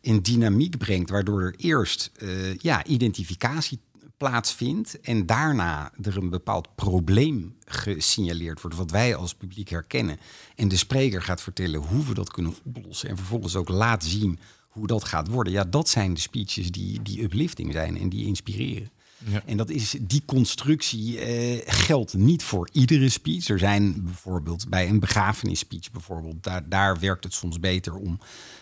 een 0.02 0.23
dynamiek 0.23 0.78
brengt, 0.78 1.10
waardoor 1.10 1.41
er 1.41 1.56
eerst 1.58 2.12
uh, 2.17 2.56
ja, 2.56 2.86
identificatie 2.86 3.80
plaatsvindt 4.17 5.02
en 5.02 5.26
daarna 5.26 5.91
er 6.02 6.17
een 6.17 6.30
bepaald 6.30 6.76
probleem 6.76 7.56
gesignaleerd 7.65 8.62
wordt, 8.62 8.78
wat 8.78 8.91
wij 8.91 9.15
als 9.15 9.36
publiek 9.36 9.69
herkennen, 9.69 10.19
en 10.56 10.67
de 10.67 10.78
spreker 10.78 11.21
gaat 11.21 11.41
vertellen 11.41 11.80
hoe 11.80 12.06
we 12.06 12.13
dat 12.13 12.32
kunnen 12.32 12.56
oplossen 12.63 13.10
en 13.10 13.17
vervolgens 13.17 13.56
ook 13.56 13.69
laat 13.69 14.04
zien 14.04 14.39
hoe 14.78 14.88
dat 14.88 15.04
gaat 15.04 15.28
worden. 15.28 15.54
Ja, 15.54 15.63
dat 15.63 15.90
zijn 15.90 16.13
de 16.13 16.20
speeches 16.20 16.72
die, 16.72 17.02
die 17.02 17.22
uplifting 17.22 17.74
zijn 17.74 17.98
en 17.98 18.10
die 18.10 18.26
inspireren. 18.26 18.90
Ja. 19.26 19.42
En 19.46 19.58
dat 19.58 19.70
is, 19.70 19.96
die 20.02 20.22
constructie 20.26 21.13
uh, 21.13 21.62
geldt 21.66 22.13
niet 22.13 22.44
voor 22.44 22.70
iedere 22.72 23.10
speech. 23.10 23.48
Er 23.48 23.60
zijn 23.60 24.04
bijvoorbeeld 24.04 24.70
bij 24.70 24.90
een 24.90 25.00
begrafenisspeech 25.00 25.92
bijvoorbeeld, 25.92 26.44
daar, 26.44 26.70
daar 26.70 27.00
werkt 27.00 27.24
het 27.24 27.34
soms 27.34 27.60
beter 27.60 27.94
om 27.96 28.20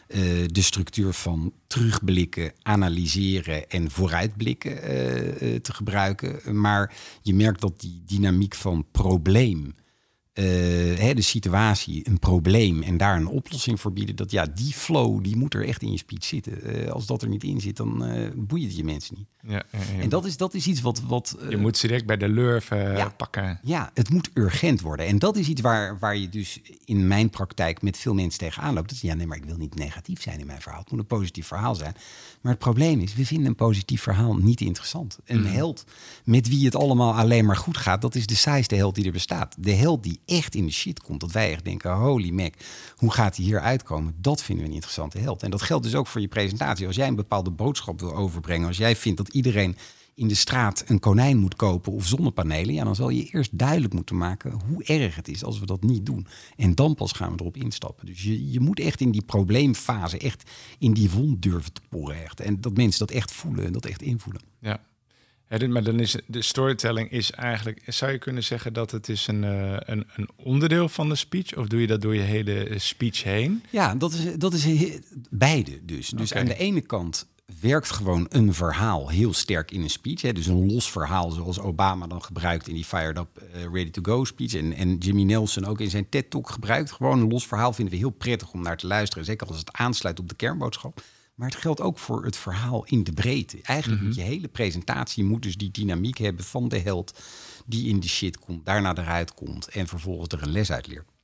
uh, 0.08 0.20
de 0.48 0.62
structuur 0.62 1.14
van 1.14 1.54
terugblikken, 1.68 2.52
analyseren 2.62 3.70
en 3.70 3.92
vooruitblikken 3.92 4.72
uh, 4.72 4.80
te 5.56 5.74
gebruiken. 5.74 6.60
Maar 6.60 6.94
je 7.22 7.34
merkt 7.34 7.62
dat 7.62 7.80
die 7.80 8.02
dynamiek 8.06 8.56
van 8.56 8.86
probleem 8.92 9.74
hè, 10.42 11.14
de 11.14 11.22
situatie, 11.22 12.08
een 12.08 12.20
probleem 12.20 12.84
en 12.84 12.98
daar 12.98 13.18
een 13.18 13.28
oplossing 13.28 13.80
voor 13.80 13.94
bieden, 13.94 14.16
dat 14.16 14.32
ja, 14.32 14.46
die 14.46 14.74
flow 14.74 15.24
die 15.24 15.36
moet 15.36 15.54
er 15.54 15.68
echt 15.68 15.82
in 15.82 15.92
je 15.92 15.98
speech 15.98 16.24
zitten. 16.24 16.78
Uh, 16.78 16.92
als 16.92 17.06
dat 17.06 17.22
er 17.22 17.28
niet 17.28 17.44
in 17.44 17.62
zit, 17.62 17.78
dan 17.78 18.12
uh, 18.12 18.30
boeit 18.36 18.64
het 18.64 18.76
je 18.76 18.84
mensen 18.84 19.16
niet. 19.18 19.28
Ja, 19.48 19.64
en 20.00 20.10
dat 20.10 20.26
is, 20.26 20.38
dat 20.38 20.54
is 20.54 20.68
iets 20.68 20.82
wat. 20.82 21.02
wat 21.02 21.38
je 21.50 21.58
moet 21.58 21.78
ze 21.78 21.88
direct 21.88 22.06
bij 22.06 22.18
de 22.18 22.30
lurf 22.30 22.70
ja, 22.70 23.10
pakken. 23.10 23.60
Ja, 23.64 23.92
het 23.94 24.10
moet 24.10 24.30
urgent 24.34 24.82
worden. 24.82 25.06
En 25.06 25.20
dat 25.20 25.36
is 25.36 25.48
iets 25.48 25.62
waar, 25.62 26.00
waar 26.00 26.18
je 26.18 26.30
dus 26.30 26.62
in 26.86 27.08
mijn 27.08 27.30
praktijk 27.30 27.82
met 27.82 27.98
veel 27.98 28.14
mensen 28.14 28.40
tegenaan 28.40 28.74
loopt. 28.74 28.90
Dat 28.90 28.98
is, 28.98 29.02
ja, 29.02 29.14
nee, 29.14 29.28
maar 29.28 29.38
ik 29.38 29.46
wil 29.46 29.58
niet 29.58 29.76
negatief 29.76 30.22
zijn 30.22 30.40
in 30.40 30.46
mijn 30.46 30.62
verhaal. 30.62 30.80
Het 30.80 30.92
moet 30.92 31.00
een 31.00 31.06
positief 31.06 31.48
verhaal 31.48 31.76
zijn. 31.76 31.96
Maar 32.46 32.54
het 32.54 32.64
probleem 32.64 33.00
is, 33.00 33.14
we 33.14 33.26
vinden 33.26 33.48
een 33.48 33.56
positief 33.56 34.02
verhaal 34.02 34.36
niet 34.36 34.62
interessant. 34.62 35.18
Een 35.26 35.40
mm. 35.40 35.46
held 35.46 35.84
met 36.24 36.48
wie 36.48 36.66
het 36.66 36.76
allemaal 36.76 37.14
alleen 37.14 37.46
maar 37.46 37.56
goed 37.56 37.78
gaat, 37.78 38.02
dat 38.02 38.16
is 38.16 38.26
de 38.26 38.36
saaiste 38.36 38.76
held 38.76 38.96
die 38.96 39.06
er 39.06 39.12
bestaat. 39.12 39.56
De 39.60 39.72
held 39.72 40.04
die 40.04 40.20
echt 40.26 40.56
in 40.56 40.66
de 40.66 40.72
shit 40.72 41.02
komt. 41.02 41.20
Dat 41.20 41.32
wij 41.32 41.52
echt 41.52 41.64
denken, 41.64 41.94
holy 41.94 42.30
mac, 42.30 42.54
hoe 42.96 43.12
gaat 43.12 43.36
hij 43.36 43.46
hier 43.46 43.60
uitkomen? 43.60 44.16
Dat 44.18 44.44
vinden 44.44 44.64
we 44.64 44.70
een 44.70 44.76
interessante 44.76 45.20
held. 45.20 45.44
En 45.44 45.52
dat 45.52 45.62
geldt 45.62 45.84
dus 45.84 45.96
ook 45.96 46.08
voor 46.08 46.22
je 46.22 46.28
presentatie. 46.28 46.88
Als 46.88 46.96
jij 46.96 47.08
een 47.08 47.16
bepaalde 47.16 47.50
boodschap 47.52 48.00
wil 48.00 48.16
overbrengen, 48.16 48.68
als 48.68 48.78
jij 48.78 48.96
vindt 48.96 49.18
dat 49.18 49.28
iedereen 49.28 49.78
in 50.16 50.28
de 50.28 50.36
straat 50.36 50.84
een 50.88 51.00
konijn 51.00 51.38
moet 51.38 51.56
kopen 51.56 51.92
of 51.92 52.06
zonnepanelen, 52.06 52.74
ja, 52.74 52.84
dan 52.84 52.96
zal 52.96 53.10
je 53.10 53.24
eerst 53.24 53.58
duidelijk 53.58 53.94
moeten 53.94 54.18
maken 54.18 54.60
hoe 54.68 54.84
erg 54.84 55.16
het 55.16 55.28
is 55.28 55.44
als 55.44 55.60
we 55.60 55.66
dat 55.66 55.84
niet 55.84 56.06
doen. 56.06 56.28
En 56.56 56.76
dan 56.76 56.96
pas 56.96 57.12
gaan 57.12 57.32
we 57.32 57.40
erop 57.40 57.58
instappen. 57.58 58.06
Dus 58.06 58.24
je, 58.24 58.52
je 58.52 58.60
moet 58.60 58.80
echt 58.80 59.02
in 59.02 59.12
die 59.12 59.24
probleemfase, 59.26 60.18
echt 60.18 60.52
in 60.80 60.94
die 60.94 61.10
wond 61.10 61.42
durven 61.42 61.74
te 61.74 61.82
porren. 61.90 62.24
Echt. 62.24 62.40
En 62.40 62.62
dat 62.62 62.78
mensen 62.78 63.08
dat 63.08 63.16
echt 63.16 63.32
voelen 63.32 63.66
en 63.66 63.72
dat 63.72 63.86
echt 63.86 64.02
invoelen. 64.02 64.42
Ja, 64.60 64.80
maar 65.68 65.84
dan 65.84 66.00
is 66.00 66.16
de 66.28 66.42
storytelling 66.42 67.12
is 67.12 67.32
eigenlijk, 67.32 67.82
zou 67.86 68.12
je 68.12 68.18
kunnen 68.18 68.44
zeggen 68.44 68.74
dat 68.74 68.92
het 68.92 69.10
is 69.10 69.28
een, 69.28 69.44
uh, 69.44 69.76
een, 69.80 70.08
een, 70.16 70.30
onderdeel 70.36 70.90
van 70.90 71.10
de 71.10 71.16
speech? 71.16 71.58
Of 71.58 71.68
doe 71.68 71.82
je 71.82 71.88
dat 71.88 72.02
door 72.02 72.16
je 72.16 72.22
hele 72.22 72.74
speech 72.78 73.24
heen? 73.24 73.64
Ja, 73.70 73.96
dat 73.96 74.14
is, 74.14 74.36
dat 74.38 74.54
is 74.54 74.66
beide 75.30 75.86
dus. 75.86 76.10
Dus 76.10 76.34
aan 76.34 76.46
de 76.46 76.58
ene 76.58 76.82
kant 76.82 77.28
werkt 77.60 77.92
gewoon 77.92 78.26
een 78.30 78.54
verhaal 78.54 79.10
heel 79.10 79.34
sterk 79.34 79.72
in 79.72 79.82
een 79.82 79.90
speech. 79.90 80.22
Hè? 80.22 80.34
Dus 80.34 80.46
een 80.46 80.72
los 80.72 80.92
verhaal 80.92 81.32
zoals 81.32 81.60
Obama 81.60 82.08
dan 82.08 82.24
gebruikt 82.24 82.68
in 82.68 82.74
die 82.74 82.86
Fired 82.86 83.18
Up, 83.18 83.42
uh, 83.56 83.62
Ready 83.74 83.90
to 83.90 84.02
Go 84.02 84.24
speech. 84.24 84.54
En, 84.54 84.74
en 84.74 84.98
Jimmy 84.98 85.24
Nelson 85.24 85.66
ook 85.66 85.80
in 85.80 85.90
zijn 85.90 86.10
TED-talk 86.10 86.50
gebruikt. 86.50 86.92
Gewoon 86.92 87.20
een 87.20 87.30
los 87.30 87.48
verhaal 87.48 87.74
vinden 87.74 87.94
we 87.94 88.00
heel 88.00 88.10
prettig 88.10 88.54
om 88.54 88.62
naar 88.62 88.78
te 88.78 88.88
luisteren. 88.88 89.26
Zeker 89.26 89.48
als 89.48 89.58
het 89.58 89.74
aansluit 89.74 90.20
op 90.20 90.30
de 90.30 90.36
kernboodschap. 90.36 91.02
Maar 91.36 91.50
het 91.50 91.58
geldt 91.58 91.82
ook 91.82 92.00
voor 92.00 92.26
het 92.26 92.38
verhaal 92.38 92.86
in 92.86 93.04
de 93.04 93.14
breedte. 93.14 93.60
Eigenlijk 93.64 94.02
mm 94.02 94.08
moet 94.08 94.16
je 94.16 94.22
hele 94.22 94.48
presentatie 94.48 95.24
moet 95.24 95.44
dus 95.44 95.58
die 95.58 95.72
dynamiek 95.72 96.18
hebben 96.18 96.46
van 96.46 96.68
de 96.68 96.80
held 96.80 97.20
die 97.66 97.88
in 97.90 98.00
de 98.00 98.08
shit 98.08 98.40
komt, 98.40 98.66
daarna 98.66 98.96
eruit 98.96 99.34
komt 99.34 99.68
en 99.68 99.88
vervolgens 99.88 100.28
er 100.30 100.42
een 100.42 100.52
les 100.52 100.72
uit 100.72 100.88
leert. 100.88 101.15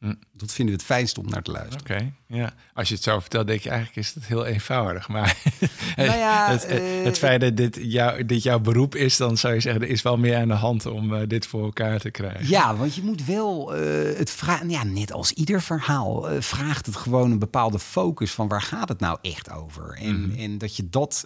Hm. 0.00 0.14
Dat 0.32 0.52
vinden 0.52 0.74
we 0.74 0.80
het 0.80 0.90
fijnst 0.90 1.18
om 1.18 1.28
naar 1.28 1.42
te 1.42 1.50
luisteren. 1.50 1.80
Oké, 1.80 2.12
ja. 2.26 2.52
Als 2.74 2.88
je 2.88 2.94
het 2.94 3.02
zo 3.02 3.20
vertelt, 3.20 3.46
denk 3.46 3.60
je 3.60 3.68
eigenlijk 3.68 3.98
is 3.98 4.14
het 4.14 4.26
heel 4.26 4.46
eenvoudig. 4.46 5.08
Maar 5.08 5.36
nou 5.96 6.18
ja, 6.18 6.50
het, 6.50 6.70
uh, 6.70 7.04
het, 7.04 7.18
feit 7.18 7.40
dat 7.40 7.56
dit, 7.56 7.78
jou, 7.80 8.26
dit 8.26 8.42
jouw 8.42 8.58
beroep 8.58 8.94
is, 8.94 9.16
dan 9.16 9.36
zou 9.36 9.54
je 9.54 9.60
zeggen, 9.60 9.82
er 9.82 9.88
is 9.88 10.02
wel 10.02 10.16
meer 10.16 10.36
aan 10.36 10.48
de 10.48 10.54
hand 10.54 10.86
om 10.86 11.12
uh, 11.12 11.20
dit 11.26 11.46
voor 11.46 11.64
elkaar 11.64 11.98
te 11.98 12.10
krijgen. 12.10 12.48
Ja, 12.48 12.76
want 12.76 12.94
je 12.94 13.02
moet 13.02 13.24
wel 13.24 13.76
uh, 13.76 14.16
het 14.16 14.30
vragen. 14.30 14.70
Ja, 14.70 14.84
net 14.84 15.12
als 15.12 15.32
ieder 15.32 15.62
verhaal 15.62 16.28
vraagt 16.38 16.86
het 16.86 16.96
gewoon 16.96 17.30
een 17.30 17.38
bepaalde 17.38 17.78
focus 17.78 18.30
van 18.32 18.48
waar 18.48 18.62
gaat 18.62 18.88
het 18.88 19.00
nou 19.00 19.18
echt 19.22 19.50
over? 19.50 19.98
En, 20.00 20.24
mm. 20.24 20.38
en 20.38 20.58
dat 20.58 20.76
je 20.76 20.88
dat 20.88 21.24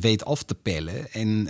weet 0.00 0.24
af 0.24 0.42
te 0.42 0.54
pellen. 0.54 1.12
En 1.12 1.48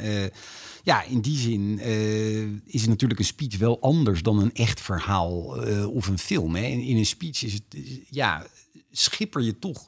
ja, 0.87 1.03
in 1.03 1.21
die 1.21 1.39
zin 1.39 1.79
uh, 1.83 2.49
is 2.65 2.87
natuurlijk 2.87 3.21
een 3.21 3.27
speech 3.27 3.59
wel 3.59 3.81
anders 3.81 4.23
dan 4.23 4.39
een 4.39 4.55
echt 4.55 4.81
verhaal 4.81 5.67
uh, 5.69 5.95
of 5.95 6.07
een 6.07 6.19
film. 6.19 6.55
Hè. 6.55 6.63
In, 6.63 6.97
een 6.97 7.07
speech 7.07 7.43
is 7.43 7.53
het, 7.53 7.65
ja, 8.11 8.47
schipper 8.91 9.43
je 9.43 9.59
toch 9.59 9.87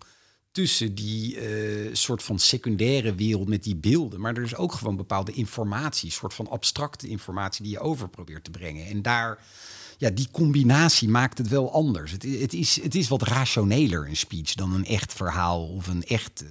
tussen 0.52 0.94
die 0.94 1.36
uh, 1.36 1.94
soort 1.94 2.22
van 2.22 2.38
secundaire 2.38 3.14
wereld 3.14 3.48
met 3.48 3.62
die 3.62 3.76
beelden. 3.76 4.20
Maar 4.20 4.36
er 4.36 4.42
is 4.42 4.56
ook 4.56 4.72
gewoon 4.72 4.96
bepaalde 4.96 5.32
informatie, 5.32 6.10
soort 6.10 6.34
van 6.34 6.48
abstracte 6.48 7.08
informatie 7.08 7.62
die 7.62 7.72
je 7.72 7.80
over 7.80 8.08
probeert 8.08 8.44
te 8.44 8.50
brengen. 8.50 8.86
En 8.86 9.02
daar, 9.02 9.44
ja, 9.98 10.10
die 10.10 10.28
combinatie 10.30 11.08
maakt 11.08 11.38
het 11.38 11.48
wel 11.48 11.72
anders. 11.72 12.12
Het, 12.12 12.22
het, 12.22 12.52
is, 12.52 12.82
het 12.82 12.94
is 12.94 13.08
wat 13.08 13.22
rationeler 13.22 14.08
een 14.08 14.16
speech 14.16 14.54
dan 14.54 14.74
een 14.74 14.86
echt 14.86 15.12
verhaal 15.12 15.66
of 15.66 15.86
een 15.86 16.04
echt 16.04 16.44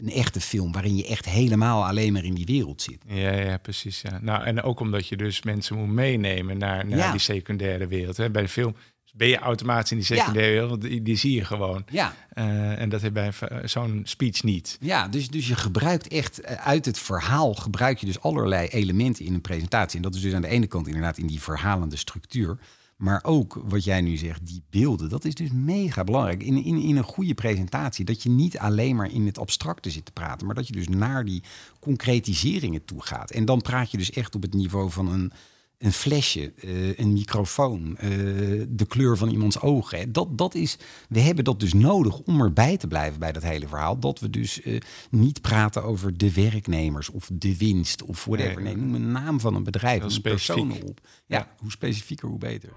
een 0.00 0.12
echte 0.12 0.40
film 0.40 0.72
waarin 0.72 0.96
je 0.96 1.06
echt 1.06 1.24
helemaal 1.24 1.86
alleen 1.86 2.12
maar 2.12 2.24
in 2.24 2.34
die 2.34 2.46
wereld 2.46 2.82
zit. 2.82 3.02
Ja, 3.06 3.32
ja 3.32 3.56
precies. 3.56 4.00
Ja. 4.00 4.18
Nou, 4.22 4.44
en 4.44 4.62
ook 4.62 4.80
omdat 4.80 5.06
je 5.06 5.16
dus 5.16 5.42
mensen 5.42 5.76
moet 5.76 5.88
meenemen 5.88 6.58
naar, 6.58 6.86
naar 6.86 7.10
die 7.10 7.20
secundaire 7.20 7.86
wereld. 7.86 8.16
Hè. 8.16 8.30
Bij 8.30 8.42
de 8.42 8.48
film 8.48 8.74
ben 9.14 9.28
je 9.28 9.38
automatisch 9.38 9.90
in 9.90 9.96
die 9.96 10.06
secundaire 10.06 10.50
wereld, 10.50 10.70
want 10.70 10.82
die, 10.82 11.02
die, 11.02 11.16
zie 11.16 11.34
je 11.34 11.44
gewoon. 11.44 11.84
Ja. 11.90 12.14
Uh, 12.34 12.80
en 12.80 12.88
dat 12.88 13.02
heb 13.02 13.12
bij 13.12 13.32
zo'n 13.64 14.00
speech 14.04 14.42
niet. 14.42 14.76
Ja, 14.80 15.08
dus, 15.08 15.28
dus 15.28 15.48
je 15.48 15.56
gebruikt 15.56 16.08
echt 16.08 16.40
eh, 16.40 16.66
uit 16.66 16.84
het 16.84 16.98
verhaal 16.98 17.54
gebruik 17.54 17.98
je 17.98 18.06
dus 18.06 18.20
allerlei 18.20 18.68
elementen 18.68 19.24
in 19.24 19.34
een 19.34 19.40
presentatie. 19.40 19.96
En 19.96 20.02
dat 20.02 20.14
is 20.14 20.20
dus 20.20 20.34
aan 20.34 20.42
de 20.42 20.48
ene 20.48 20.66
kant 20.66 20.86
inderdaad 20.86 21.18
in 21.18 21.26
die 21.26 21.40
verhalende 21.40 21.96
structuur. 21.96 22.58
Maar 23.00 23.24
ook 23.24 23.62
wat 23.64 23.84
jij 23.84 24.00
nu 24.00 24.16
zegt, 24.16 24.46
die 24.46 24.62
beelden, 24.70 25.08
dat 25.08 25.24
is 25.24 25.34
dus 25.34 25.50
mega 25.52 26.04
belangrijk. 26.04 26.42
In, 26.42 26.64
in, 26.64 26.76
in 26.76 26.96
een 26.96 27.04
goede 27.04 27.34
presentatie, 27.34 28.04
dat 28.04 28.22
je 28.22 28.30
niet 28.30 28.58
alleen 28.58 28.96
maar 28.96 29.10
in 29.10 29.26
het 29.26 29.38
abstracte 29.38 29.90
zit 29.90 30.04
te 30.04 30.12
praten, 30.12 30.46
maar 30.46 30.54
dat 30.54 30.66
je 30.66 30.72
dus 30.72 30.88
naar 30.88 31.24
die 31.24 31.42
concretiseringen 31.78 32.84
toe 32.84 33.02
gaat. 33.02 33.30
En 33.30 33.44
dan 33.44 33.60
praat 33.60 33.90
je 33.90 33.96
dus 33.96 34.10
echt 34.10 34.34
op 34.34 34.42
het 34.42 34.54
niveau 34.54 34.90
van 34.90 35.08
een, 35.08 35.32
een 35.80 35.92
flesje, 35.92 36.52
uh, 36.64 36.98
een 36.98 37.12
microfoon, 37.12 37.96
uh, 38.02 38.64
de 38.68 38.86
kleur 38.88 39.16
van 39.16 39.30
iemands 39.30 39.60
ogen. 39.60 40.12
Dat, 40.12 40.38
dat 40.38 40.54
is, 40.54 40.76
we 41.08 41.20
hebben 41.20 41.44
dat 41.44 41.60
dus 41.60 41.72
nodig 41.72 42.18
om 42.18 42.40
erbij 42.40 42.76
te 42.76 42.86
blijven 42.86 43.20
bij 43.20 43.32
dat 43.32 43.42
hele 43.42 43.68
verhaal. 43.68 43.98
Dat 43.98 44.18
we 44.18 44.30
dus 44.30 44.64
uh, 44.64 44.80
niet 45.10 45.40
praten 45.40 45.82
over 45.82 46.16
de 46.16 46.32
werknemers 46.32 47.08
of 47.08 47.30
de 47.32 47.56
winst 47.56 48.02
of 48.02 48.24
whatever. 48.24 48.62
Nee, 48.62 48.76
noem 48.76 48.94
een 48.94 49.12
naam 49.12 49.40
van 49.40 49.54
een 49.54 49.64
bedrijf, 49.64 50.02
een 50.02 50.20
persoon 50.20 50.72
op. 50.72 51.00
Ja, 51.26 51.38
ja, 51.38 51.54
hoe 51.58 51.70
specifieker, 51.70 52.28
hoe 52.28 52.38
beter. 52.38 52.72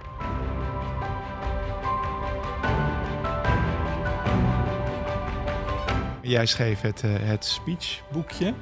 Jij 6.22 6.46
schreef 6.46 6.82
het, 6.82 7.02
het 7.06 7.46
speechboekje. 7.46 8.54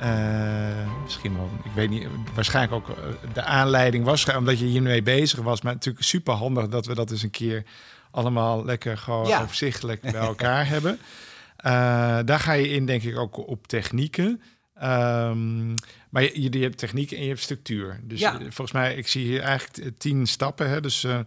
Uh, 0.00 1.02
misschien 1.02 1.36
wel, 1.36 1.50
ik 1.64 1.70
weet 1.74 1.90
niet, 1.90 2.06
waarschijnlijk 2.34 2.74
ook 2.74 2.96
eh, 2.96 3.04
de 3.32 3.42
aanleiding 3.42 4.04
was, 4.04 4.34
omdat 4.34 4.58
je 4.58 4.64
hiermee 4.64 5.02
bezig 5.02 5.40
was. 5.40 5.62
Maar 5.62 5.72
natuurlijk 5.72 6.04
super 6.04 6.34
handig 6.34 6.68
dat 6.68 6.86
we 6.86 6.94
dat 6.94 7.10
eens 7.10 7.22
een 7.22 7.30
keer 7.30 7.64
allemaal 8.10 8.64
lekker 8.64 8.98
gewoon 8.98 9.32
overzichtelijk 9.32 10.00
bij 10.00 10.14
elkaar 10.32 10.68
hebben. 10.68 10.92
Uh, 11.66 12.18
daar 12.24 12.40
ga 12.40 12.52
je 12.52 12.68
in, 12.68 12.86
denk 12.86 13.02
ik, 13.02 13.18
ook 13.18 13.48
op 13.48 13.66
technieken. 13.66 14.42
Um, 14.82 15.74
maar 16.14 16.22
je, 16.22 16.52
je, 16.52 16.58
hebt 16.58 16.78
techniek 16.78 17.12
en 17.12 17.22
je 17.22 17.28
hebt 17.28 17.40
structuur. 17.40 18.00
Dus 18.02 18.20
ja. 18.20 18.38
volgens 18.38 18.72
mij, 18.72 18.94
ik 18.94 19.08
zie 19.08 19.24
hier 19.24 19.40
eigenlijk 19.40 19.98
tien 19.98 20.26
stappen. 20.26 20.68
Hè? 20.68 20.80
Dus 20.80 21.04
uh, 21.04 21.18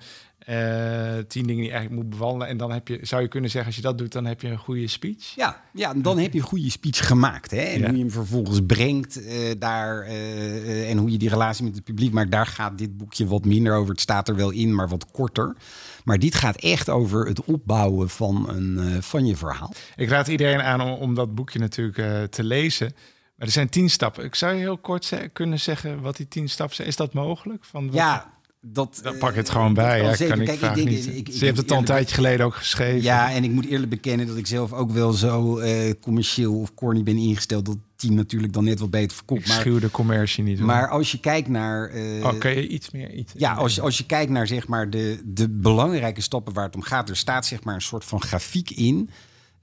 Uh, 0.49 1.17
tien 1.27 1.45
dingen 1.45 1.61
die 1.61 1.65
je 1.65 1.71
eigenlijk 1.71 2.03
moet 2.03 2.09
bewandelen. 2.09 2.47
En 2.47 2.57
dan 2.57 2.71
heb 2.71 2.87
je, 2.87 2.99
zou 3.01 3.21
je 3.21 3.27
kunnen 3.27 3.49
zeggen, 3.49 3.69
als 3.69 3.79
je 3.81 3.87
dat 3.87 3.97
doet, 3.97 4.11
dan 4.11 4.25
heb 4.25 4.41
je 4.41 4.47
een 4.47 4.57
goede 4.57 4.87
speech. 4.87 5.35
Ja, 5.35 5.61
ja 5.73 5.93
dan 5.93 6.17
heb 6.17 6.33
je 6.33 6.39
een 6.39 6.45
goede 6.45 6.69
speech 6.69 7.07
gemaakt. 7.07 7.51
Hè? 7.51 7.61
En 7.61 7.85
hoe 7.85 7.93
je 7.93 7.99
hem 7.99 8.11
vervolgens 8.11 8.59
brengt 8.67 9.21
uh, 9.21 9.51
daar. 9.59 10.07
Uh, 10.07 10.89
en 10.89 10.97
hoe 10.97 11.11
je 11.11 11.17
die 11.17 11.29
relatie 11.29 11.63
met 11.63 11.75
het 11.75 11.83
publiek 11.83 12.13
maakt. 12.13 12.31
Daar 12.31 12.45
gaat 12.45 12.77
dit 12.77 12.97
boekje 12.97 13.27
wat 13.27 13.45
minder 13.45 13.75
over. 13.75 13.91
Het 13.91 14.01
staat 14.01 14.27
er 14.27 14.35
wel 14.35 14.49
in, 14.49 14.75
maar 14.75 14.89
wat 14.89 15.11
korter. 15.11 15.55
Maar 16.03 16.19
dit 16.19 16.35
gaat 16.35 16.55
echt 16.55 16.89
over 16.89 17.27
het 17.27 17.43
opbouwen 17.43 18.09
van, 18.09 18.49
een, 18.49 19.03
van 19.03 19.25
je 19.25 19.35
verhaal. 19.35 19.73
Ik 19.95 20.09
raad 20.09 20.27
iedereen 20.27 20.61
aan 20.61 20.81
om, 20.81 20.91
om 20.91 21.15
dat 21.15 21.35
boekje 21.35 21.59
natuurlijk 21.59 22.31
te 22.31 22.43
lezen. 22.43 22.91
Maar 23.35 23.47
er 23.47 23.53
zijn 23.53 23.69
tien 23.69 23.89
stappen. 23.89 24.23
Ik 24.23 24.35
zou 24.35 24.53
je 24.53 24.59
heel 24.59 24.77
kort 24.77 25.13
kunnen 25.33 25.59
zeggen 25.59 26.01
wat 26.01 26.17
die 26.17 26.27
tien 26.27 26.49
stappen 26.49 26.75
zijn. 26.75 26.87
Is 26.87 26.95
dat 26.95 27.13
mogelijk? 27.13 27.65
Van 27.65 27.85
wat 27.85 27.95
ja, 27.95 28.36
dat, 28.73 28.99
dan 29.03 29.17
pak 29.17 29.35
het 29.35 29.49
gewoon 29.49 29.73
bij. 29.73 30.01
Ja, 30.01 30.15
kan 30.15 30.41
ik, 30.41 30.59
Kijk, 30.59 30.75
ik, 30.75 30.85
niet. 30.85 31.35
Ze 31.35 31.45
heeft 31.45 31.57
het 31.57 31.71
al 31.71 31.77
een 31.77 31.85
tijdje 31.85 32.15
geleden 32.15 32.45
ook 32.45 32.55
geschreven. 32.55 33.01
Ja, 33.01 33.31
en 33.31 33.43
ik 33.43 33.51
moet 33.51 33.65
eerlijk 33.65 33.89
bekennen 33.89 34.27
dat 34.27 34.37
ik 34.37 34.47
zelf 34.47 34.73
ook 34.73 34.91
wel 34.91 35.11
zo 35.11 35.59
uh, 35.59 35.93
commercieel 36.01 36.59
of 36.59 36.73
corny 36.73 37.03
ben 37.03 37.17
ingesteld. 37.17 37.65
Dat 37.65 37.77
team 37.95 38.13
natuurlijk 38.13 38.53
dan 38.53 38.63
net 38.63 38.79
wat 38.79 38.89
beter 38.89 39.15
verkoopt. 39.15 39.45
Ik 39.45 39.51
schuw 39.51 39.79
de 39.79 39.91
commercie 39.91 40.43
niet. 40.43 40.57
Hoor. 40.57 40.67
Maar 40.67 40.89
als 40.89 41.11
je 41.11 41.19
kijkt 41.19 41.47
naar. 41.47 41.95
Uh, 41.95 42.25
oh, 42.25 42.39
kan 42.39 42.51
je 42.51 42.67
iets 42.67 42.91
meer? 42.91 43.13
Iets 43.13 43.33
ja, 43.37 43.53
als, 43.53 43.79
als 43.79 43.97
je 43.97 44.05
kijkt 44.05 44.31
naar 44.31 44.47
zeg 44.47 44.67
maar 44.67 44.89
de, 44.89 45.21
de 45.25 45.49
belangrijke 45.49 46.21
stappen 46.21 46.53
waar 46.53 46.65
het 46.65 46.75
om 46.75 46.81
gaat. 46.81 47.09
Er 47.09 47.17
staat 47.17 47.45
zeg 47.45 47.63
maar 47.63 47.75
een 47.75 47.81
soort 47.81 48.05
van 48.05 48.21
grafiek 48.21 48.69
in. 48.69 49.09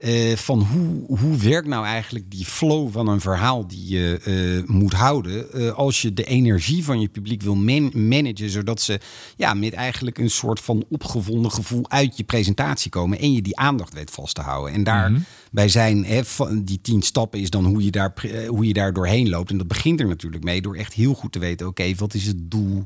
Uh, 0.05 0.35
van 0.35 0.59
hoe, 0.61 1.19
hoe 1.19 1.37
werkt 1.37 1.67
nou 1.67 1.85
eigenlijk 1.85 2.31
die 2.31 2.45
flow 2.45 2.91
van 2.91 3.07
een 3.07 3.21
verhaal 3.21 3.67
die 3.67 3.87
je 3.87 4.21
uh, 4.67 4.75
moet 4.75 4.93
houden. 4.93 5.45
Uh, 5.53 5.71
als 5.71 6.01
je 6.01 6.13
de 6.13 6.23
energie 6.23 6.83
van 6.83 6.99
je 6.99 7.07
publiek 7.07 7.41
wil 7.41 7.55
man 7.55 7.91
managen, 8.07 8.49
zodat 8.49 8.81
ze 8.81 8.99
ja, 9.35 9.53
met 9.53 9.73
eigenlijk 9.73 10.17
een 10.17 10.29
soort 10.29 10.59
van 10.59 10.85
opgevonden 10.89 11.51
gevoel 11.51 11.89
uit 11.89 12.17
je 12.17 12.23
presentatie 12.23 12.91
komen 12.91 13.19
en 13.19 13.33
je 13.33 13.41
die 13.41 13.57
aandacht 13.57 13.93
weet 13.93 14.11
vast 14.11 14.35
te 14.35 14.41
houden. 14.41 14.73
En 14.73 14.83
daarbij 14.83 15.19
mm 15.19 15.23
zijn 15.65 16.05
hè, 16.05 16.25
van 16.25 16.63
die 16.63 16.79
tien 16.81 17.01
stappen 17.01 17.39
is 17.39 17.49
dan 17.49 17.65
hoe 17.65 17.83
je, 17.83 17.91
daar, 17.91 18.13
hoe 18.47 18.67
je 18.67 18.73
daar 18.73 18.93
doorheen 18.93 19.29
loopt. 19.29 19.51
En 19.51 19.57
dat 19.57 19.67
begint 19.67 19.99
er 19.99 20.07
natuurlijk 20.07 20.43
mee 20.43 20.61
door 20.61 20.75
echt 20.75 20.93
heel 20.93 21.13
goed 21.13 21.31
te 21.31 21.39
weten: 21.39 21.67
oké, 21.67 21.95
wat 21.95 22.13
is 22.13 22.25
het 22.25 22.51
doel? 22.51 22.85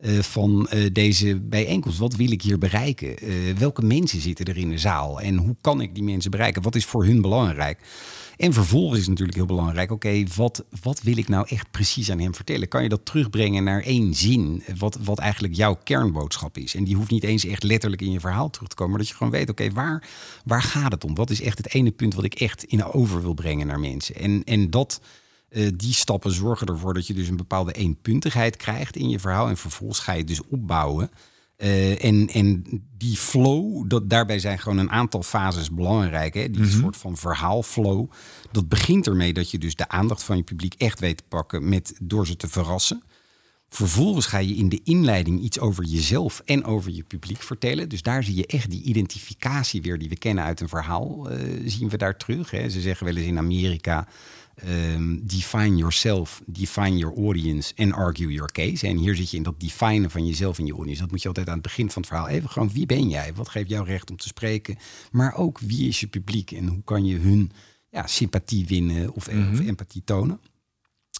Uh, 0.00 0.18
van 0.18 0.68
uh, 0.74 0.86
deze 0.92 1.40
bijeenkomst. 1.40 1.98
Wat 1.98 2.16
wil 2.16 2.30
ik 2.30 2.42
hier 2.42 2.58
bereiken? 2.58 3.24
Uh, 3.24 3.56
welke 3.58 3.82
mensen 3.82 4.20
zitten 4.20 4.44
er 4.44 4.56
in 4.56 4.68
de 4.68 4.78
zaal? 4.78 5.20
En 5.20 5.36
hoe 5.36 5.56
kan 5.60 5.80
ik 5.80 5.94
die 5.94 6.02
mensen 6.02 6.30
bereiken? 6.30 6.62
Wat 6.62 6.74
is 6.74 6.84
voor 6.84 7.04
hun 7.04 7.20
belangrijk? 7.20 7.80
En 8.36 8.52
vervolgens 8.52 9.00
is 9.00 9.08
natuurlijk 9.08 9.36
heel 9.36 9.46
belangrijk, 9.46 9.90
oké, 9.90 10.24
wat, 10.34 10.64
wat 10.82 11.02
wil 11.02 11.16
ik 11.16 11.28
nou 11.28 11.46
echt 11.48 11.70
precies 11.70 12.10
aan 12.10 12.20
hem 12.20 12.34
vertellen? 12.34 12.68
Kan 12.68 12.82
je 12.82 12.88
dat 12.88 13.04
terugbrengen 13.04 13.64
naar 13.64 13.82
één 13.82 14.14
zin, 14.14 14.62
wat, 14.78 14.98
wat 15.04 15.18
eigenlijk 15.18 15.54
jouw 15.54 15.78
kernboodschap 15.84 16.58
is? 16.58 16.74
En 16.74 16.84
die 16.84 16.96
hoeft 16.96 17.10
niet 17.10 17.24
eens 17.24 17.44
echt 17.44 17.62
letterlijk 17.62 18.02
in 18.02 18.10
je 18.10 18.20
verhaal 18.20 18.50
terug 18.50 18.68
te 18.68 18.74
komen, 18.74 18.92
maar 18.92 19.00
dat 19.00 19.10
je 19.10 19.16
gewoon 19.16 19.32
weet, 19.32 19.50
oké, 19.50 19.70
waar, 19.70 20.08
waar 20.44 20.62
gaat 20.62 20.92
het 20.92 21.04
om? 21.04 21.14
Wat 21.14 21.30
is 21.30 21.40
echt 21.42 21.58
het 21.58 21.74
ene 21.74 21.90
punt 21.90 22.14
wat 22.14 22.24
ik 22.24 22.34
echt 22.34 22.64
in 22.64 22.84
over 22.84 23.22
wil 23.22 23.34
brengen 23.34 23.66
naar 23.66 23.80
mensen? 23.80 24.14
En, 24.14 24.44
en 24.44 24.70
dat 24.70 25.00
uh, 25.56 25.68
die 25.74 25.92
stappen 25.92 26.30
zorgen 26.30 26.66
ervoor 26.66 26.94
dat 26.94 27.06
je 27.06 27.14
dus 27.14 27.28
een 27.28 27.36
bepaalde 27.36 27.72
eenpuntigheid 27.72 28.56
krijgt 28.56 28.96
in 28.96 29.08
je 29.08 29.18
verhaal. 29.18 29.48
En 29.48 29.56
vervolgens 29.56 29.98
ga 29.98 30.12
je 30.12 30.18
het 30.18 30.28
dus 30.28 30.42
opbouwen. 30.48 31.10
Uh, 31.58 32.04
en, 32.04 32.28
en 32.28 32.64
die 32.98 33.16
flow, 33.16 33.88
dat, 33.88 34.10
daarbij 34.10 34.38
zijn 34.38 34.58
gewoon 34.58 34.78
een 34.78 34.90
aantal 34.90 35.22
fases 35.22 35.70
belangrijk. 35.70 36.34
Hè? 36.34 36.50
Die 36.50 36.62
mm 36.62 36.68
-hmm. 36.68 36.80
soort 36.80 36.96
van 36.96 37.16
verhaalflow. 37.16 38.10
Dat 38.52 38.68
begint 38.68 39.06
ermee 39.06 39.32
dat 39.32 39.50
je 39.50 39.58
dus 39.58 39.74
de 39.74 39.88
aandacht 39.88 40.22
van 40.22 40.36
je 40.36 40.42
publiek 40.42 40.74
echt 40.74 41.00
weet 41.00 41.16
te 41.16 41.24
pakken 41.28 41.68
met, 41.68 41.96
door 42.02 42.26
ze 42.26 42.36
te 42.36 42.48
verrassen. 42.48 43.02
Vervolgens 43.68 44.26
ga 44.26 44.38
je 44.38 44.54
in 44.54 44.68
de 44.68 44.80
inleiding 44.84 45.40
iets 45.40 45.58
over 45.58 45.84
jezelf 45.84 46.42
en 46.44 46.64
over 46.64 46.90
je 46.90 47.02
publiek 47.02 47.42
vertellen. 47.42 47.88
Dus 47.88 48.02
daar 48.02 48.22
zie 48.22 48.34
je 48.34 48.46
echt 48.46 48.70
die 48.70 48.82
identificatie 48.82 49.82
weer 49.82 49.98
die 49.98 50.08
we 50.08 50.16
kennen 50.16 50.44
uit 50.44 50.60
een 50.60 50.68
verhaal. 50.68 51.30
Uh, 51.30 51.38
zien 51.64 51.88
we 51.88 51.96
daar 51.96 52.16
terug. 52.16 52.50
Hè? 52.50 52.68
Ze 52.68 52.80
zeggen 52.80 53.06
wel 53.06 53.16
eens 53.16 53.26
in 53.26 53.38
Amerika 53.38 54.08
um, 54.64 55.20
define 55.26 55.76
yourself, 55.76 56.42
define 56.46 56.98
your 56.98 57.16
audience 57.16 57.74
en 57.74 57.92
argue 57.92 58.32
your 58.32 58.52
case. 58.52 58.86
En 58.86 58.96
hier 58.96 59.14
zit 59.14 59.30
je 59.30 59.36
in 59.36 59.42
dat 59.42 59.60
definen 59.60 60.10
van 60.10 60.26
jezelf 60.26 60.58
en 60.58 60.66
je 60.66 60.72
audience. 60.72 61.00
Dat 61.00 61.10
moet 61.10 61.22
je 61.22 61.28
altijd 61.28 61.48
aan 61.48 61.54
het 61.54 61.62
begin 61.62 61.90
van 61.90 62.02
het 62.02 62.10
verhaal 62.10 62.28
even 62.28 62.48
gewoon, 62.48 62.72
wie 62.72 62.86
ben 62.86 63.08
jij? 63.08 63.34
Wat 63.34 63.48
geeft 63.48 63.68
jou 63.68 63.86
recht 63.86 64.10
om 64.10 64.16
te 64.16 64.26
spreken? 64.26 64.76
Maar 65.10 65.34
ook, 65.34 65.58
wie 65.58 65.88
is 65.88 66.00
je 66.00 66.06
publiek 66.06 66.50
en 66.50 66.66
hoe 66.66 66.82
kan 66.84 67.04
je 67.04 67.18
hun 67.18 67.52
ja, 67.90 68.06
sympathie 68.06 68.66
winnen 68.66 69.12
of, 69.12 69.30
mm 69.30 69.42
-hmm. 69.42 69.52
of 69.52 69.60
empathie 69.60 70.02
tonen? 70.04 70.40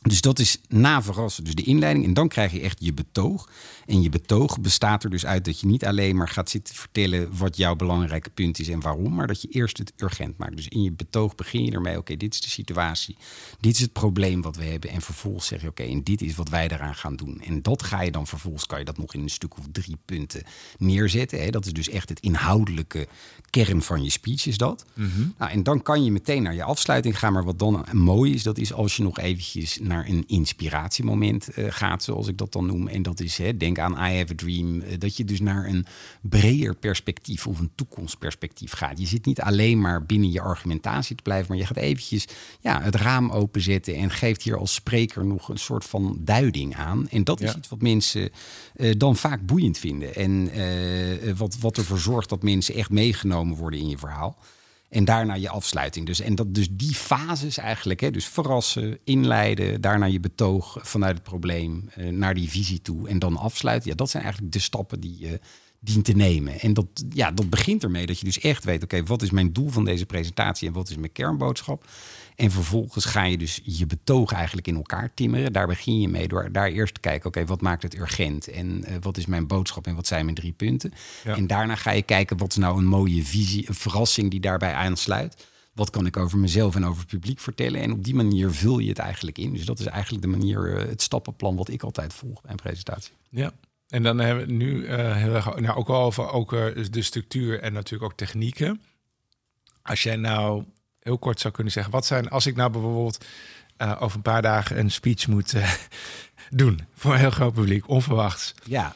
Dus 0.06 0.20
dat 0.20 0.38
is 0.38 0.58
na 0.68 1.02
verrassen, 1.02 1.44
dus 1.44 1.54
de 1.54 1.62
inleiding. 1.62 2.04
En 2.04 2.14
dan 2.14 2.28
krijg 2.28 2.52
je 2.52 2.60
echt 2.60 2.76
je 2.80 2.92
betoog. 2.92 3.48
En 3.86 4.02
je 4.02 4.08
betoog 4.08 4.60
bestaat 4.60 5.04
er 5.04 5.10
dus 5.10 5.26
uit 5.26 5.44
dat 5.44 5.60
je 5.60 5.66
niet 5.66 5.84
alleen 5.84 6.16
maar 6.16 6.28
gaat 6.28 6.50
zitten 6.50 6.74
vertellen 6.74 7.36
wat 7.36 7.56
jouw 7.56 7.76
belangrijke 7.76 8.30
punt 8.30 8.58
is 8.58 8.68
en 8.68 8.80
waarom, 8.80 9.14
maar 9.14 9.26
dat 9.26 9.42
je 9.42 9.48
eerst 9.48 9.78
het 9.78 9.92
urgent 9.96 10.38
maakt. 10.38 10.56
Dus 10.56 10.68
in 10.68 10.82
je 10.82 10.92
betoog 10.92 11.34
begin 11.34 11.64
je 11.64 11.70
ermee: 11.70 11.98
oké, 11.98 12.16
dit 12.16 12.34
is 12.34 12.40
de 12.40 12.48
situatie, 12.48 13.16
dit 13.60 13.74
is 13.74 13.80
het 13.80 13.92
probleem 13.92 14.42
wat 14.42 14.56
we 14.56 14.64
hebben. 14.64 14.90
En 14.90 15.02
vervolgens 15.02 15.46
zeg 15.46 15.60
je: 15.60 15.68
oké, 15.68 15.82
en 15.82 16.02
dit 16.02 16.22
is 16.22 16.34
wat 16.34 16.48
wij 16.48 16.68
eraan 16.68 16.94
gaan 16.94 17.16
doen. 17.16 17.40
En 17.40 17.62
dat 17.62 17.82
ga 17.82 18.02
je 18.02 18.10
dan 18.10 18.26
vervolgens, 18.26 18.66
kan 18.66 18.78
je 18.78 18.84
dat 18.84 18.98
nog 18.98 19.14
in 19.14 19.22
een 19.22 19.28
stuk 19.28 19.58
of 19.58 19.64
drie 19.72 19.96
punten 20.04 20.42
neerzetten. 20.78 21.42
Hè? 21.42 21.50
Dat 21.50 21.66
is 21.66 21.72
dus 21.72 21.88
echt 21.88 22.08
het 22.08 22.20
inhoudelijke 22.20 23.08
kern 23.50 23.82
van 23.82 24.02
je 24.02 24.10
speech, 24.10 24.46
is 24.46 24.56
dat. 24.56 24.84
Mm 24.94 25.10
-hmm. 25.10 25.34
nou, 25.38 25.50
en 25.50 25.62
dan 25.62 25.82
kan 25.82 26.04
je 26.04 26.10
meteen 26.10 26.42
naar 26.42 26.54
je 26.54 26.64
afsluiting 26.64 27.18
gaan. 27.18 27.32
Maar 27.32 27.44
wat 27.44 27.58
dan 27.58 27.86
mooi 27.92 28.34
is, 28.34 28.42
dat 28.42 28.58
is 28.58 28.72
als 28.72 28.96
je 28.96 29.02
nog 29.02 29.18
eventjes 29.18 29.78
naar 29.82 29.95
een 30.04 30.24
inspiratiemoment 30.26 31.48
uh, 31.58 31.66
gaat, 31.68 32.02
zoals 32.02 32.28
ik 32.28 32.38
dat 32.38 32.52
dan 32.52 32.66
noem. 32.66 32.88
En 32.88 33.02
dat 33.02 33.20
is, 33.20 33.38
hè, 33.38 33.56
denk 33.56 33.78
aan 33.78 33.92
I 33.92 34.16
Have 34.16 34.32
a 34.32 34.36
Dream, 34.36 34.80
uh, 34.80 34.86
dat 34.98 35.16
je 35.16 35.24
dus 35.24 35.40
naar 35.40 35.66
een 35.66 35.86
breder 36.20 36.74
perspectief 36.74 37.46
of 37.46 37.58
een 37.58 37.70
toekomstperspectief 37.74 38.72
gaat. 38.72 38.98
Je 38.98 39.06
zit 39.06 39.26
niet 39.26 39.40
alleen 39.40 39.80
maar 39.80 40.06
binnen 40.06 40.32
je 40.32 40.40
argumentatie 40.40 41.16
te 41.16 41.22
blijven, 41.22 41.46
maar 41.48 41.58
je 41.58 41.66
gaat 41.66 41.76
eventjes 41.76 42.26
ja, 42.60 42.82
het 42.82 42.94
raam 42.94 43.30
openzetten 43.30 43.94
en 43.94 44.10
geeft 44.10 44.42
hier 44.42 44.58
als 44.58 44.74
spreker 44.74 45.26
nog 45.26 45.48
een 45.48 45.58
soort 45.58 45.84
van 45.84 46.18
duiding 46.20 46.76
aan. 46.76 47.08
En 47.08 47.24
dat 47.24 47.40
is 47.40 47.50
ja. 47.50 47.56
iets 47.56 47.68
wat 47.68 47.82
mensen 47.82 48.30
uh, 48.76 48.94
dan 48.98 49.16
vaak 49.16 49.46
boeiend 49.46 49.78
vinden. 49.78 50.14
En 50.14 50.50
wat, 51.36 51.56
wat 51.60 51.76
ervoor 51.76 51.98
zorgt 51.98 52.28
dat 52.28 52.42
mensen 52.42 52.74
echt 52.74 52.90
meegenomen 52.90 53.56
worden 53.56 53.80
in 53.80 53.88
je 53.88 53.98
verhaal. 53.98 54.36
En 54.88 55.04
daarna 55.04 55.34
je 55.34 55.48
afsluiting. 55.48 56.06
Dus, 56.06 56.20
en 56.20 56.34
dat, 56.34 56.54
dus 56.54 56.68
die 56.70 56.94
fases 56.94 57.58
eigenlijk, 57.58 58.00
hè, 58.00 58.10
dus 58.10 58.26
verrassen, 58.26 58.98
inleiden, 59.04 59.80
daarna 59.80 60.06
je 60.06 60.20
betoog 60.20 60.78
vanuit 60.80 61.14
het 61.14 61.22
probleem 61.22 61.88
eh, 61.94 62.08
naar 62.08 62.34
die 62.34 62.50
visie 62.50 62.82
toe 62.82 63.08
en 63.08 63.18
dan 63.18 63.36
afsluiten. 63.36 63.90
Ja, 63.90 63.96
dat 63.96 64.10
zijn 64.10 64.22
eigenlijk 64.22 64.52
de 64.52 64.58
stappen 64.58 65.00
die 65.00 65.18
je 65.18 65.40
dient 65.78 66.04
te 66.04 66.12
nemen. 66.12 66.60
En 66.60 66.74
dat, 66.74 66.86
ja, 67.08 67.30
dat 67.30 67.50
begint 67.50 67.82
ermee 67.82 68.06
dat 68.06 68.18
je 68.18 68.24
dus 68.24 68.40
echt 68.40 68.64
weet, 68.64 68.82
oké, 68.82 69.04
wat 69.04 69.22
is 69.22 69.30
mijn 69.30 69.52
doel 69.52 69.68
van 69.68 69.84
deze 69.84 70.06
presentatie 70.06 70.68
en 70.68 70.74
wat 70.74 70.90
is 70.90 70.96
mijn 70.96 71.12
kernboodschap? 71.12 71.84
En 72.36 72.50
vervolgens 72.50 73.04
ga 73.04 73.24
je 73.24 73.38
dus 73.38 73.60
je 73.64 73.86
betoog 73.86 74.32
eigenlijk 74.32 74.66
in 74.66 74.76
elkaar 74.76 75.10
timmeren. 75.14 75.52
Daar 75.52 75.66
begin 75.66 76.00
je 76.00 76.08
mee 76.08 76.28
door 76.28 76.52
daar 76.52 76.68
eerst 76.68 76.94
te 76.94 77.00
kijken, 77.00 77.28
oké, 77.28 77.44
wat 77.44 77.60
maakt 77.60 77.82
het 77.82 77.98
urgent? 77.98 78.48
En 78.48 78.84
uh, 78.88 78.96
wat 79.00 79.16
is 79.16 79.26
mijn 79.26 79.46
boodschap 79.46 79.86
en 79.86 79.94
wat 79.94 80.06
zijn 80.06 80.24
mijn 80.24 80.36
drie 80.36 80.52
punten? 80.52 80.92
Ja. 81.24 81.36
En 81.36 81.46
daarna 81.46 81.74
ga 81.74 81.90
je 81.90 82.02
kijken, 82.02 82.36
wat 82.36 82.50
is 82.50 82.56
nou 82.56 82.78
een 82.78 82.86
mooie 82.86 83.24
visie, 83.24 83.68
een 83.68 83.74
verrassing 83.74 84.30
die 84.30 84.40
daarbij 84.40 84.72
aansluit? 84.72 85.46
Wat 85.72 85.90
kan 85.90 86.06
ik 86.06 86.16
over 86.16 86.38
mezelf 86.38 86.74
en 86.74 86.86
over 86.86 87.00
het 87.00 87.08
publiek 87.08 87.40
vertellen? 87.40 87.80
En 87.80 87.92
op 87.92 88.04
die 88.04 88.14
manier 88.14 88.50
vul 88.50 88.78
je 88.78 88.88
het 88.88 88.98
eigenlijk 88.98 89.38
in. 89.38 89.52
Dus 89.52 89.64
dat 89.64 89.78
is 89.78 89.86
eigenlijk 89.86 90.22
de 90.22 90.28
manier, 90.28 90.68
uh, 90.68 90.88
het 90.88 91.02
stappenplan 91.02 91.56
wat 91.56 91.68
ik 91.68 91.82
altijd 91.82 92.14
volg 92.14 92.40
bij 92.42 92.50
een 92.50 92.56
presentatie. 92.56 93.12
Ja, 93.28 93.52
en 93.88 94.02
dan 94.02 94.18
hebben 94.18 94.46
we 94.46 94.52
nu 94.52 94.82
uh, 94.82 95.16
heel 95.16 95.34
erg 95.34 95.60
nou, 95.60 95.76
ook 95.76 95.88
al 95.88 96.02
over 96.02 96.30
ook, 96.30 96.52
uh, 96.52 96.64
de 96.90 97.02
structuur 97.02 97.60
en 97.60 97.72
natuurlijk 97.72 98.12
ook 98.12 98.18
technieken. 98.18 98.80
Als 99.82 100.02
jij 100.02 100.16
nou 100.16 100.64
heel 101.06 101.18
kort 101.18 101.40
zou 101.40 101.54
kunnen 101.54 101.72
zeggen, 101.72 101.92
wat 101.92 102.06
zijn, 102.06 102.28
als 102.28 102.46
ik 102.46 102.56
nou 102.56 102.70
bijvoorbeeld 102.70 103.24
uh, 103.78 103.96
over 104.00 104.16
een 104.16 104.22
paar 104.22 104.42
dagen 104.42 104.78
een 104.78 104.90
speech 104.90 105.26
moet 105.26 105.54
doen 106.50 106.80
voor 106.94 107.12
een 107.12 107.18
heel 107.18 107.30
groot 107.30 107.52
publiek, 107.52 107.88
onverwachts. 107.88 108.54
Ja, 108.64 108.94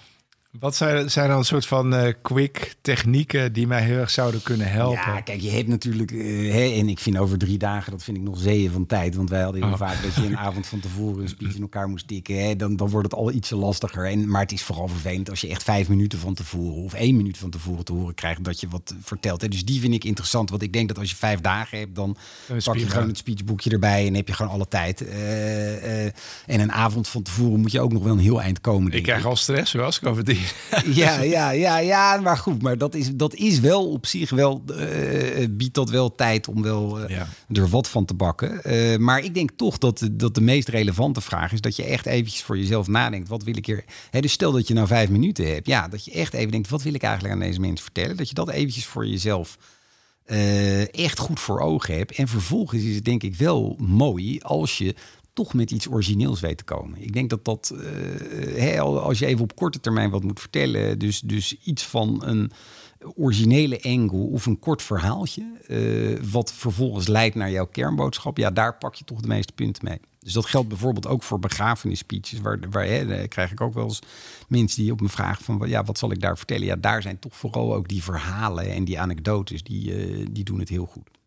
wat 0.58 0.76
zijn, 0.76 1.10
zijn 1.10 1.28
dan 1.28 1.38
een 1.38 1.44
soort 1.44 1.66
van 1.66 1.94
uh, 1.94 2.12
quick 2.22 2.74
technieken 2.80 3.52
die 3.52 3.66
mij 3.66 3.82
heel 3.82 3.98
erg 3.98 4.10
zouden 4.10 4.42
kunnen 4.42 4.70
helpen? 4.70 5.12
Ja, 5.12 5.20
kijk, 5.20 5.40
je 5.40 5.50
hebt 5.50 5.68
natuurlijk, 5.68 6.10
uh, 6.10 6.52
hè, 6.52 6.62
en 6.62 6.88
ik 6.88 6.98
vind 6.98 7.18
over 7.18 7.38
drie 7.38 7.58
dagen, 7.58 7.90
dat 7.90 8.02
vind 8.02 8.16
ik 8.16 8.22
nog 8.22 8.38
zeeën 8.38 8.70
van 8.70 8.86
tijd. 8.86 9.14
Want 9.14 9.30
wij 9.30 9.42
hadden 9.42 9.62
heel 9.62 9.72
oh. 9.72 9.78
vaak 9.78 10.02
dat 10.02 10.14
je 10.14 10.26
een 10.26 10.38
avond 10.48 10.66
van 10.66 10.80
tevoren 10.80 11.22
een 11.22 11.28
speech 11.28 11.54
in 11.54 11.60
elkaar 11.60 11.88
moest 11.88 12.08
tikken. 12.08 12.44
Hè, 12.44 12.56
dan, 12.56 12.76
dan 12.76 12.88
wordt 12.88 13.10
het 13.10 13.20
al 13.20 13.32
ietsje 13.32 13.56
lastiger. 13.56 14.06
En, 14.06 14.28
maar 14.28 14.40
het 14.40 14.52
is 14.52 14.62
vooral 14.62 14.88
vervelend 14.88 15.30
als 15.30 15.40
je 15.40 15.48
echt 15.48 15.62
vijf 15.62 15.88
minuten 15.88 16.18
van 16.18 16.34
tevoren 16.34 16.82
of 16.82 16.94
één 16.94 17.16
minuut 17.16 17.38
van 17.38 17.50
tevoren 17.50 17.84
te 17.84 17.92
horen 17.92 18.14
krijgt 18.14 18.44
dat 18.44 18.60
je 18.60 18.68
wat 18.68 18.94
vertelt. 19.02 19.40
Hè. 19.40 19.48
Dus 19.48 19.64
die 19.64 19.80
vind 19.80 19.94
ik 19.94 20.04
interessant. 20.04 20.50
Want 20.50 20.62
ik 20.62 20.72
denk 20.72 20.88
dat 20.88 20.98
als 20.98 21.10
je 21.10 21.16
vijf 21.16 21.40
dagen 21.40 21.78
hebt, 21.78 21.94
dan 21.94 22.16
pak 22.64 22.76
je 22.76 22.88
gewoon 22.88 23.08
het 23.08 23.18
speechboekje 23.18 23.70
erbij 23.70 24.06
en 24.06 24.14
heb 24.14 24.28
je 24.28 24.34
gewoon 24.34 24.52
alle 24.52 24.68
tijd. 24.68 25.02
Uh, 25.02 26.04
en 26.04 26.12
een 26.46 26.72
avond 26.72 27.08
van 27.08 27.22
tevoren 27.22 27.60
moet 27.60 27.72
je 27.72 27.80
ook 27.80 27.92
nog 27.92 28.02
wel 28.02 28.12
een 28.12 28.18
heel 28.18 28.42
eind 28.42 28.60
komen. 28.60 28.92
Ik 28.92 29.02
krijg 29.02 29.24
al 29.24 29.36
stress, 29.36 29.70
zoals 29.70 29.96
ik 30.00 30.06
over 30.06 30.24
die 30.24 30.39
ja, 31.02 31.20
ja, 31.20 31.50
ja, 31.50 31.78
ja, 31.78 32.20
maar 32.20 32.36
goed. 32.36 32.62
Maar 32.62 32.78
dat 32.78 32.94
is, 32.94 33.10
dat 33.14 33.34
is 33.34 33.60
wel 33.60 33.90
op 33.90 34.06
zich 34.06 34.30
wel, 34.30 34.62
uh, 34.70 35.46
biedt 35.50 35.74
dat 35.74 35.90
wel 35.90 36.14
tijd 36.14 36.48
om 36.48 36.62
wel 36.62 37.10
uh, 37.10 37.20
er 37.52 37.68
wat 37.68 37.88
van 37.88 38.04
te 38.04 38.14
bakken. 38.14 38.60
Uh, 38.64 38.96
maar 38.96 39.24
ik 39.24 39.34
denk 39.34 39.50
toch 39.56 39.78
dat, 39.78 40.08
dat 40.12 40.34
de 40.34 40.40
meest 40.40 40.68
relevante 40.68 41.20
vraag 41.20 41.52
is 41.52 41.60
dat 41.60 41.76
je 41.76 41.84
echt 41.84 42.06
eventjes 42.06 42.42
voor 42.42 42.58
jezelf 42.58 42.86
nadenkt. 42.86 43.28
Wat 43.28 43.42
wil 43.42 43.56
ik 43.56 43.66
hier... 43.66 43.84
Hè, 44.10 44.20
dus 44.20 44.32
stel 44.32 44.52
dat 44.52 44.68
je 44.68 44.74
nou 44.74 44.86
vijf 44.86 45.08
minuten 45.08 45.52
hebt. 45.52 45.66
Ja, 45.66 45.88
dat 45.88 46.04
je 46.04 46.10
echt 46.10 46.34
even 46.34 46.50
denkt, 46.50 46.68
wat 46.68 46.82
wil 46.82 46.94
ik 46.94 47.02
eigenlijk 47.02 47.34
aan 47.34 47.40
deze 47.40 47.60
mensen 47.60 47.84
vertellen? 47.84 48.16
Dat 48.16 48.28
je 48.28 48.34
dat 48.34 48.50
eventjes 48.50 48.86
voor 48.86 49.06
jezelf 49.06 49.58
echt 50.92 51.18
goed 51.18 51.40
voor 51.40 51.60
ogen 51.60 51.96
hebt. 51.96 52.12
En 52.12 52.28
vervolgens 52.28 52.82
is 52.82 52.94
het 52.94 53.04
denk 53.04 53.22
ik 53.22 53.36
wel 53.36 53.76
mooi 53.78 54.40
als 54.40 54.78
je 54.78 54.94
toch 55.32 55.54
met 55.54 55.70
iets 55.70 55.88
origineels 55.88 56.40
weet 56.40 56.58
te 56.58 56.64
komen. 56.64 57.02
Ik 57.02 57.12
denk 57.12 57.30
dat 57.30 57.44
dat, 57.44 57.72
uh, 57.74 58.80
als 58.80 59.18
je 59.18 59.26
even 59.26 59.42
op 59.42 59.56
korte 59.56 59.80
termijn 59.80 60.10
wat 60.10 60.22
moet 60.22 60.40
vertellen, 60.40 60.98
dus, 60.98 61.20
dus 61.20 61.56
iets 61.64 61.86
van 61.86 62.22
een 62.24 62.52
originele 63.14 63.82
angle 63.82 64.18
of 64.18 64.46
een 64.46 64.58
kort 64.58 64.82
verhaaltje, 64.82 65.52
uh, 65.68 66.18
wat 66.30 66.52
vervolgens 66.52 67.06
leidt 67.06 67.34
naar 67.34 67.50
jouw 67.50 67.66
kernboodschap, 67.66 68.36
ja, 68.36 68.50
daar 68.50 68.78
pak 68.78 68.94
je 68.94 69.04
toch 69.04 69.20
de 69.20 69.28
meeste 69.28 69.52
punten 69.52 69.84
mee. 69.84 70.00
Dus 70.18 70.32
dat 70.32 70.46
geldt 70.46 70.68
bijvoorbeeld 70.68 71.06
ook 71.06 71.22
voor 71.22 71.38
begrafenisspeeches, 71.38 72.40
waar, 72.40 72.58
waar 72.70 72.86
hè, 72.86 73.28
krijg 73.28 73.52
ik 73.52 73.60
ook 73.60 73.74
wel 73.74 73.84
eens 73.84 74.02
mensen 74.48 74.82
die 74.82 74.92
op 74.92 75.00
me 75.00 75.08
vragen 75.08 75.44
van, 75.44 75.68
ja, 75.68 75.84
wat 75.84 75.98
zal 75.98 76.10
ik 76.10 76.20
daar 76.20 76.36
vertellen? 76.36 76.66
Ja, 76.66 76.76
daar 76.76 77.02
zijn 77.02 77.18
toch 77.18 77.36
vooral 77.36 77.74
ook 77.74 77.88
die 77.88 78.02
verhalen 78.02 78.70
en 78.70 78.84
die 78.84 79.00
anekdotes, 79.00 79.62
die, 79.62 80.08
uh, 80.08 80.26
die 80.30 80.44
doen 80.44 80.58
het 80.58 80.68
heel 80.68 80.86
goed. 80.86 81.19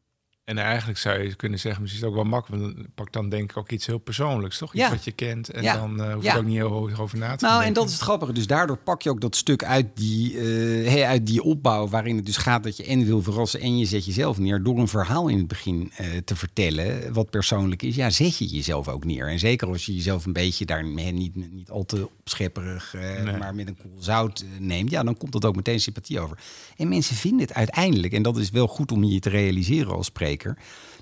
En 0.43 0.57
eigenlijk 0.57 0.99
zou 0.99 1.23
je 1.23 1.35
kunnen 1.35 1.59
zeggen, 1.59 1.81
misschien 1.81 2.03
is 2.03 2.07
het 2.09 2.17
ook 2.17 2.23
wel 2.23 2.31
makkelijk. 2.31 2.77
Pak 2.95 3.11
dan 3.11 3.29
denk 3.29 3.51
ik 3.51 3.57
ook 3.57 3.71
iets 3.71 3.85
heel 3.85 3.97
persoonlijks, 3.97 4.57
toch? 4.57 4.73
Iets 4.73 4.89
wat 4.89 5.03
je 5.03 5.11
kent. 5.11 5.49
En 5.49 5.63
dan 5.63 6.01
uh, 6.01 6.13
hoef 6.13 6.23
je 6.23 6.37
ook 6.37 6.45
niet 6.45 6.55
heel 6.55 6.89
over 6.99 7.17
na 7.17 7.35
te 7.35 7.45
Nou, 7.45 7.63
en 7.63 7.73
dat 7.73 7.85
is 7.85 7.93
het 7.93 8.01
grappige. 8.01 8.33
Dus 8.33 8.47
daardoor 8.47 8.77
pak 8.77 9.01
je 9.01 9.09
ook 9.09 9.21
dat 9.21 9.35
stuk 9.35 9.63
uit 9.63 9.87
die, 9.95 10.33
uh, 10.33 11.07
uit 11.07 11.25
die 11.25 11.43
opbouw... 11.43 11.87
waarin 11.87 12.15
het 12.15 12.25
dus 12.25 12.37
gaat 12.37 12.63
dat 12.63 12.77
je 12.77 12.85
en 12.85 13.05
wil 13.05 13.21
verrassen... 13.21 13.59
en 13.59 13.77
je 13.77 13.85
zet 13.85 14.05
jezelf 14.05 14.37
neer 14.37 14.63
door 14.63 14.77
een 14.79 14.87
verhaal 14.87 15.27
in 15.27 15.37
het 15.37 15.47
begin 15.47 15.91
uh, 16.01 16.07
te 16.25 16.35
vertellen... 16.35 17.13
wat 17.13 17.29
persoonlijk 17.29 17.81
is. 17.81 17.95
Ja, 17.95 18.09
zet 18.09 18.37
je 18.37 18.45
jezelf 18.45 18.87
ook 18.87 19.05
neer. 19.05 19.27
En 19.27 19.39
zeker 19.39 19.67
als 19.67 19.85
je 19.85 19.95
jezelf 19.95 20.25
een 20.25 20.33
beetje 20.33 20.65
daar 20.65 20.83
niet, 20.83 21.35
niet 21.53 21.69
al 21.69 21.85
te 21.85 22.09
opschepperig... 22.19 22.95
Nee. 23.23 23.37
maar 23.37 23.55
met 23.55 23.67
een 23.67 23.77
koel 23.77 23.97
zout 23.99 24.45
neemt... 24.59 24.91
ja, 24.91 25.03
dan 25.03 25.17
komt 25.17 25.31
dat 25.31 25.45
ook 25.45 25.55
meteen 25.55 25.79
sympathie 25.79 26.19
over. 26.19 26.37
En 26.77 26.87
mensen 26.87 27.15
vinden 27.15 27.39
het 27.39 27.53
uiteindelijk... 27.53 28.13
en 28.13 28.23
dat 28.23 28.37
is 28.37 28.49
wel 28.49 28.67
goed 28.67 28.91
om 28.91 29.03
je 29.03 29.19
te 29.19 29.29
realiseren 29.29 29.93
als 29.93 30.05
spreker 30.05 30.31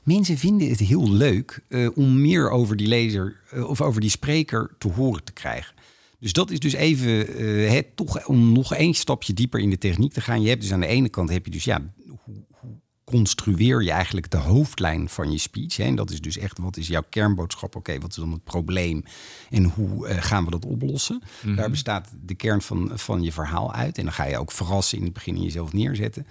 Mensen 0.04 0.38
vinden 0.38 0.70
het 0.70 0.80
heel 0.80 1.12
leuk 1.12 1.60
uh, 1.68 1.90
om 1.98 2.22
meer 2.22 2.50
over 2.50 2.76
die 2.76 2.88
lezer 2.88 3.42
uh, 3.54 3.70
of 3.70 3.82
over 3.82 4.02
die 4.02 4.10
spreker 4.10 4.72
te 4.78 4.88
horen 4.88 5.24
te 5.24 5.32
krijgen. 5.32 5.76
Dus 6.20 6.34
dat 6.34 6.52
is 6.52 6.60
dus 6.60 6.74
even 6.74 7.42
uh, 7.42 7.72
het, 7.72 7.96
toch 7.96 8.28
om 8.28 8.52
nog 8.52 8.74
één 8.74 8.94
stapje 8.94 9.34
dieper 9.34 9.60
in 9.60 9.70
de 9.70 9.78
techniek 9.78 10.14
te 10.14 10.22
gaan. 10.22 10.42
Je 10.42 10.50
hebt 10.50 10.62
dus 10.62 10.74
aan 10.74 10.80
de 10.80 10.88
ene 10.88 11.10
kant 11.10 11.30
heb 11.30 11.46
je 11.46 11.52
dus 11.52 11.64
ja, 11.64 11.82
hoe, 12.08 12.44
hoe 12.50 12.80
construeer 13.04 13.84
je 13.84 13.92
eigenlijk 13.92 14.32
de 14.32 14.38
hoofdlijn 14.38 15.10
van 15.10 15.32
je 15.32 15.38
speech? 15.38 15.78
Hè? 15.78 15.84
En 15.84 15.96
dat 15.96 16.10
is 16.10 16.22
dus 16.22 16.38
echt 16.38 16.58
wat 16.58 16.78
is 16.78 16.88
jouw 16.88 17.04
kernboodschap? 17.10 17.76
Oké, 17.76 18.00
wat 18.00 18.10
is 18.10 18.16
dan 18.16 18.32
het 18.32 18.44
probleem 18.44 19.04
en 19.50 19.64
hoe 19.64 20.08
gaan 20.08 20.46
we 20.46 20.52
dat 20.52 20.66
oplossen? 20.66 21.16
Mm 21.16 21.30
-hmm. 21.42 21.56
Daar 21.56 21.70
bestaat 21.70 22.10
de 22.26 22.36
kern 22.36 22.62
van, 22.62 22.92
van 22.94 23.22
je 23.22 23.32
verhaal 23.32 23.74
uit. 23.74 23.98
En 23.98 24.04
dan 24.04 24.14
ga 24.14 24.26
je 24.26 24.38
ook 24.38 24.52
verrassen 24.52 24.98
in 24.98 25.04
het 25.04 25.14
begin 25.14 25.36
en 25.36 25.44
jezelf 25.44 25.74
neerzetten. 25.74 26.28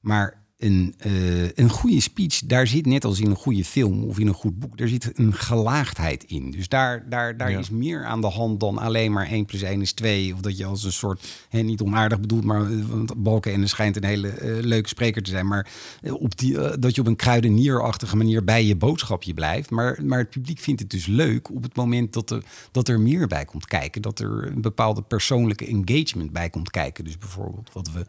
Maar 0.00 0.43
een, 0.64 0.94
uh, 1.06 1.48
een 1.54 1.68
goede 1.68 2.00
speech, 2.00 2.38
daar 2.44 2.66
zit 2.66 2.86
net 2.86 3.04
als 3.04 3.20
in 3.20 3.30
een 3.30 3.36
goede 3.36 3.64
film 3.64 4.04
of 4.04 4.18
in 4.18 4.26
een 4.26 4.34
goed 4.34 4.58
boek, 4.58 4.78
daar 4.78 4.88
zit 4.88 5.10
een 5.14 5.34
gelaagdheid 5.34 6.24
in. 6.24 6.50
Dus 6.50 6.68
daar, 6.68 7.08
daar, 7.08 7.36
daar 7.36 7.50
ja. 7.50 7.58
is 7.58 7.70
meer 7.70 8.04
aan 8.04 8.20
de 8.20 8.26
hand 8.26 8.60
dan 8.60 8.78
alleen 8.78 9.12
maar 9.12 9.26
1 9.26 9.44
plus 9.44 9.62
1 9.62 9.80
is 9.80 9.92
2. 9.92 10.34
Of 10.34 10.40
dat 10.40 10.56
je 10.58 10.64
als 10.64 10.84
een 10.84 10.92
soort, 10.92 11.46
hè, 11.48 11.60
niet 11.60 11.80
onaardig 11.80 12.20
bedoeld, 12.20 12.44
maar 12.44 12.86
want 12.86 13.22
Balken 13.22 13.52
en 13.52 13.68
schijnt 13.68 13.96
een 13.96 14.04
hele 14.04 14.28
uh, 14.28 14.64
leuke 14.64 14.88
spreker 14.88 15.22
te 15.22 15.30
zijn. 15.30 15.46
Maar 15.46 15.68
op 16.02 16.38
die, 16.38 16.52
uh, 16.52 16.72
dat 16.78 16.94
je 16.94 17.00
op 17.00 17.06
een 17.06 17.16
kruidenierachtige 17.16 18.16
manier 18.16 18.44
bij 18.44 18.64
je 18.64 18.76
boodschapje 18.76 19.34
blijft. 19.34 19.70
Maar, 19.70 19.98
maar 20.04 20.18
het 20.18 20.30
publiek 20.30 20.58
vindt 20.58 20.80
het 20.80 20.90
dus 20.90 21.06
leuk 21.06 21.50
op 21.50 21.62
het 21.62 21.76
moment 21.76 22.12
dat 22.12 22.30
er, 22.30 22.42
dat 22.70 22.88
er 22.88 23.00
meer 23.00 23.26
bij 23.26 23.44
komt 23.44 23.66
kijken. 23.66 24.02
Dat 24.02 24.18
er 24.18 24.46
een 24.46 24.60
bepaalde 24.60 25.02
persoonlijke 25.02 25.66
engagement 25.66 26.32
bij 26.32 26.50
komt 26.50 26.70
kijken. 26.70 27.04
Dus 27.04 27.18
bijvoorbeeld 27.18 27.72
wat 27.72 27.92
we 27.92 28.06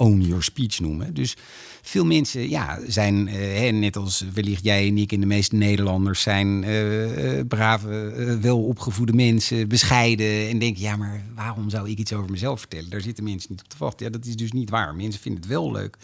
own 0.00 0.20
your 0.20 0.42
speech 0.42 0.80
noemen. 0.80 1.14
Dus 1.14 1.36
veel 1.82 2.04
mensen 2.04 2.48
ja, 2.48 2.78
zijn, 2.86 3.28
uh, 3.28 3.72
net 3.72 3.96
als 3.96 4.24
wellicht 4.34 4.64
jij 4.64 4.86
en 4.86 4.98
ik 4.98 5.12
en 5.12 5.20
de 5.20 5.26
meeste 5.26 5.56
Nederlanders, 5.56 6.20
zijn 6.22 6.62
uh, 6.62 7.40
brave, 7.48 8.14
uh, 8.16 8.34
welopgevoede 8.34 9.12
mensen, 9.12 9.68
bescheiden 9.68 10.48
en 10.48 10.58
denken, 10.58 10.82
ja, 10.82 10.96
maar 10.96 11.24
waarom 11.34 11.70
zou 11.70 11.90
ik 11.90 11.98
iets 11.98 12.12
over 12.12 12.30
mezelf 12.30 12.60
vertellen? 12.60 12.90
Daar 12.90 13.00
zitten 13.00 13.24
mensen 13.24 13.50
niet 13.50 13.62
op 13.62 13.68
te 13.68 13.76
wachten. 13.78 14.06
Ja, 14.06 14.12
dat 14.12 14.24
is 14.24 14.36
dus 14.36 14.52
niet 14.52 14.70
waar. 14.70 14.94
Mensen 14.94 15.20
vinden 15.20 15.40
het 15.40 15.50
wel 15.50 15.72
leuk 15.72 15.96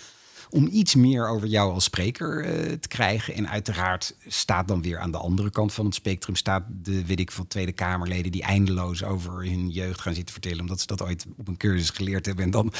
om 0.55 0.69
iets 0.73 0.95
meer 0.95 1.29
over 1.29 1.49
jou 1.49 1.73
als 1.73 1.85
spreker 1.85 2.45
uh, 2.45 2.73
te 2.73 2.89
krijgen. 2.89 3.35
En 3.35 3.49
uiteraard 3.49 4.17
staat 4.27 4.69
dan 4.69 4.83
weer 4.83 4.99
aan 4.99 5.11
de 5.11 5.19
andere 5.19 5.51
kant 5.51 5.73
van 5.73 5.85
het 5.85 5.95
spectrum... 5.95 6.37
staat 6.37 6.65
de, 6.83 7.07
weet 7.07 7.21
ik 7.21 7.31
van 7.31 7.47
Tweede 7.47 7.73
Kamerleden 7.73 8.33
die 8.33 8.43
eindeloos 8.43 9.05
over 9.05 9.33
hun 9.33 9.71
jeugd 9.71 10.01
gaan 10.01 10.15
zitten 10.15 10.33
vertellen... 10.33 10.61
omdat 10.61 10.81
ze 10.81 10.87
dat 10.87 11.03
ooit 11.03 11.27
op 11.37 11.49
een 11.49 11.57
cursus 11.57 11.91
geleerd 11.91 12.27
hebben. 12.27 12.45
En 12.45 12.51
dan 12.51 12.73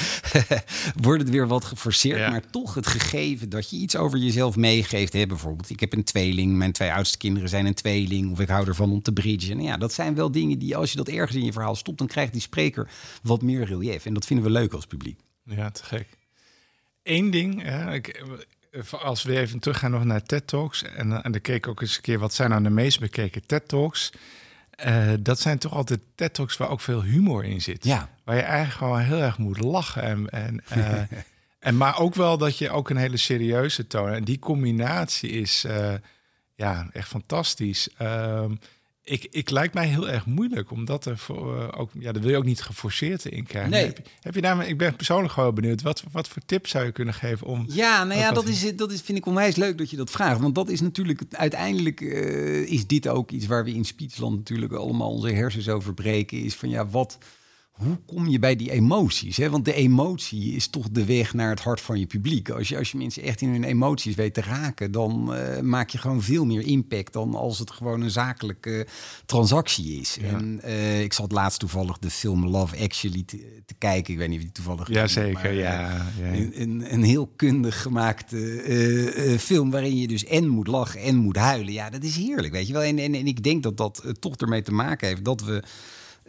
wordt 1.01 1.21
het 1.21 1.31
weer 1.31 1.47
wat 1.47 1.65
geforceerd. 1.65 2.19
Ja. 2.19 2.29
Maar 2.29 2.49
toch 2.49 2.73
het 2.73 2.87
gegeven 2.87 3.49
dat 3.49 3.69
je 3.69 3.77
iets 3.77 3.95
over 3.95 4.19
jezelf 4.19 4.55
meegeeft. 4.55 5.13
Hè, 5.13 5.27
bijvoorbeeld, 5.27 5.69
ik 5.69 5.79
heb 5.79 5.93
een 5.93 6.03
tweeling, 6.03 6.55
mijn 6.55 6.71
twee 6.71 6.93
oudste 6.93 7.17
kinderen 7.17 7.49
zijn 7.49 7.65
een 7.65 7.73
tweeling... 7.73 8.31
of 8.31 8.39
ik 8.39 8.47
hou 8.47 8.67
ervan 8.67 8.91
om 8.91 9.01
te 9.01 9.13
bridgen. 9.13 9.61
Ja, 9.61 9.77
dat 9.77 9.93
zijn 9.93 10.15
wel 10.15 10.31
dingen 10.31 10.59
die 10.59 10.75
als 10.75 10.91
je 10.91 10.97
dat 10.97 11.07
ergens 11.07 11.37
in 11.37 11.45
je 11.45 11.53
verhaal 11.53 11.75
stopt... 11.75 11.97
dan 11.97 12.07
krijgt 12.07 12.31
die 12.31 12.41
spreker 12.41 12.89
wat 13.23 13.41
meer 13.41 13.65
relief. 13.65 14.05
En 14.05 14.13
dat 14.13 14.25
vinden 14.25 14.45
we 14.45 14.51
leuk 14.51 14.73
als 14.73 14.85
publiek. 14.85 15.19
Ja, 15.43 15.71
te 15.71 15.83
gek 15.83 16.07
één 17.05 17.31
ding. 17.31 17.61
Hè, 17.61 17.93
ik, 17.93 18.23
als 18.91 19.23
we 19.23 19.39
even 19.39 19.59
teruggaan 19.59 19.91
nog 19.91 20.03
naar 20.03 20.23
TED 20.23 20.47
Talks. 20.47 20.83
En, 20.83 21.23
en 21.23 21.31
dan 21.31 21.41
keek 21.41 21.55
ik 21.55 21.67
ook 21.67 21.81
eens 21.81 21.95
een 21.95 22.01
keer 22.01 22.19
wat 22.19 22.33
zijn 22.33 22.49
nou 22.49 22.63
de 22.63 22.69
meest 22.69 22.99
bekeken 22.99 23.45
TED 23.45 23.67
Talks. 23.67 24.11
Uh, 24.85 25.13
dat 25.19 25.39
zijn 25.39 25.57
toch 25.57 25.73
altijd 25.73 25.99
TED 26.15 26.33
Talks 26.33 26.57
waar 26.57 26.69
ook 26.69 26.81
veel 26.81 27.03
humor 27.03 27.43
in 27.43 27.61
zit. 27.61 27.83
Ja. 27.83 28.09
Waar 28.23 28.35
je 28.35 28.41
eigenlijk 28.41 28.77
gewoon 28.77 28.99
heel 28.99 29.21
erg 29.21 29.37
moet 29.37 29.59
lachen. 29.59 30.03
En, 30.03 30.29
en, 30.29 30.63
uh, 30.77 31.01
en 31.59 31.77
maar 31.77 31.99
ook 31.99 32.15
wel 32.15 32.37
dat 32.37 32.57
je 32.57 32.69
ook 32.69 32.89
een 32.89 32.97
hele 32.97 33.17
serieuze 33.17 33.87
toon. 33.87 34.09
En 34.09 34.23
die 34.23 34.39
combinatie 34.39 35.29
is 35.29 35.65
uh, 35.65 35.93
ja 36.55 36.87
echt 36.91 37.07
fantastisch. 37.07 37.89
Um, 38.01 38.59
ik, 39.07 39.27
ik 39.31 39.49
lijkt 39.49 39.73
mij 39.73 39.87
heel 39.87 40.09
erg 40.09 40.25
moeilijk, 40.25 40.71
omdat 40.71 41.05
er 41.05 41.17
voor, 41.17 41.57
uh, 41.57 41.67
ook, 41.77 41.89
ja, 41.99 42.11
dat 42.11 42.21
wil 42.21 42.31
je 42.31 42.37
ook 42.37 42.45
niet 42.45 42.61
geforceerd 42.61 43.25
in 43.25 43.43
krijgen. 43.43 43.71
Nee. 43.71 43.85
Heb, 43.85 43.99
heb 44.21 44.35
je 44.35 44.41
daar, 44.41 44.67
ik 44.67 44.77
ben 44.77 44.95
persoonlijk 44.95 45.33
gewoon 45.33 45.55
benieuwd, 45.55 45.81
wat, 45.81 46.03
wat 46.11 46.27
voor 46.27 46.41
tips 46.45 46.69
zou 46.69 46.85
je 46.85 46.91
kunnen 46.91 47.13
geven 47.13 47.47
om. 47.47 47.65
Ja, 47.67 48.03
nou 48.03 48.19
ja, 48.19 48.31
dat 48.31 48.47
is, 48.47 48.75
dat 48.75 48.91
is, 48.91 49.01
vind 49.01 49.17
ik 49.17 49.25
onwijs 49.25 49.55
leuk 49.55 49.77
dat 49.77 49.89
je 49.89 49.97
dat 49.97 50.11
vraagt. 50.11 50.39
Want 50.39 50.55
dat 50.55 50.69
is 50.69 50.81
natuurlijk, 50.81 51.21
uiteindelijk 51.31 52.01
uh, 52.01 52.71
is 52.71 52.87
dit 52.87 53.07
ook 53.07 53.31
iets 53.31 53.45
waar 53.45 53.63
we 53.63 53.73
in 53.73 53.85
Speechland 53.85 54.35
natuurlijk 54.35 54.73
allemaal 54.73 55.11
onze 55.11 55.31
hersens 55.31 55.69
over 55.69 55.93
breken. 55.93 56.43
Is 56.43 56.55
van 56.55 56.69
ja, 56.69 56.87
wat 56.87 57.17
hoe 57.75 57.99
kom 58.05 58.27
je 58.27 58.39
bij 58.39 58.55
die 58.55 58.71
emoties? 58.71 59.37
Hè? 59.37 59.49
Want 59.49 59.65
de 59.65 59.73
emotie 59.73 60.53
is 60.53 60.67
toch 60.67 60.89
de 60.89 61.05
weg 61.05 61.33
naar 61.33 61.49
het 61.49 61.59
hart 61.59 61.81
van 61.81 61.99
je 61.99 62.05
publiek. 62.05 62.49
Als 62.49 62.69
je, 62.69 62.77
als 62.77 62.91
je 62.91 62.97
mensen 62.97 63.23
echt 63.23 63.41
in 63.41 63.49
hun 63.49 63.63
emoties 63.63 64.15
weet 64.15 64.33
te 64.33 64.41
raken, 64.41 64.91
dan 64.91 65.33
uh, 65.33 65.59
maak 65.59 65.89
je 65.89 65.97
gewoon 65.97 66.21
veel 66.21 66.45
meer 66.45 66.61
impact 66.61 67.13
dan 67.13 67.35
als 67.35 67.59
het 67.59 67.71
gewoon 67.71 68.01
een 68.01 68.11
zakelijke 68.11 68.87
transactie 69.25 69.99
is. 69.99 70.17
Ja. 70.21 70.27
En 70.27 70.61
uh, 70.65 71.01
ik 71.01 71.13
zat 71.13 71.31
laatst 71.31 71.59
toevallig 71.59 71.97
de 71.97 72.09
film 72.09 72.47
Love 72.47 72.83
Actually 72.83 73.23
te, 73.23 73.61
te 73.65 73.73
kijken. 73.77 74.13
Ik 74.13 74.19
weet 74.19 74.29
niet 74.29 74.37
of 74.37 74.43
die 74.43 74.53
toevallig. 74.53 74.89
Ja, 74.89 75.07
zeker. 75.07 75.33
Maar, 75.33 75.53
ja, 75.53 76.11
ja. 76.19 76.33
Een, 76.33 76.61
een, 76.61 76.93
een, 76.93 77.03
heel 77.03 77.27
kundig 77.35 77.81
gemaakte 77.81 78.63
uh, 78.63 79.37
film 79.37 79.71
waarin 79.71 79.97
je 79.97 80.07
dus 80.07 80.25
en 80.25 80.47
moet 80.47 80.67
lachen 80.67 81.01
en 81.01 81.15
moet 81.15 81.37
huilen. 81.37 81.73
Ja, 81.73 81.89
dat 81.89 82.03
is 82.03 82.15
heerlijk, 82.15 82.53
weet 82.53 82.67
je 82.67 82.73
wel. 82.73 82.81
En, 82.81 82.99
en, 82.99 83.15
en 83.15 83.27
ik 83.27 83.43
denk 83.43 83.63
dat 83.63 83.77
dat 83.77 84.03
toch 84.19 84.35
ermee 84.35 84.61
te 84.61 84.71
maken 84.71 85.07
heeft 85.07 85.25
dat 85.25 85.41
we 85.41 85.63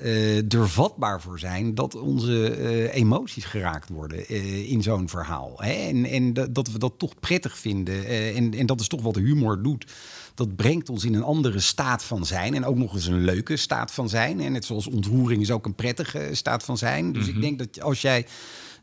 uh, 0.03 0.53
er 0.53 0.69
vatbaar 0.69 1.21
voor 1.21 1.39
zijn 1.39 1.75
dat 1.75 1.95
onze 1.95 2.59
uh, 2.59 2.95
emoties 2.95 3.45
geraakt 3.45 3.89
worden 3.89 4.33
uh, 4.33 4.71
in 4.71 4.83
zo'n 4.83 5.09
verhaal. 5.09 5.53
Hè? 5.57 5.73
En, 5.73 6.05
en 6.05 6.33
dat 6.53 6.69
we 6.69 6.79
dat 6.79 6.93
toch 6.97 7.15
prettig 7.21 7.59
vinden. 7.59 8.07
en, 8.35 8.55
en 8.55 8.67
dat 8.67 8.81
is 8.81 8.89
toch 8.89 9.03
wat 9.03 9.17
humor 9.17 9.63
doet. 9.63 9.87
Dat 10.35 10.57
brengt 10.57 10.89
ons 10.89 11.05
in 11.05 11.15
een 11.15 11.23
andere 11.23 11.61
staat 11.61 12.05
van 12.05 12.27
zijn. 12.27 12.55
En 12.55 12.65
ook 12.65 12.77
nog 12.77 12.95
eens 12.95 13.07
een 13.07 13.25
leuke 13.25 13.57
staat 13.57 13.93
van 13.93 14.09
zijn. 14.09 14.41
En 14.41 14.53
net 14.53 14.65
zoals 14.65 14.87
ontroering 14.87 15.43
is 15.43 15.51
ook 15.51 15.67
een 15.67 15.75
prettige 15.75 16.29
staat 16.33 16.65
van 16.65 16.79
zijn. 16.79 17.13
Dus 17.13 17.23
mm 17.23 17.29
-hmm. 17.29 17.37
ik 17.37 17.43
denk 17.43 17.59
dat 17.59 17.85
als 17.85 18.01
jij 18.01 18.27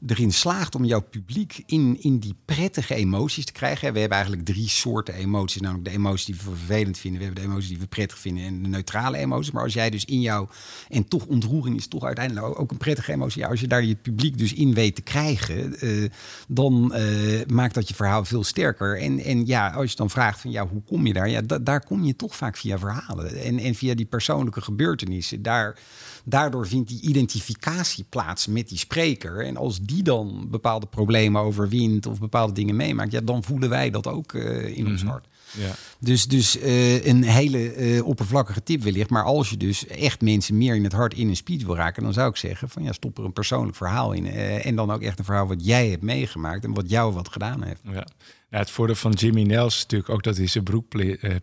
erin 0.08 0.34
slaagt 0.34 0.76
om 0.76 0.86
jouw 0.86 1.01
publiek 1.01 1.64
in, 1.66 1.97
in 2.01 2.20
die 2.20 2.36
prettige 2.45 2.95
emoties 2.95 3.45
te 3.45 3.51
krijgen. 3.51 3.93
We 3.93 3.99
hebben 3.99 4.18
eigenlijk 4.18 4.47
drie 4.47 4.70
soorten 4.70 5.14
emoties. 5.14 5.62
Namelijk 5.62 5.86
de 5.89 5.95
emoties 5.95 6.26
die 6.26 6.36
we 6.36 6.41
vervelend 6.41 6.97
vinden. 6.97 7.20
We 7.20 7.26
hebben 7.26 7.43
de 7.43 7.49
emoties 7.49 7.70
die 7.70 7.80
we 7.80 7.88
prettig 7.88 8.20
vinden 8.20 8.43
en 8.43 8.64
de 8.64 8.70
neutrale 8.70 9.18
emoties. 9.18 9.51
Maar 9.51 9.64
als 9.64 9.74
jij 9.74 9.89
dus 9.89 10.06
in 10.06 10.22
jou, 10.22 10.47
en 10.89 11.08
toch 11.08 11.26
ontroering 11.26 11.78
is 11.78 11.88
toch 11.88 12.04
uiteindelijk 12.04 12.60
ook 12.60 12.72
een 12.72 12.78
prettige 12.78 13.12
emotie. 13.12 13.45
Als 13.45 13.60
je 13.60 13.68
daar 13.68 13.84
je 13.84 13.95
publiek 13.95 14.38
dus 14.38 14.54
in 14.54 14.74
weet 14.74 14.95
te 14.95 15.01
krijgen, 15.01 15.86
uh, 15.86 16.10
dan 16.47 16.93
uh, 16.95 17.45
maakt 17.47 17.74
dat 17.74 17.88
je 17.88 17.93
verhaal 17.93 18.26
veel 18.26 18.43
sterker. 18.43 18.99
En, 18.99 19.20
en 19.20 19.45
ja, 19.45 19.70
als 19.70 19.91
je 19.91 19.97
dan 19.97 20.10
vraagt 20.10 20.39
van 20.39 20.51
ja, 20.51 20.68
hoe 20.68 20.82
kom 20.84 21.08
je 21.08 21.14
daar? 21.14 21.30
Ja, 21.30 21.41
daar 21.41 21.86
kom 21.86 22.04
je 22.04 22.16
toch 22.16 22.36
vaak 22.36 22.58
via 22.58 22.78
verhalen. 22.78 23.41
En, 23.41 23.60
en 23.60 23.76
via 23.76 23.95
die 23.95 24.06
persoonlijke 24.06 24.62
gebeurtenissen. 24.62 25.41
Daar, 25.41 25.80
daardoor 26.26 26.68
vindt 26.68 26.89
die 26.89 27.01
identificatie 27.01 28.06
plaats 28.10 28.47
met 28.47 28.70
die 28.70 28.78
spreker. 28.78 29.45
En 29.45 29.58
als 29.58 29.80
die 29.80 29.93
dan 30.02 30.48
bepaalde 30.52 30.86
problemen 30.86 31.41
overwint 31.41 32.06
of 32.06 32.20
bepaalde 32.20 32.54
dingen 32.54 32.76
meemaakt, 32.76 33.12
ja, 33.12 33.22
dan 33.22 33.44
voelen 33.44 33.70
wij 33.70 33.89
dat 33.89 34.08
ook 34.08 34.34
uh, 34.34 34.78
in 34.78 34.88
ons 34.88 35.02
Mhm. 35.02 35.12
hart. 35.12 35.28
Ja. 35.58 35.72
Dus, 36.00 36.26
dus 36.28 36.58
uh, 36.58 37.06
een 37.06 37.24
hele 37.24 37.76
uh, 37.76 38.06
oppervlakkige 38.06 38.64
tip 38.64 38.82
wellicht. 38.84 39.10
Maar 39.10 39.24
als 39.24 39.50
je 39.50 39.58
dus 39.58 39.88
echt 39.88 40.22
mensen 40.22 40.58
meer 40.58 40.76
in 40.76 40.84
het 40.84 40.94
hart 40.94 41.14
in 41.14 41.28
een 41.28 41.36
speech 41.36 41.64
wil 41.66 41.76
raken, 41.76 42.04
dan 42.04 42.14
zou 42.14 42.30
ik 42.30 42.36
zeggen 42.36 42.70
van 42.70 42.84
ja, 42.84 42.91
stop 42.91 43.18
er 43.18 43.24
een 43.26 43.34
persoonlijk 43.34 43.78
verhaal 43.78 44.12
in. 44.12 44.26
Uh, 44.26 44.66
en 44.66 44.76
dan 44.76 44.91
ook 44.91 45.02
echt 45.02 45.20
een 45.20 45.26
verhaal 45.26 45.48
wat 45.48 45.66
jij 45.66 45.89
hebt 45.89 46.02
meegemaakt 46.04 46.64
en 46.64 46.74
wat 46.74 46.89
jou 46.89 47.14
wat 47.14 47.30
gedaan 47.30 47.64
heeft. 47.64 47.82
Ja. 47.91 48.06
Ja, 48.50 48.60
het 48.60 48.70
voordeel 48.70 48.96
van 48.96 49.12
Jimmy 49.12 49.41
Nels 49.44 49.76
is 49.76 49.82
natuurlijk 49.82 50.10
ook 50.10 50.24
dat 50.24 50.38
hij 50.38 50.48
zijn 50.48 50.64
broek 50.64 50.86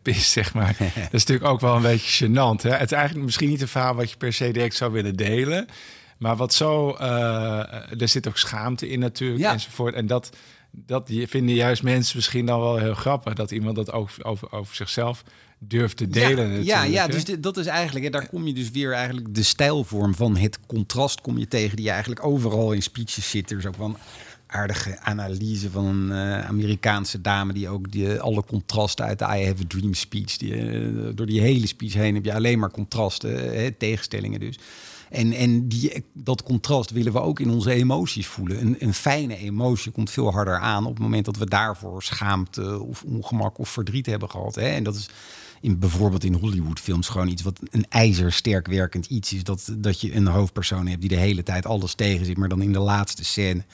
pist, 0.02 0.30
zeg 0.40 0.54
maar. 0.54 0.76
dat 0.78 1.12
is 1.12 1.24
natuurlijk 1.24 1.48
ook 1.48 1.60
wel 1.60 1.76
een 1.76 1.82
beetje 1.82 2.26
gênant. 2.26 2.62
Hè? 2.62 2.70
Het 2.70 2.90
is 2.90 2.96
eigenlijk 2.96 3.24
misschien 3.24 3.48
niet 3.48 3.60
een 3.60 3.68
verhaal 3.68 3.94
wat 3.94 4.10
je 4.10 4.16
per 4.16 4.32
se 4.32 4.50
direct 4.50 4.74
zou 4.74 4.92
willen 4.92 5.16
delen. 5.16 5.66
Maar 6.20 6.36
wat 6.36 6.54
zo, 6.54 6.96
uh, 7.00 8.00
er 8.00 8.08
zit 8.08 8.28
ook 8.28 8.36
schaamte 8.36 8.88
in 8.88 8.98
natuurlijk 8.98 9.40
Ja. 9.40 9.52
enzovoort. 9.52 9.94
En 9.94 10.06
dat, 10.06 10.30
dat 10.70 11.10
vinden 11.26 11.54
juist 11.54 11.82
mensen 11.82 12.16
misschien 12.16 12.46
dan 12.46 12.60
wel 12.60 12.76
heel 12.76 12.94
grappig. 12.94 13.34
Dat 13.34 13.50
iemand 13.50 13.76
dat 13.76 13.92
ook 13.92 14.10
over, 14.22 14.52
over 14.52 14.74
zichzelf 14.74 15.24
durft 15.58 15.96
te 15.96 16.08
delen. 16.08 16.64
Ja, 16.64 16.82
ja, 16.82 16.82
ja 16.82 17.06
dus 17.06 17.24
dat 17.38 17.56
is 17.56 17.66
eigenlijk, 17.66 18.04
hè, 18.04 18.10
daar 18.10 18.28
kom 18.28 18.46
je 18.46 18.54
dus 18.54 18.70
weer 18.70 18.92
eigenlijk 18.92 19.34
de 19.34 19.42
stijlvorm 19.42 20.14
van 20.14 20.36
het 20.36 20.58
contrast 20.66 21.20
kom 21.20 21.38
je 21.38 21.48
tegen, 21.48 21.76
die 21.76 21.84
je 21.84 21.90
eigenlijk 21.90 22.24
overal 22.24 22.72
in 22.72 22.82
speeches 22.82 23.30
zit. 23.30 23.50
Er 23.50 23.58
is 23.58 23.66
ook 23.66 23.76
wel 23.76 23.86
een 23.86 23.96
aardige 24.46 24.98
analyse 25.00 25.70
van 25.70 25.86
een 25.86 26.08
uh, 26.08 26.46
Amerikaanse 26.46 27.20
dame 27.20 27.52
die 27.52 27.68
ook 27.68 27.90
die, 27.92 28.20
alle 28.20 28.44
contrasten 28.44 29.04
uit 29.04 29.18
de 29.18 29.24
I 29.24 29.46
Have 29.46 29.62
a 29.62 29.66
Dream 29.68 29.94
speech, 29.94 30.36
die, 30.36 30.54
uh, 30.54 31.08
door 31.14 31.26
die 31.26 31.40
hele 31.40 31.66
speech 31.66 31.92
heen 31.92 32.14
heb 32.14 32.24
je 32.24 32.34
alleen 32.34 32.58
maar 32.58 32.70
contrasten, 32.70 33.34
hè, 33.34 33.70
tegenstellingen 33.70 34.40
dus. 34.40 34.58
En, 35.10 35.32
en 35.32 35.68
die, 35.68 36.04
dat 36.14 36.42
contrast 36.42 36.90
willen 36.90 37.12
we 37.12 37.20
ook 37.20 37.40
in 37.40 37.50
onze 37.50 37.72
emoties 37.72 38.26
voelen. 38.26 38.60
Een, 38.60 38.76
een 38.78 38.94
fijne 38.94 39.36
emotie 39.36 39.92
komt 39.92 40.10
veel 40.10 40.32
harder 40.32 40.58
aan 40.58 40.86
op 40.86 40.92
het 40.92 41.02
moment 41.02 41.24
dat 41.24 41.36
we 41.36 41.46
daarvoor 41.46 42.02
schaamte 42.02 42.80
of 42.80 43.02
ongemak 43.02 43.58
of 43.58 43.68
verdriet 43.68 44.06
hebben 44.06 44.30
gehad. 44.30 44.54
Hè? 44.54 44.68
En 44.68 44.84
dat 44.84 44.94
is 44.94 45.08
in, 45.60 45.78
bijvoorbeeld 45.78 46.24
in 46.24 46.34
Hollywoodfilms 46.34 47.08
gewoon 47.08 47.28
iets 47.28 47.42
wat 47.42 47.60
een 47.70 47.84
ijzersterk 47.88 48.66
werkend 48.66 49.06
iets 49.06 49.32
is. 49.32 49.44
Dat, 49.44 49.74
dat 49.78 50.00
je 50.00 50.14
een 50.14 50.26
hoofdpersoon 50.26 50.86
hebt 50.86 51.00
die 51.00 51.08
de 51.08 51.16
hele 51.16 51.42
tijd 51.42 51.66
alles 51.66 51.94
tegen 51.94 52.26
zit, 52.26 52.36
maar 52.36 52.48
dan 52.48 52.62
in 52.62 52.72
de 52.72 52.78
laatste 52.78 53.24
scène 53.24 53.64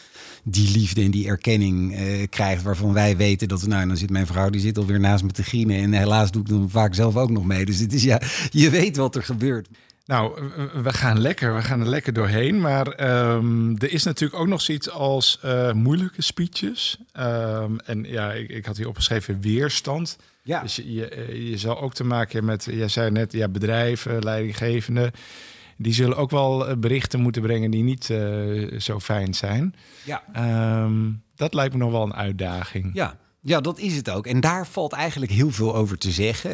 die 0.45 0.71
liefde 0.71 1.03
en 1.03 1.11
die 1.11 1.27
erkenning 1.27 1.99
uh, 1.99 2.27
krijgt. 2.31 2.63
Waarvan 2.63 2.93
wij 2.93 3.17
weten 3.17 3.49
dat, 3.49 3.67
nou, 3.67 3.87
dan 3.87 3.97
zit 3.97 4.11
mijn 4.11 4.27
vrouw, 4.27 4.51
die 4.51 4.61
zit 4.61 4.79
alweer 4.79 5.01
naast 5.01 5.25
me 5.25 5.31
te 5.31 5.43
grienen. 5.43 5.77
En 5.77 5.93
helaas 5.93 6.31
doe 6.31 6.43
ik 6.43 6.49
dan 6.49 6.71
vaak 6.71 6.95
zelf 6.95 7.17
ook 7.17 7.31
nog 7.31 7.45
mee. 7.45 7.65
Dus 7.65 7.79
het 7.79 7.93
is 7.93 8.03
ja, 8.03 8.21
je 8.51 8.71
weet 8.71 8.97
wat 8.97 9.17
er 9.17 9.23
gebeurt. 9.23 9.69
Nou, 10.07 10.51
we 10.83 10.93
gaan 10.93 11.21
lekker, 11.21 11.55
we 11.55 11.63
gaan 11.63 11.81
er 11.81 11.89
lekker 11.89 12.13
doorheen. 12.13 12.61
Maar 12.61 12.87
um, 13.35 13.79
er 13.79 13.93
is 13.93 14.03
natuurlijk 14.03 14.41
ook 14.41 14.47
nog 14.47 14.61
zoiets 14.61 14.91
als 14.91 15.41
uh, 15.45 15.73
moeilijke 15.73 16.23
speeches. 16.23 16.99
Um, 17.19 17.79
en 17.81 18.05
ja, 18.05 18.33
ik, 18.33 18.49
ik, 18.49 18.67
had 18.67 18.77
hier 18.77 18.89
opgeschreven 18.89 19.41
weerstand. 19.41 20.19
Ja. 20.43 20.63
Dus 20.63 20.77
je, 20.77 20.93
je, 20.93 21.51
je 21.51 21.59
zal 21.59 21.81
ook 21.81 21.95
te 21.95 22.05
maken 22.05 22.33
hebben 22.33 22.51
met, 22.51 22.65
jij 22.77 22.89
zei 22.89 23.11
net, 23.11 23.33
ja, 23.33 23.49
bedrijven, 23.49 24.23
leidinggevenden. 24.23 25.11
Die 25.77 25.95
zullen 25.95 26.17
ook 26.17 26.31
wel 26.31 26.77
berichten 26.79 27.21
moeten 27.21 27.43
brengen 27.43 27.71
die 27.71 27.83
niet 27.83 28.09
uh, 28.09 28.81
zo 28.81 29.01
fijn 29.01 29.35
zijn. 29.35 29.75
Ja. 30.05 30.23
Um, 30.83 31.23
dat 31.35 31.55
lijkt 31.55 31.73
me 31.73 31.79
nog 31.79 31.91
wel 31.91 32.03
een 32.03 32.15
uitdaging. 32.15 32.91
Ja. 32.95 33.19
Ja, 33.41 33.61
dat 33.61 33.79
is 33.79 33.97
het 33.97 34.11
ook. 34.11 34.27
En 34.27 34.41
daar 34.41 34.67
valt 34.67 34.93
eigenlijk 34.93 35.33
heel 35.33 35.51
veel 35.51 35.75
over 35.75 35.99
te 35.99 36.11
zeggen. 36.11 36.51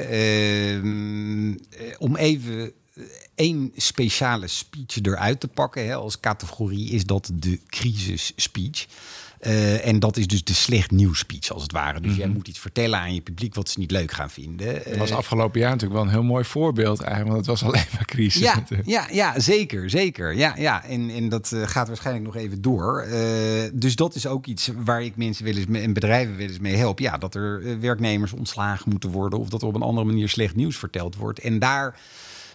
Om 1.99 2.17
even 2.17 2.73
één 3.35 3.73
speciale 3.77 4.47
speech 4.47 5.03
eruit 5.03 5.41
te 5.41 5.49
pakken. 5.49 5.87
Hè, 5.87 5.95
als 5.95 6.21
categorie 6.21 6.91
is 6.91 7.05
dat 7.05 7.31
de 7.35 7.61
crisis 7.67 8.33
speech. 8.37 8.87
Uh, 9.47 9.87
en 9.87 9.99
dat 9.99 10.17
is 10.17 10.27
dus 10.27 10.45
de 10.45 10.55
slecht 10.55 10.91
nieuws 10.91 11.19
speech, 11.19 11.51
als 11.51 11.63
het 11.63 11.73
ware. 11.73 11.93
Dus 11.93 12.03
mm 12.03 12.09
-hmm. 12.09 12.19
jij 12.19 12.29
moet 12.29 12.49
iets 12.49 12.59
vertellen 12.59 12.99
aan 12.99 13.15
je 13.15 13.21
publiek 13.21 13.55
wat 13.55 13.69
ze 13.69 13.79
niet 13.79 13.91
leuk 13.91 14.13
gaan 14.13 14.31
vinden. 14.31 14.83
Dat 14.85 14.97
was 14.97 15.13
afgelopen 15.13 15.61
jaar 15.61 15.71
natuurlijk 15.71 16.01
wel 16.01 16.09
een 16.09 16.17
heel 16.17 16.23
mooi 16.23 16.45
voorbeeld 16.45 17.01
eigenlijk, 17.01 17.35
want 17.35 17.47
het 17.47 17.61
was 17.61 17.71
alleen 17.71 17.87
maar 17.93 18.05
crisis. 18.05 18.43
Ja, 18.43 18.55
natuurlijk. 18.55 18.89
ja, 18.89 19.07
ja 19.11 19.41
zeker, 19.41 19.91
zeker. 19.91 20.37
Ja, 20.37 20.55
ja. 20.57 20.85
En, 20.85 21.11
en 21.11 21.29
dat 21.29 21.51
uh, 21.55 21.67
gaat 21.67 21.89
waarschijnlijk 21.89 22.27
nog 22.27 22.37
even 22.37 22.63
door. 22.63 23.07
Uh, 23.07 23.63
dus 23.73 23.97
dat 23.97 24.15
is 24.15 24.27
ook 24.27 24.47
iets 24.47 24.71
waar 24.85 25.03
ik 25.03 25.17
mensen 25.17 25.45
wel 25.45 25.57
eens 25.57 25.67
mee, 25.67 25.83
en 25.83 25.93
bedrijven 25.93 26.37
wel 26.37 26.49
eens 26.49 26.59
mee 26.59 26.77
help. 26.77 26.99
Ja, 26.99 27.19
dat 27.19 27.35
er 27.35 27.81
werknemers 27.81 28.33
ontslagen 28.33 28.91
moeten 28.91 29.11
worden 29.11 29.39
of 29.39 29.49
dat 29.49 29.63
er 29.63 29.69
op 29.69 29.75
een 29.75 29.83
andere 29.83 30.07
manier 30.07 30.29
slecht 30.29 30.55
nieuws 30.55 30.77
verteld 30.77 31.17
wordt. 31.17 31.39
En 31.39 31.59
daar 31.59 31.95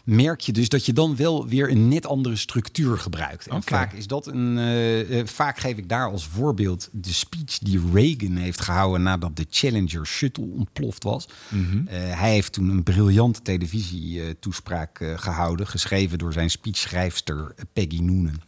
merk 0.07 0.39
je 0.39 0.51
dus 0.51 0.69
dat 0.69 0.85
je 0.85 0.93
dan 0.93 1.15
wel 1.15 1.47
weer 1.47 1.71
een 1.71 1.87
net 1.87 2.05
andere 2.05 2.35
structuur 2.35 2.97
gebruikt. 2.97 3.47
En 3.47 3.55
okay. 3.55 3.79
vaak 3.79 3.93
is 3.93 4.07
dat 4.07 4.27
een. 4.27 4.57
Uh, 4.57 5.09
uh, 5.09 5.25
vaak 5.25 5.59
geef 5.59 5.77
ik 5.77 5.89
daar 5.89 6.11
als 6.11 6.27
voorbeeld 6.27 6.89
de 6.91 7.13
speech 7.13 7.57
die 7.57 7.81
Reagan 7.93 8.35
heeft 8.35 8.61
gehouden 8.61 9.03
nadat 9.03 9.35
de 9.35 9.45
Challenger 9.49 10.05
shuttle 10.05 10.45
ontploft 10.45 11.03
was. 11.03 11.27
Mhm. 11.49 11.61
Mm 11.61 11.69
-hmm. 11.69 11.87
uh, 11.87 12.19
hij 12.19 12.31
heeft 12.31 12.53
toen 12.53 12.69
een 12.69 12.83
briljante 12.83 13.41
televisietoespraak 13.41 15.13
gehouden, 15.15 15.67
geschreven 15.67 16.17
door 16.17 16.33
zijn 16.33 16.49
speechschrijfster 16.49 17.53
Peggy 17.73 17.99
Noonan. 17.99 18.41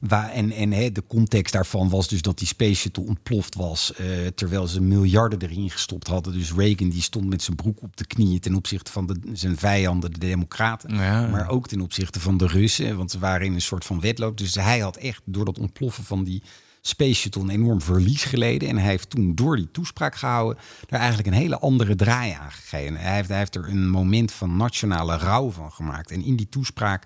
Waar, 0.00 0.30
en 0.30 0.68
de 0.92 1.02
context 1.08 1.52
daarvan 1.52 1.88
was 1.88 2.08
dus 2.08 2.22
dat 2.22 2.38
die 2.38 2.46
Space 2.46 2.74
Shuttle 2.74 3.06
ontploft 3.06 3.54
was. 3.54 3.92
Uh, 4.00 4.26
terwijl 4.26 4.66
ze 4.66 4.80
miljarden 4.80 5.42
erin 5.42 5.70
gestopt 5.70 6.06
hadden. 6.06 6.32
Dus 6.32 6.52
Reagan 6.52 6.88
die 6.88 7.02
stond 7.02 7.28
met 7.28 7.42
zijn 7.42 7.56
broek 7.56 7.82
op 7.82 7.96
de 7.96 8.06
knieën 8.06 8.40
ten 8.40 8.54
opzichte 8.54 8.92
van 8.92 9.06
de, 9.06 9.20
zijn 9.32 9.56
vijanden, 9.58 10.12
de 10.12 10.18
Democraten. 10.18 10.94
Ja. 10.94 11.26
Maar 11.26 11.48
ook 11.48 11.68
ten 11.68 11.80
opzichte 11.80 12.20
van 12.20 12.36
de 12.36 12.46
Russen. 12.46 12.96
Want 12.96 13.10
ze 13.10 13.18
waren 13.18 13.46
in 13.46 13.54
een 13.54 13.60
soort 13.60 13.84
van 13.84 14.00
wedloop. 14.00 14.38
Dus 14.38 14.54
hij 14.54 14.78
had 14.78 14.96
echt 14.96 15.22
door 15.24 15.44
dat 15.44 15.58
ontploffen 15.58 16.04
van 16.04 16.24
die 16.24 16.42
Space 16.80 17.14
Shuttle 17.14 17.42
een 17.42 17.50
enorm 17.50 17.82
verlies 17.82 18.24
geleden. 18.24 18.68
En 18.68 18.76
hij 18.76 18.88
heeft 18.88 19.10
toen 19.10 19.34
door 19.34 19.56
die 19.56 19.70
toespraak 19.70 20.14
gehouden 20.14 20.62
daar 20.86 21.00
eigenlijk 21.00 21.28
een 21.28 21.42
hele 21.42 21.58
andere 21.58 21.94
draai 21.94 22.32
aan 22.32 22.52
gegeven. 22.52 22.96
Hij 22.96 23.14
heeft, 23.14 23.28
hij 23.28 23.38
heeft 23.38 23.54
er 23.54 23.68
een 23.68 23.88
moment 23.88 24.32
van 24.32 24.56
nationale 24.56 25.16
rouw 25.16 25.50
van 25.50 25.72
gemaakt. 25.72 26.10
En 26.10 26.24
in 26.24 26.36
die 26.36 26.48
toespraak 26.48 27.04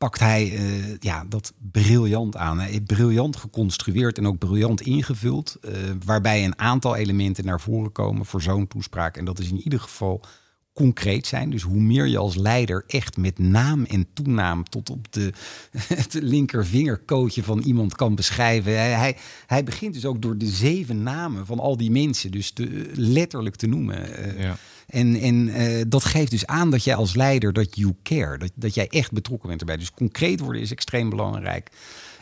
pakt 0.00 0.18
hij 0.18 0.50
uh, 0.52 0.96
ja, 0.98 1.24
dat 1.28 1.52
briljant 1.70 2.36
aan. 2.36 2.58
Heeft 2.58 2.84
briljant 2.84 3.36
geconstrueerd 3.36 4.18
en 4.18 4.26
ook 4.26 4.38
briljant 4.38 4.80
ingevuld. 4.80 5.56
Uh, 5.64 5.72
waarbij 6.04 6.44
een 6.44 6.58
aantal 6.58 6.96
elementen 6.96 7.44
naar 7.44 7.60
voren 7.60 7.92
komen 7.92 8.26
voor 8.26 8.42
zo'n 8.42 8.66
toespraak. 8.66 9.16
En 9.16 9.24
dat 9.24 9.38
is 9.38 9.50
in 9.50 9.60
ieder 9.60 9.80
geval 9.80 10.24
concreet 10.72 11.26
zijn. 11.26 11.50
Dus 11.50 11.62
hoe 11.62 11.80
meer 11.80 12.06
je 12.06 12.18
als 12.18 12.36
leider 12.36 12.84
echt 12.86 13.16
met 13.16 13.38
naam 13.38 13.84
en 13.84 14.06
toenaam 14.12 14.64
tot 14.64 14.90
op 14.90 15.12
de, 15.12 15.32
het 15.94 16.12
linkervingerkootje 16.12 17.42
van 17.42 17.58
iemand 17.58 17.96
kan 17.96 18.14
beschrijven. 18.14 18.72
Hij, 18.72 19.16
hij, 19.46 19.64
begint 19.64 19.94
dus 19.94 20.04
ook 20.04 20.22
door 20.22 20.38
de 20.38 20.46
zeven 20.46 21.02
namen 21.02 21.46
van 21.46 21.58
al 21.58 21.76
die 21.76 21.90
mensen, 21.90 22.30
dus 22.30 22.50
te, 22.50 22.90
letterlijk 22.94 23.56
te 23.56 23.66
noemen. 23.66 24.26
Uh, 24.26 24.42
ja. 24.42 24.56
En, 24.90 25.16
en 25.20 25.48
uh, 25.48 25.82
dat 25.88 26.04
geeft 26.04 26.30
dus 26.30 26.46
aan 26.46 26.70
dat 26.70 26.84
jij 26.84 26.94
als 26.94 27.14
leider, 27.14 27.52
dat 27.52 27.76
you 27.76 27.94
care, 28.02 28.38
dat, 28.38 28.50
dat 28.54 28.74
jij 28.74 28.88
echt 28.88 29.12
betrokken 29.12 29.48
bent 29.48 29.60
erbij. 29.60 29.76
Dus 29.76 29.92
concreet 29.92 30.40
worden 30.40 30.62
is 30.62 30.70
extreem 30.70 31.10
belangrijk. 31.10 31.70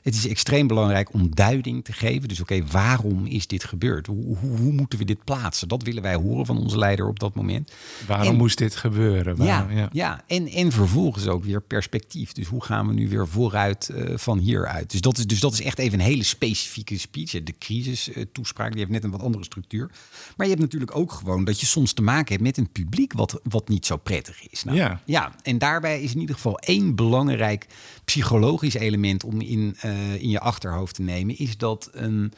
Het 0.09 0.17
is 0.17 0.29
extreem 0.29 0.67
belangrijk 0.67 1.13
om 1.13 1.35
duiding 1.35 1.85
te 1.85 1.93
geven. 1.93 2.29
Dus 2.29 2.41
oké, 2.41 2.55
okay, 2.55 2.71
waarom 2.71 3.27
is 3.27 3.47
dit 3.47 3.65
gebeurd? 3.65 4.07
Hoe, 4.07 4.37
hoe, 4.37 4.57
hoe, 4.59 4.73
moeten 4.73 4.99
we 4.99 5.05
dit 5.05 5.25
plaatsen? 5.25 5.69
Dat 5.69 5.83
willen 5.83 6.03
wij 6.03 6.15
horen 6.15 6.47
van 6.47 6.59
onze 6.59 6.79
leider 6.79 7.09
op 7.09 7.19
dat 7.19 7.35
moment. 7.35 7.73
Waarom 8.07 8.27
en, 8.27 8.37
moest 8.37 8.59
dit 8.59 8.77
gebeuren? 8.77 9.37
Waarom, 9.37 9.71
ja, 9.71 9.79
ja. 9.79 9.89
ja. 9.93 10.23
En, 10.27 10.49
en 10.49 10.73
vervolgens 10.73 11.27
ook 11.27 11.45
weer 11.45 11.61
perspectief. 11.61 12.33
Dus 12.33 12.47
hoe 12.47 12.65
gaan 12.65 12.87
we 12.87 12.93
nu 12.93 13.09
weer 13.09 13.29
vooruit 13.29 13.91
uh, 13.93 14.17
van 14.17 14.39
hieruit? 14.39 14.91
Dus 14.91 15.01
dat, 15.01 15.19
is, 15.19 15.27
dus 15.27 15.41
dat 15.41 15.53
is 15.53 15.63
echt 15.63 15.79
even 15.79 15.99
een 15.99 16.05
hele 16.05 16.23
specifieke 16.23 16.99
speech. 16.99 17.31
De 17.31 17.55
crisis-toespraak, 17.59 18.71
die 18.71 18.79
heeft 18.79 18.91
net 18.91 19.05
een 19.05 19.11
wat 19.11 19.23
andere 19.23 19.45
structuur. 19.45 19.91
Maar 20.37 20.47
je 20.47 20.53
hebt 20.53 20.65
natuurlijk 20.65 20.97
ook 20.97 21.13
gewoon 21.13 21.45
dat 21.45 21.61
je 21.61 21.67
soms 21.67 21.93
te 21.93 22.03
maken 22.03 22.33
hebt 22.33 22.43
met 22.43 22.57
een 22.57 22.71
publiek 22.73 23.13
wat, 23.13 23.41
wat 23.43 23.69
niet 23.69 23.87
zo 23.87 23.97
prettig 23.97 24.49
is. 24.49 24.65
Nou, 24.65 24.77
ja. 24.77 25.01
ja, 25.05 25.35
en 25.43 25.59
daarbij 25.59 26.03
is 26.03 26.15
in 26.15 26.21
ieder 26.21 26.35
geval 26.35 26.59
één 26.59 26.95
belangrijk 26.95 27.67
psychologisch 28.05 28.75
element 28.75 29.25
om 29.25 29.41
in, 29.41 29.77
uh, 29.85 29.93
in 30.19 30.29
je 30.29 30.41
achterhoofd 30.41 30.95
te 30.95 31.03
nemen, 31.03 31.39
is 31.39 31.57
dat 31.57 31.91
een 31.93 32.33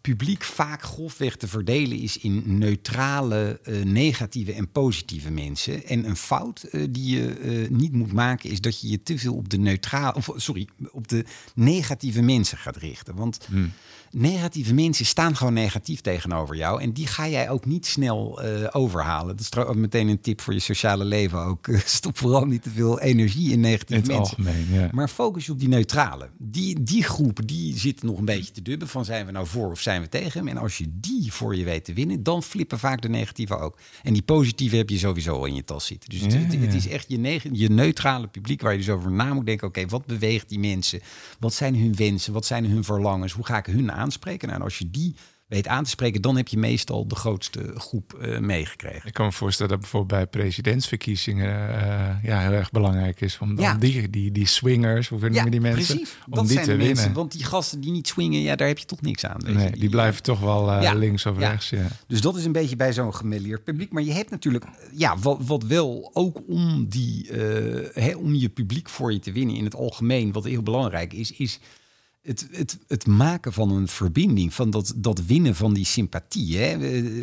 publiek 0.00 0.44
vaak 0.44 0.82
grofweg 0.82 1.36
te 1.36 1.48
verdelen 1.48 1.98
is 1.98 2.18
in 2.18 2.58
neutrale, 2.58 3.60
eh, 3.62 3.82
negatieve 3.82 4.52
en 4.52 4.70
positieve 4.70 5.30
mensen. 5.30 5.84
En 5.86 6.08
een 6.08 6.16
fout 6.16 6.62
eh, 6.62 6.86
die 6.90 7.16
je 7.16 7.30
eh, 7.30 7.70
niet 7.70 7.92
moet 7.92 8.12
maken 8.12 8.50
is 8.50 8.60
dat 8.60 8.80
je 8.80 8.88
je 8.88 9.02
te 9.02 9.18
veel 9.18 9.34
op 9.34 9.48
de 9.48 9.58
neutrale, 9.58 10.14
of 10.14 10.30
sorry, 10.36 10.68
op 10.90 11.08
de 11.08 11.24
negatieve 11.54 12.22
mensen 12.22 12.58
gaat 12.58 12.76
richten. 12.76 13.14
Want 13.14 13.38
Hmm. 13.46 13.72
Negatieve 14.10 14.74
mensen 14.74 15.06
staan 15.06 15.36
gewoon 15.36 15.52
negatief 15.52 16.00
tegenover 16.00 16.56
jou. 16.56 16.82
En 16.82 16.92
die 16.92 17.06
ga 17.06 17.28
jij 17.28 17.50
ook 17.50 17.64
niet 17.66 17.86
snel 17.86 18.42
eh, 18.42 18.66
overhalen. 18.72 19.36
Dat 19.36 19.66
is 19.68 19.74
meteen 19.74 20.08
een 20.08 20.20
tip 20.20 20.40
voor 20.40 20.52
je 20.54 20.60
sociale 20.60 21.04
leven 21.04 21.38
ook. 21.38 21.68
Stop 21.84 22.18
vooral 22.18 22.44
niet 22.44 22.62
te 22.62 22.70
veel 22.70 23.00
energie 23.00 23.52
in 23.52 23.60
negatieve 23.60 23.94
In 23.94 24.00
het 24.00 24.18
mensen. 24.18 24.36
algemeen, 24.36 24.66
ja. 24.70 24.88
Maar 24.92 25.08
focus 25.08 25.46
je 25.46 25.52
op 25.52 25.58
die 25.58 25.68
neutrale. 25.68 26.28
Die, 26.38 26.82
die 26.82 27.02
groep 27.02 27.40
die 27.44 27.78
zit 27.78 28.02
nog 28.02 28.18
een 28.18 28.24
beetje 28.24 28.52
te 28.52 28.62
dubben 28.62 28.88
van 28.88 29.04
zijn 29.04 29.26
we 29.26 29.32
nou 29.32 29.46
voor 29.46 29.70
of 29.70 29.80
zijn 29.80 30.00
we 30.02 30.08
tegen 30.08 30.38
hem. 30.38 30.48
En 30.48 30.56
als 30.56 30.78
je 30.78 30.86
die 30.90 31.32
voor 31.32 31.56
je 31.56 31.64
weet 31.64 31.84
te 31.84 31.92
winnen, 31.92 32.22
dan 32.22 32.42
flippen 32.42 32.78
vaak 32.78 33.02
de 33.02 33.08
negatieve 33.08 33.58
ook. 33.58 33.78
En 34.02 34.12
die 34.12 34.22
positieve 34.22 34.76
heb 34.76 34.90
je 34.90 34.98
sowieso 34.98 35.36
al 35.36 35.44
in 35.44 35.54
je 35.54 35.64
tas 35.64 35.86
zitten. 35.86 36.08
Dus 36.08 36.20
het, 36.20 36.32
Ja, 36.32 36.38
het, 36.38 36.52
het 36.52 36.70
ja. 36.70 36.76
is 36.76 36.88
echt 36.88 37.04
je, 37.08 37.40
je 37.52 37.70
neutrale 37.70 38.26
publiek 38.26 38.60
waar 38.60 38.72
je 38.72 38.78
dus 38.78 38.90
over 38.90 39.10
na 39.10 39.34
moet 39.34 39.46
denken. 39.46 39.66
Oké, 39.66 39.86
wat 39.86 40.06
beweegt 40.06 40.48
die 40.48 40.58
mensen? 40.58 41.00
Wat 41.38 41.54
zijn 41.54 41.76
hun 41.76 41.94
wensen? 41.96 42.32
Wat 42.32 42.46
zijn 42.46 42.66
hun 42.66 42.84
verlangens? 42.84 43.32
Hoe 43.32 43.44
ga 43.44 43.58
ik 43.58 43.66
hun 43.66 43.92
aanspreken? 43.98 44.48
Nou, 44.48 44.60
en 44.60 44.64
als 44.66 44.78
je 44.78 44.90
die 44.90 45.16
weet 45.46 45.66
aan 45.68 45.84
te 45.84 45.90
spreken, 45.90 46.22
dan 46.22 46.36
heb 46.36 46.48
je 46.48 46.58
meestal 46.58 47.08
de 47.08 47.14
grootste 47.14 47.72
groep 47.74 48.14
eh, 48.14 48.38
meegekregen. 48.38 49.06
Ik 49.08 49.12
kan 49.14 49.26
me 49.26 49.32
voorstellen 49.32 49.70
dat 49.72 49.80
bijvoorbeeld 49.80 50.20
bij 50.30 50.42
presidentsverkiezingen 50.42 51.68
eh, 51.82 52.24
ja, 52.24 52.40
heel 52.40 52.52
erg 52.52 52.70
belangrijk 52.70 53.20
is 53.20 53.38
om 53.38 53.54
dan 53.54 53.64
Ja. 53.64 53.74
die, 53.74 54.10
die, 54.10 54.32
die 54.32 54.46
swingers, 54.46 55.08
hoe 55.08 55.18
noemen 55.18 55.50
die 55.50 55.60
mensen, 55.60 55.96
precies. 55.96 56.16
om 56.26 56.34
Dat 56.34 56.44
die 56.44 56.52
zijn 56.52 56.64
te 56.64 56.74
mensen, 56.74 56.94
winnen. 56.96 57.12
want 57.12 57.32
die 57.32 57.44
gasten 57.44 57.80
die 57.80 57.90
niet 57.90 58.08
swingen, 58.08 58.40
ja, 58.40 58.56
daar 58.56 58.68
heb 58.68 58.78
je 58.78 58.84
toch 58.84 59.00
niks 59.00 59.24
aan. 59.24 59.40
weet 59.44 59.54
Nee, 59.54 59.70
die 59.70 59.88
blijven 59.88 60.22
toch 60.22 60.40
wel 60.40 60.70
eh, 60.72 60.82
Ja. 60.82 60.94
links 60.94 61.26
of 61.26 61.38
rechts. 61.38 61.70
Ja. 61.70 61.86
Dus 62.06 62.20
dat 62.20 62.36
is 62.36 62.44
een 62.44 62.52
beetje 62.52 62.76
bij 62.76 62.92
zo'n 62.92 63.14
gemêleerd 63.14 63.64
publiek. 63.64 63.92
Maar 63.92 64.02
je 64.02 64.12
hebt 64.12 64.30
natuurlijk, 64.30 64.64
ja, 64.92 65.18
wat, 65.18 65.38
wat 65.40 65.62
wel 65.64 66.10
ook 66.12 66.40
om, 66.48 66.86
die, 66.88 67.30
hè, 67.92 68.14
om 68.16 68.34
je 68.34 68.48
publiek 68.48 68.88
voor 68.88 69.12
je 69.12 69.18
te 69.18 69.32
winnen 69.32 69.56
in 69.56 69.64
het 69.64 69.74
algemeen, 69.74 70.32
wat 70.32 70.44
heel 70.44 70.62
belangrijk 70.62 71.12
is, 71.12 71.32
is 71.32 71.58
het, 72.28 72.48
het, 72.50 72.78
het 72.86 73.06
maken 73.06 73.52
van 73.52 73.70
een 73.70 73.88
verbinding, 73.88 74.54
van 74.54 74.70
dat, 74.70 74.92
dat 74.96 75.26
winnen 75.26 75.54
van 75.54 75.74
die 75.74 75.84
sympathie. 75.84 76.56
Hè. 76.56 76.78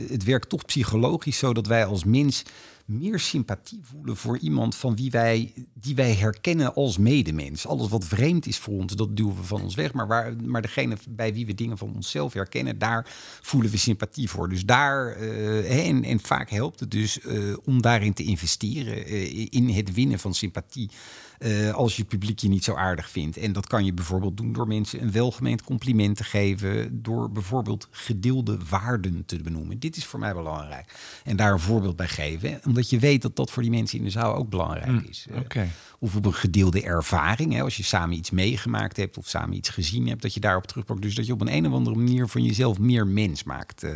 Het 0.07 0.23
werkt 0.23 0.49
toch 0.49 0.65
psychologisch 0.65 1.37
zo 1.37 1.53
dat 1.53 1.67
wij 1.67 1.85
als 1.85 2.03
mens 2.03 2.43
meer 2.85 3.19
sympathie 3.19 3.79
voelen 3.83 4.17
voor 4.17 4.37
iemand 4.37 4.75
van 4.75 4.95
wie 4.95 5.11
wij, 5.11 5.53
die 5.73 5.95
wij 5.95 6.13
herkennen 6.13 6.75
als 6.75 6.97
medemens. 6.97 7.67
Alles 7.67 7.87
wat 7.87 8.05
vreemd 8.05 8.45
is 8.45 8.57
voor 8.57 8.73
ons, 8.73 8.95
dat 8.95 9.17
duwen 9.17 9.35
we 9.35 9.43
van 9.43 9.61
ons 9.61 9.75
weg. 9.75 9.93
Maar, 9.93 10.07
waar, 10.07 10.35
maar 10.43 10.61
degene 10.61 10.97
bij 11.09 11.33
wie 11.33 11.45
we 11.45 11.53
dingen 11.53 11.77
van 11.77 11.95
onszelf 11.95 12.33
herkennen, 12.33 12.77
daar 12.77 13.05
voelen 13.41 13.71
we 13.71 13.77
sympathie 13.77 14.29
voor. 14.29 14.49
Dus 14.49 14.65
daar, 14.65 15.11
eh, 15.11 15.87
en, 15.87 16.03
en 16.03 16.19
vaak 16.19 16.49
helpt 16.49 16.79
het 16.79 16.91
dus 16.91 17.19
eh, 17.19 17.37
om 17.63 17.81
daarin 17.81 18.13
te 18.13 18.23
investeren, 18.23 19.05
eh, 19.05 19.47
in 19.49 19.69
het 19.69 19.93
winnen 19.93 20.19
van 20.19 20.33
sympathie. 20.33 20.89
Eh, 21.37 21.71
als 21.73 21.95
je 21.95 22.03
publiek 22.03 22.39
je 22.39 22.47
niet 22.47 22.63
zo 22.63 22.73
aardig 22.73 23.09
vindt. 23.09 23.37
En 23.37 23.53
dat 23.53 23.67
kan 23.67 23.85
je 23.85 23.93
bijvoorbeeld 23.93 24.37
doen 24.37 24.53
door 24.53 24.67
mensen 24.67 25.01
een 25.01 25.11
welgemeend 25.11 25.63
compliment 25.63 26.17
te 26.17 26.23
geven. 26.23 27.01
Door 27.01 27.31
bijvoorbeeld 27.31 27.87
gedeelde 27.91 28.57
waarden 28.69 29.25
te 29.25 29.41
benoemen. 29.41 29.79
Dit 29.79 29.97
is 29.97 30.05
voor 30.05 30.19
mij 30.19 30.33
belangrijk. 30.33 30.93
En 31.23 31.35
daar 31.35 31.51
een 31.51 31.59
voorbeeld 31.59 31.95
bij 31.95 32.07
geven. 32.07 32.59
Omdat 32.65 32.89
je 32.89 32.99
weet 32.99 33.21
dat 33.21 33.35
dat 33.35 33.51
voor 33.51 33.61
die 33.61 33.71
mensen 33.71 33.97
in 33.97 34.03
de 34.03 34.09
zaal 34.09 34.35
ook 34.35 34.49
belangrijk 34.49 35.07
is. 35.09 35.25
Eh, 35.29 35.37
Oké. 35.37 35.67
Of 35.99 36.15
op 36.15 36.25
een 36.25 36.33
gedeelde 36.33 36.81
ervaring. 36.83 37.53
Hè, 37.53 37.61
als 37.61 37.77
je 37.77 37.83
samen 37.83 38.17
iets 38.17 38.31
meegemaakt 38.31 38.97
hebt 38.97 39.17
of 39.17 39.27
samen 39.27 39.55
iets 39.55 39.69
gezien 39.69 40.07
hebt. 40.07 40.21
Dat 40.21 40.33
je 40.33 40.39
daarop 40.39 40.65
terugpakt. 40.67 41.01
Dus 41.01 41.15
dat 41.15 41.25
je 41.25 41.33
op 41.33 41.41
een, 41.41 41.53
een 41.53 41.67
of 41.67 41.73
andere 41.73 41.95
manier 41.95 42.27
van 42.27 42.43
jezelf 42.43 42.79
meer 42.79 43.07
mens 43.07 43.43
maakt. 43.43 43.83
eh. 43.83 43.91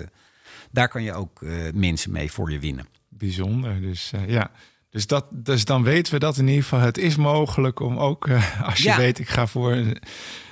daar 0.72 0.88
kan 0.90 1.04
je 1.04 1.14
ook 1.14 1.42
mensen 1.74 2.12
mee 2.12 2.32
voor 2.32 2.52
je 2.52 2.60
winnen. 2.60 2.86
Bijzonder. 3.10 3.82
Dus 3.82 4.12
ja. 4.28 4.52
Dus, 4.90 5.08
dat, 5.08 5.26
dus 5.32 5.66
dan 5.66 5.84
weten 5.84 6.14
we 6.14 6.20
dat 6.20 6.38
in 6.38 6.48
ieder 6.48 6.64
geval. 6.64 6.80
Het 6.80 6.98
is 6.98 7.16
mogelijk 7.16 7.80
om 7.80 7.98
ook, 7.98 8.28
eh, 8.28 8.62
als 8.68 8.78
je 8.78 8.84
Ja. 8.84 8.98
weet, 8.98 9.20
ik 9.20 9.30
ga 9.30 9.48
voor 9.48 9.72
een, 9.72 9.98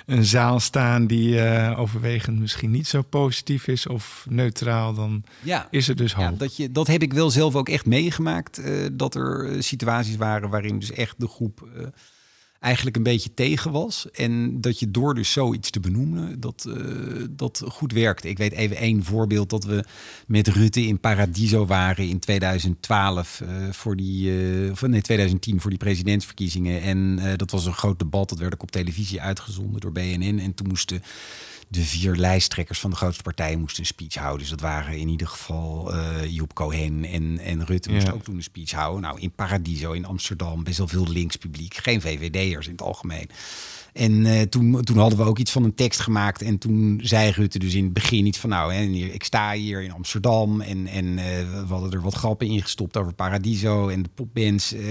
een 0.05 0.25
zaal 0.25 0.59
staan 0.59 1.07
die 1.07 1.39
eh, 1.41 1.79
overwegend 1.79 2.39
misschien 2.39 2.71
niet 2.71 2.88
zo 2.88 3.01
positief 3.01 3.67
is 3.67 3.88
of 3.88 4.25
neutraal, 4.29 4.93
dan 4.93 5.23
Ja. 5.43 5.67
is 5.71 5.88
er 5.89 5.95
dus 5.95 6.13
hoop. 6.13 6.23
Ja, 6.23 6.31
dat, 6.31 6.55
je, 6.57 6.71
dat 6.71 6.88
heb 6.88 7.01
ik 7.01 7.13
wel 7.13 7.29
zelf 7.29 7.55
ook 7.55 7.69
echt 7.69 7.85
meegemaakt. 7.85 8.57
eh, 8.57 8.85
dat 8.93 9.15
er 9.15 9.55
situaties 9.63 10.15
waren 10.15 10.49
waarin 10.49 10.79
dus 10.79 10.91
echt 10.91 11.15
de 11.19 11.27
groep 11.27 11.67
eigenlijk 12.60 12.95
een 12.95 13.03
beetje 13.03 13.34
tegen 13.34 13.72
was. 13.72 14.12
En 14.12 14.62
dat 14.62 14.80
je 14.80 14.91
door 14.91 15.16
dus 15.16 15.32
zoiets 15.32 15.70
te 15.70 15.80
benoemen, 15.80 16.39
dat, 16.39 16.68
eh, 16.68 17.24
dat 17.30 17.64
goed 17.68 17.91
werkte. 17.91 18.30
Ik 18.30 18.38
weet 18.38 18.51
even 18.51 18.78
één 18.78 19.03
voorbeeld 19.03 19.49
dat 19.49 19.64
we 19.64 19.84
met 20.28 20.47
Rutte 20.47 20.82
in 20.82 20.99
Paradiso 20.99 21.66
waren 21.66 22.08
in 22.08 22.20
2012 22.20 23.41
eh, 23.41 23.49
voor 23.72 23.95
die, 23.95 24.32
eh, 24.32 24.72
of 24.72 24.82
nee, 24.82 25.01
2010 25.01 25.62
voor 25.62 25.70
die 25.70 25.80
presidentsverkiezingen. 25.80 26.82
En 26.82 27.20
dat 27.38 27.51
was 27.51 27.66
een 27.66 27.74
groot 27.74 27.99
debat. 27.99 28.30
Dat 28.30 28.39
werd 28.39 28.53
ook 28.53 28.64
op 28.64 28.72
televisie 28.72 29.22
uitgezonden 29.22 29.82
door 29.82 29.91
BNN. 29.91 30.39
En 30.39 30.53
toen 30.53 30.68
moesten 30.68 31.01
de 31.68 31.84
vier 31.84 32.15
lijsttrekkers 32.15 32.80
van 32.80 32.89
de 32.89 32.95
grootste 32.95 33.24
partijen 33.24 33.59
moesten 33.59 33.80
een 33.80 33.86
speech 33.86 34.13
houden. 34.15 34.39
Dus 34.39 34.49
dat 34.49 34.61
waren 34.61 34.97
in 34.97 35.07
ieder 35.09 35.28
geval 35.28 35.93
eh 35.93 36.26
Joep 36.34 36.53
Cohen 36.53 37.03
en, 37.05 37.39
en 37.39 37.65
Rutte 37.65 37.89
moesten 37.91 38.11
Ja. 38.11 38.18
ook 38.18 38.24
toen 38.24 38.36
een 38.36 38.43
speech 38.43 38.72
houden. 38.72 39.01
Nou, 39.01 39.20
in 39.20 39.32
Paradiso, 39.32 39.91
in 39.91 40.05
Amsterdam, 40.05 40.63
best 40.63 40.78
wel 40.78 40.88
veel 40.88 41.07
links 41.07 41.36
publiek. 41.36 41.74
Geen 41.76 42.01
VVD'ers 42.01 42.65
in 42.65 42.72
het 42.72 42.82
algemeen. 42.82 43.30
En 43.98 44.26
eh, 44.26 44.41
toen, 44.41 44.84
toen 44.84 44.98
hadden 44.98 45.20
we 45.20 45.26
ook 45.26 45.39
iets 45.39 45.52
van 45.52 45.64
een 45.64 45.76
tekst 45.76 46.00
gemaakt. 46.00 46.41
En 46.41 46.58
toen 46.58 47.00
zei 47.04 47.32
Rutte 47.32 47.60
dus 47.60 47.74
in 47.74 47.84
het 47.84 47.93
begin 47.93 48.26
iets 48.26 48.38
van... 48.38 48.50
nou, 48.50 48.74
hè, 48.74 48.82
ik 48.82 49.24
sta 49.24 49.52
hier 49.52 49.82
in 49.82 49.91
Amsterdam... 49.91 50.62
en, 50.62 50.88
en 50.88 51.18
eh, 51.18 51.26
we 51.68 51.74
hadden 51.74 51.91
er 51.91 52.02
wat 52.02 52.14
grappen 52.14 52.48
ingestopt 52.48 52.98
over 52.98 53.14
Paradiso... 53.14 53.88
en 53.88 54.04
de 54.04 54.10
popbands 54.14 54.74
eh, 54.74 54.82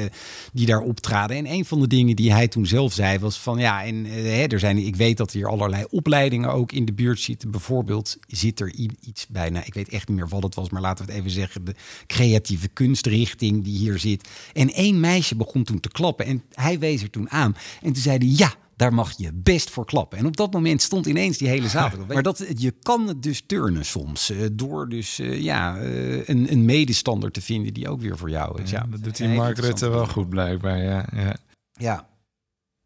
die 0.52 0.66
daar 0.66 0.80
optraden. 0.80 1.36
En 1.36 1.50
een 1.50 1.64
van 1.64 1.80
de 1.80 1.86
dingen 1.86 2.16
die 2.16 2.32
hij 2.32 2.48
toen 2.48 2.66
zelf 2.66 2.92
zei 2.92 3.18
was 3.18 3.38
van... 3.38 3.58
ja, 3.58 3.84
en 3.84 4.04
hè, 4.04 4.44
er 4.44 4.58
zijn, 4.58 4.78
ik 4.78 4.96
weet 4.96 5.16
dat 5.16 5.32
hier 5.32 5.48
allerlei 5.48 5.84
opleidingen 5.90 6.52
ook 6.52 6.72
in 6.72 6.84
de 6.84 6.92
buurt 6.92 7.20
zitten. 7.20 7.50
Bijvoorbeeld 7.50 8.16
zit 8.26 8.60
er 8.60 8.74
iets 9.00 9.26
bij... 9.28 9.50
nou, 9.50 9.64
ik 9.66 9.74
weet 9.74 9.88
echt 9.88 10.08
niet 10.08 10.16
meer 10.16 10.28
wat 10.28 10.42
het 10.42 10.54
was... 10.54 10.70
maar 10.70 10.82
laten 10.82 11.06
we 11.06 11.10
het 11.10 11.20
even 11.20 11.32
zeggen... 11.32 11.64
de 11.64 11.74
creatieve 12.06 12.68
kunstrichting 12.68 13.64
die 13.64 13.78
hier 13.78 13.98
zit. 13.98 14.28
En 14.52 14.72
één 14.72 15.00
meisje 15.00 15.36
begon 15.36 15.64
toen 15.64 15.80
te 15.80 15.88
klappen... 15.88 16.26
en 16.26 16.42
hij 16.54 16.78
wees 16.78 17.02
er 17.02 17.10
toen 17.10 17.30
aan. 17.30 17.56
En 17.82 17.92
toen 17.92 18.02
zei 18.02 18.18
hij... 18.18 18.28
ja, 18.36 18.54
daar 18.76 18.94
mag 18.94 19.16
je 19.16 19.30
best 19.34 19.70
voor 19.70 19.84
klappen. 19.84 20.18
En 20.18 20.26
op 20.26 20.36
dat 20.36 20.52
moment 20.52 20.82
stond 20.82 21.06
ineens 21.06 21.38
die 21.38 21.48
hele 21.48 21.68
zaal. 21.68 21.90
Maar 22.08 22.22
dat, 22.22 22.44
je 22.56 22.70
kan 22.82 23.08
het 23.08 23.22
dus 23.22 23.42
turnen 23.46 23.84
soms. 23.84 24.30
eh, 24.30 24.38
door 24.52 24.88
dus 24.88 25.18
eh, 25.18 25.42
ja, 25.42 25.78
eh, 25.78 26.28
een, 26.28 26.52
een 26.52 26.64
medestander 26.64 27.30
te 27.30 27.40
vinden 27.40 27.74
die 27.74 27.88
ook 27.88 28.00
weer 28.00 28.18
voor 28.18 28.30
jou 28.30 28.62
is. 28.62 28.70
Ja, 28.70 28.86
dat 28.90 29.04
doet 29.04 29.16
die 29.16 29.28
Mark 29.28 29.58
Rutte 29.58 29.88
wel 29.88 30.06
goed 30.06 30.28
blijkbaar. 30.28 30.82
Ja, 30.82 31.08
ja. 31.12 31.36
Ja. 31.72 32.08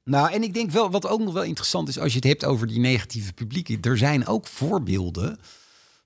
Nou, 0.04 0.32
en 0.32 0.42
ik 0.42 0.54
denk 0.54 0.70
wel, 0.70 0.90
wat 0.90 1.06
ook 1.06 1.20
nog 1.20 1.32
wel 1.32 1.42
interessant 1.42 1.88
is, 1.88 1.98
als 1.98 2.10
je 2.10 2.16
het 2.18 2.26
hebt 2.26 2.44
over 2.44 2.66
die 2.66 2.80
negatieve 2.80 3.32
publieken. 3.32 3.78
Er 3.80 3.98
zijn 3.98 4.26
ook 4.26 4.46
voorbeelden 4.46 5.38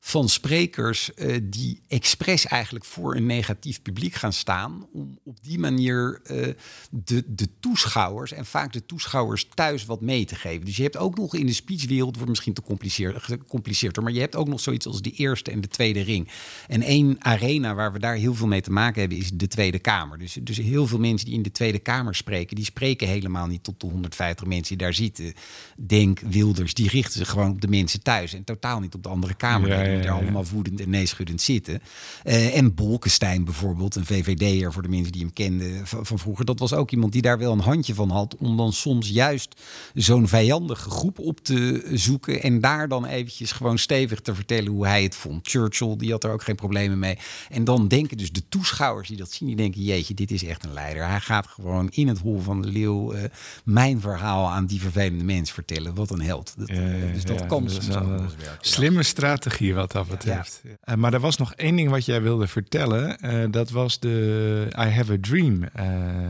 van 0.07 0.28
sprekers 0.28 1.14
eh, 1.14 1.36
die 1.42 1.80
expres 1.88 2.46
eigenlijk 2.46 2.84
voor 2.84 3.16
een 3.16 3.26
negatief 3.26 3.82
publiek 3.82 4.14
gaan 4.14 4.32
staan. 4.32 4.86
Om 4.92 5.18
op 5.22 5.38
die 5.42 5.59
manier 5.59 6.20
eh, 6.24 6.48
de, 6.90 7.24
de 7.26 7.48
toeschouwers 7.61 8.32
en 8.32 8.46
vaak 8.46 8.72
de 8.72 8.86
toeschouwers 8.86 9.48
thuis 9.55 9.84
wat 9.84 10.00
mee 10.00 10.24
te 10.24 10.34
geven. 10.34 10.64
Dus 10.64 10.76
je 10.76 10.82
hebt 10.82 10.96
ook 10.96 11.16
nog 11.16 11.34
in 11.34 11.46
de 11.46 11.52
speechwereld, 11.52 12.14
wordt 12.14 12.28
misschien 12.28 12.52
te 12.52 12.62
compliceerd, 12.62 13.22
gecompliceerder, 13.22 14.02
maar 14.02 14.12
je 14.12 14.20
hebt 14.20 14.36
ook 14.36 14.48
nog 14.48 14.61
zoiets 14.61 14.86
als 14.86 15.02
de 15.02 15.11
eerste 15.11 15.50
en 15.50 15.61
de 15.61 15.68
tweede 15.68 16.00
ring. 16.00 16.28
En 16.68 16.82
één 16.82 17.16
arena 17.18 17.74
waar 17.74 17.92
we 17.92 17.98
daar 17.98 18.16
heel 18.16 18.34
veel 18.34 18.46
mee 18.46 18.61
te 18.61 18.72
maken 18.72 19.00
hebben 19.00 19.18
is 19.18 19.30
de 19.34 19.48
Tweede 19.48 19.78
Kamer. 19.78 20.18
Dus, 20.18 20.38
dus 20.42 20.57
heel 20.57 20.86
veel 20.86 20.98
mensen 20.98 21.26
die 21.26 21.34
in 21.34 21.42
de 21.42 21.52
Tweede 21.52 21.78
Kamer 21.78 22.14
spreken, 22.14 22.57
die 22.57 22.64
spreken 22.64 23.09
helemaal 23.09 23.46
niet 23.46 23.64
tot 23.64 23.80
de 23.80 23.86
150 23.86 24.46
mensen 24.46 24.76
die 24.76 24.86
daar 24.86 24.94
zitten. 24.94 25.34
Denk 25.76 26.20
Wilders, 26.20 26.74
die 26.74 26.88
richten 26.88 27.18
zich 27.18 27.28
gewoon 27.28 27.50
op 27.50 27.61
de 27.61 27.68
mensen 27.68 28.02
thuis 28.02 28.34
en 28.34 28.44
totaal 28.44 28.80
niet 28.80 28.94
op 28.94 29.02
de 29.02 29.09
andere 29.09 29.34
Ja, 29.38 29.82
ja, 29.82 29.93
die 29.95 30.07
daar 30.07 30.20
allemaal 30.20 30.45
woedend 30.53 30.80
en 30.80 30.90
neeschuddend 30.90 31.40
zitten. 31.40 31.80
Eh, 32.22 32.57
en 32.57 32.74
Bolkestein 32.74 33.45
bijvoorbeeld, 33.45 33.95
een 33.95 34.07
VVD'er 34.07 34.72
voor 34.72 34.82
de 34.82 34.88
mensen 34.88 35.12
die 35.12 35.22
hem 35.22 35.32
kenden 35.32 35.86
van, 35.86 36.07
van 36.07 36.18
vroeger. 36.18 36.45
Dat 36.45 36.59
was 36.59 36.72
ook 36.72 36.90
iemand 36.90 37.12
die 37.12 37.22
daar 37.22 37.38
wel 37.38 37.53
een 37.53 37.59
handje 37.59 37.95
van 37.95 38.11
had 38.11 38.36
om 38.36 38.57
dan 38.57 38.72
soms 38.72 39.09
juist 39.09 39.61
zo'n 39.95 40.28
vijandige 40.28 40.90
groep 40.90 41.18
op 41.18 41.40
te 41.40 41.88
zoeken 41.92 42.42
en 42.42 42.61
daar 42.61 42.88
dan 42.88 43.07
eventjes 43.07 43.53
gewoon 43.53 43.78
stevig 43.78 44.20
te 44.20 44.34
vertellen 44.34 44.72
hoe 44.72 44.86
hij 44.86 45.03
het 45.03 45.14
vond. 45.14 45.49
Churchill, 45.49 45.97
die 45.97 46.11
had 46.11 46.24
er 46.24 46.32
ook 46.32 46.42
geen 46.42 46.55
problemen 46.55 46.99
mee. 46.99 47.18
En 47.49 47.64
dan 47.64 47.88
denken 47.88 48.16
dus 48.16 48.32
de 48.32 48.49
toeschouwers 48.49 49.09
die 49.09 49.16
dat 49.16 49.32
zien, 49.32 49.49
die 49.49 49.57
denken, 49.57 49.82
jeetje, 49.82 50.14
dit 50.14 50.30
is 50.30 50.45
echt 50.45 50.64
een 50.64 50.72
leider. 50.72 51.09
Hij 51.09 51.20
gaat 51.20 51.47
gewoon 51.47 51.90
in 51.90 52.09
het 52.09 52.18
hol 52.18 52.40
van 52.40 52.62
de 52.62 52.68
leeuw 52.68 53.12
eh, 53.12 53.24
mijn 53.64 54.01
verhaal 54.01 54.49
aan 54.49 54.66
die 54.66 54.80
vervelende 54.80 55.24
mens 55.24 55.53
vertellen. 55.53 55.95
Wat 55.95 56.11
een 56.11 56.20
held. 56.20 56.55
Dat, 56.59 56.68
eh, 56.68 56.78
dus 57.12 57.24
dat 57.24 57.38
ja, 57.38 57.47
kan 57.47 57.70
soms 57.70 57.97
ook 57.97 58.07
wel 58.07 58.09
werken. 58.09 58.36
ja. 58.38 58.57
Slimme 58.61 59.03
strategie 59.03 59.74
wat 59.85 59.93
dat 59.93 60.09
betreft. 60.09 60.62
Eh, 60.80 60.95
maar 60.95 61.12
er 61.12 61.20
was 61.20 61.37
nog 61.37 61.55
één 61.55 61.76
ding 61.76 61.91
wat 61.91 62.05
jij 62.05 62.22
wilde 62.22 62.47
vertellen. 62.47 63.18
Eh, 63.18 63.45
dat 63.51 63.70
was 63.70 64.01
de 64.01 64.66
I 64.78 64.89
Have 64.89 65.12
a 65.12 65.16
Dream 65.20 65.62
eh, 65.62 65.87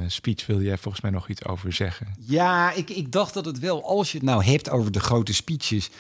speech. 0.07 0.47
Wil 0.47 0.63
jij 0.63 0.79
volgens 0.79 1.03
mij 1.03 1.13
nog 1.13 1.29
iets 1.29 1.45
over 1.45 1.73
zeggen? 1.73 2.07
Ja, 2.19 2.73
ik, 2.73 2.91
ik 2.91 3.13
dacht 3.13 3.35
dat 3.35 3.45
het 3.45 3.59
wel, 3.59 3.85
als 3.85 4.13
je 4.13 4.19
het 4.19 4.27
nou 4.27 4.45
hebt 4.45 4.71
over 4.71 4.93
de 4.93 5.01
grote 5.01 5.35
speeches, 5.35 5.91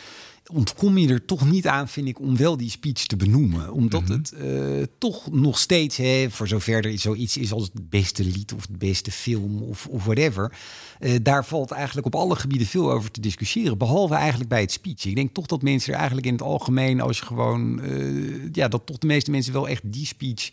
ontkom 0.52 0.98
je 0.98 1.08
er 1.08 1.24
toch 1.24 1.50
niet 1.50 1.66
aan, 1.66 1.88
vind 1.88 2.08
ik, 2.08 2.20
om 2.20 2.36
wel 2.36 2.56
die 2.56 2.70
speech 2.70 3.06
te 3.06 3.16
benoemen. 3.16 3.72
Omdat 3.72 4.02
Mhm. 4.02 4.12
het 4.12 4.32
eh, 4.32 4.82
toch 4.98 5.30
nog 5.32 5.58
steeds, 5.58 5.96
hè, 5.96 6.26
voor 6.30 6.48
zover 6.48 6.84
er 6.86 6.98
zoiets 6.98 7.36
is 7.36 7.52
als 7.52 7.62
het 7.62 7.90
beste 7.90 8.24
lied 8.24 8.52
of 8.52 8.60
het 8.68 8.78
beste 8.78 9.10
film 9.10 9.62
of, 9.62 9.86
of 9.86 10.04
whatever, 10.04 10.52
eh, 10.98 11.14
daar 11.22 11.44
valt 11.46 11.70
eigenlijk 11.70 12.06
op 12.06 12.14
alle 12.14 12.36
gebieden 12.36 12.66
veel 12.66 12.92
over 12.92 13.10
te 13.10 13.20
discussiëren. 13.20 13.78
Behalve 13.78 14.14
eigenlijk 14.14 14.48
bij 14.50 14.60
het 14.60 14.72
speech. 14.72 15.04
Ik 15.04 15.14
denk 15.14 15.34
toch 15.34 15.46
dat 15.46 15.62
mensen 15.62 15.92
er 15.92 15.98
eigenlijk 15.98 16.26
in 16.26 16.32
het 16.32 16.42
algemeen, 16.42 17.00
als 17.00 17.18
je 17.18 17.24
gewoon, 17.24 17.80
eh, 17.80 18.52
ja, 18.52 18.68
dat 18.68 18.86
toch 18.86 18.98
de 18.98 19.06
meeste 19.06 19.30
mensen 19.30 19.52
wel 19.52 19.68
echt 19.68 19.82
die 19.92 20.06
speech 20.06 20.48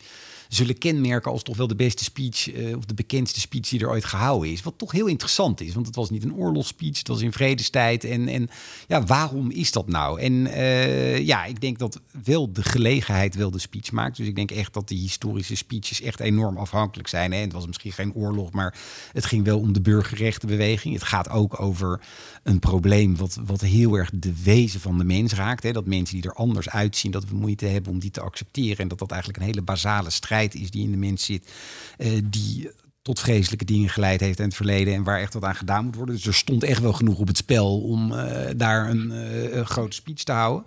zullen 0.54 0.78
kenmerken 0.78 1.30
als 1.30 1.42
toch 1.42 1.56
wel 1.56 1.66
de 1.66 1.74
beste 1.74 2.04
speech 2.04 2.52
eh, 2.52 2.76
of 2.76 2.84
de 2.84 2.94
bekendste 2.94 3.40
speech 3.40 3.68
die 3.68 3.80
er 3.80 3.90
ooit 3.90 4.04
gehouden 4.04 4.50
is. 4.50 4.62
Wat 4.62 4.74
toch 4.76 4.92
heel 4.92 5.06
interessant 5.06 5.60
is, 5.60 5.74
want 5.74 5.86
het 5.86 5.94
was 5.94 6.10
niet 6.10 6.24
een 6.24 6.34
oorlogsspeech, 6.34 6.98
het 6.98 7.08
was 7.08 7.20
in 7.20 7.32
vredestijd. 7.32 8.04
En, 8.04 8.28
en 8.28 8.50
ja, 8.88 9.04
waarom 9.04 9.50
is 9.50 9.72
dat 9.72 9.88
nou? 9.88 10.20
En 10.20 10.46
eh, 10.46 11.18
ja, 11.18 11.44
ik 11.44 11.60
denk 11.60 11.78
dat 11.78 12.00
wel 12.24 12.52
de 12.52 12.62
gelegenheid 12.62 13.34
wel 13.34 13.50
de 13.50 13.58
speech 13.58 13.92
maakt. 13.92 14.16
Dus 14.16 14.26
ik 14.26 14.34
denk 14.34 14.50
echt 14.50 14.74
dat 14.74 14.88
die 14.88 14.98
historische 14.98 15.56
speeches 15.56 16.00
echt 16.00 16.20
enorm 16.20 16.56
afhankelijk 16.56 17.08
zijn. 17.08 17.32
Hè? 17.32 17.38
Het 17.38 17.52
was 17.52 17.66
misschien 17.66 17.92
geen 17.92 18.14
oorlog, 18.14 18.52
maar 18.52 18.74
het 19.12 19.24
ging 19.24 19.44
wel 19.44 19.58
om 19.58 19.72
de 19.72 19.80
burgerrechtenbeweging. 19.80 20.94
Het 20.94 21.04
gaat 21.04 21.28
ook 21.28 21.60
over 21.60 22.00
een 22.42 22.58
probleem 22.58 23.16
wat, 23.16 23.38
wat 23.44 23.60
heel 23.60 23.94
erg 23.94 24.10
de 24.14 24.34
wezen 24.42 24.80
van 24.80 24.98
de 24.98 25.04
mens 25.04 25.32
raakt. 25.32 25.62
Hè? 25.62 25.72
Dat 25.72 25.86
mensen 25.86 26.20
die 26.20 26.30
er 26.30 26.36
anders 26.36 26.68
uitzien, 26.68 27.10
dat 27.10 27.28
we 27.28 27.34
moeite 27.34 27.66
hebben 27.66 27.92
om 27.92 27.98
die 27.98 28.10
te 28.10 28.20
accepteren. 28.20 28.78
En 28.78 28.88
dat 28.88 28.98
dat 28.98 29.10
eigenlijk 29.10 29.40
een 29.40 29.46
hele 29.46 29.62
basale 29.62 30.10
strijd 30.10 30.41
is 30.50 30.70
die 30.70 30.84
in 30.84 30.90
de 30.90 30.96
mens 30.96 31.24
zit. 31.24 31.50
eh, 31.98 32.10
die 32.24 32.70
tot 33.02 33.20
vreselijke 33.20 33.64
dingen 33.64 33.88
geleid 33.88 34.20
heeft 34.20 34.38
in 34.38 34.44
het 34.44 34.54
verleden 34.54 34.94
en 34.94 35.02
waar 35.02 35.20
echt 35.20 35.34
wat 35.34 35.44
aan 35.44 35.54
gedaan 35.54 35.84
moet 35.84 35.94
worden. 35.94 36.14
Dus 36.14 36.26
er 36.26 36.34
stond 36.34 36.62
echt 36.62 36.80
wel 36.80 36.92
genoeg 36.92 37.18
op 37.18 37.26
het 37.26 37.36
spel 37.36 37.80
om 37.80 38.12
eh, 38.12 38.50
daar 38.56 38.90
een, 38.90 39.10
eh, 39.10 39.56
een 39.56 39.66
grote 39.66 39.94
speech 39.94 40.22
te 40.22 40.32
houden. 40.32 40.64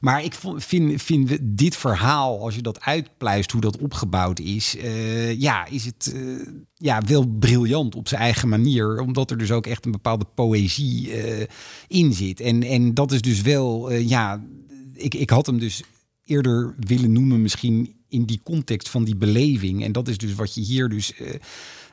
Maar 0.00 0.24
ik 0.24 0.34
vind, 0.56 1.02
vind 1.02 1.38
dit 1.42 1.76
verhaal, 1.76 2.40
als 2.40 2.54
je 2.54 2.62
dat 2.62 2.80
uitpluist, 2.80 3.50
hoe 3.50 3.60
dat 3.60 3.78
opgebouwd 3.78 4.38
is, 4.38 4.76
ja, 5.38 5.66
is 5.66 5.84
het 5.84 6.14
ja, 6.74 7.02
wel 7.06 7.26
briljant 7.26 7.94
op 7.94 8.08
zijn 8.08 8.20
eigen 8.20 8.48
manier. 8.48 9.00
Omdat 9.00 9.30
er 9.30 9.38
dus 9.38 9.50
ook 9.50 9.66
echt 9.66 9.84
een 9.84 9.92
bepaalde 9.92 10.26
poëzie 10.34 11.10
in 11.88 12.12
zit. 12.12 12.40
En, 12.40 12.62
en 12.62 12.94
dat 12.94 13.12
is 13.12 13.20
dus 13.20 13.40
wel, 13.40 13.92
ja, 13.92 14.44
ik, 14.94 15.14
ik 15.14 15.30
had 15.30 15.46
hem 15.46 15.58
dus 15.58 15.82
eerder 16.24 16.74
willen 16.78 17.12
noemen 17.12 17.42
misschien 17.42 17.96
in 18.16 18.24
die 18.24 18.40
context 18.42 18.88
van 18.88 19.04
die 19.04 19.16
beleving. 19.16 19.84
En 19.84 19.92
dat 19.92 20.08
is 20.08 20.18
dus 20.18 20.34
wat 20.34 20.54
je 20.54 20.60
hier 20.60 20.88
dus... 20.88 21.12
eh, 21.14 21.34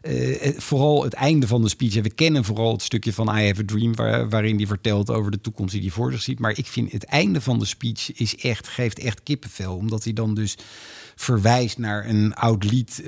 eh, 0.01 0.47
eh, 0.47 0.59
vooral 0.59 1.03
het 1.03 1.13
einde 1.13 1.47
van 1.47 1.61
de 1.61 1.69
speech. 1.69 1.93
We 1.93 2.09
kennen 2.09 2.43
vooral 2.43 2.71
het 2.71 2.81
stukje 2.81 3.13
van 3.13 3.27
I 3.37 3.45
Have 3.45 3.61
a 3.61 3.65
Dream... 3.65 3.95
Waar, 3.95 4.29
waarin 4.29 4.57
hij 4.57 4.67
vertelt 4.67 5.09
over 5.09 5.31
de 5.31 5.41
toekomst 5.41 5.73
die 5.73 5.81
hij 5.81 5.91
voor 5.91 6.11
zich 6.11 6.21
ziet. 6.21 6.39
Maar 6.39 6.57
ik 6.57 6.65
vind 6.67 6.91
het 6.91 7.03
einde 7.03 7.41
van 7.41 7.59
de 7.59 7.65
speech 7.65 8.13
is 8.13 8.35
echt, 8.35 8.67
geeft 8.67 8.99
echt 8.99 9.23
kippenvel. 9.23 9.75
Omdat 9.75 10.03
hij 10.03 10.13
dan 10.13 10.33
dus 10.33 10.55
verwijst 11.15 11.77
naar 11.77 12.09
een 12.09 12.33
oud 12.33 12.63
lied... 12.63 13.03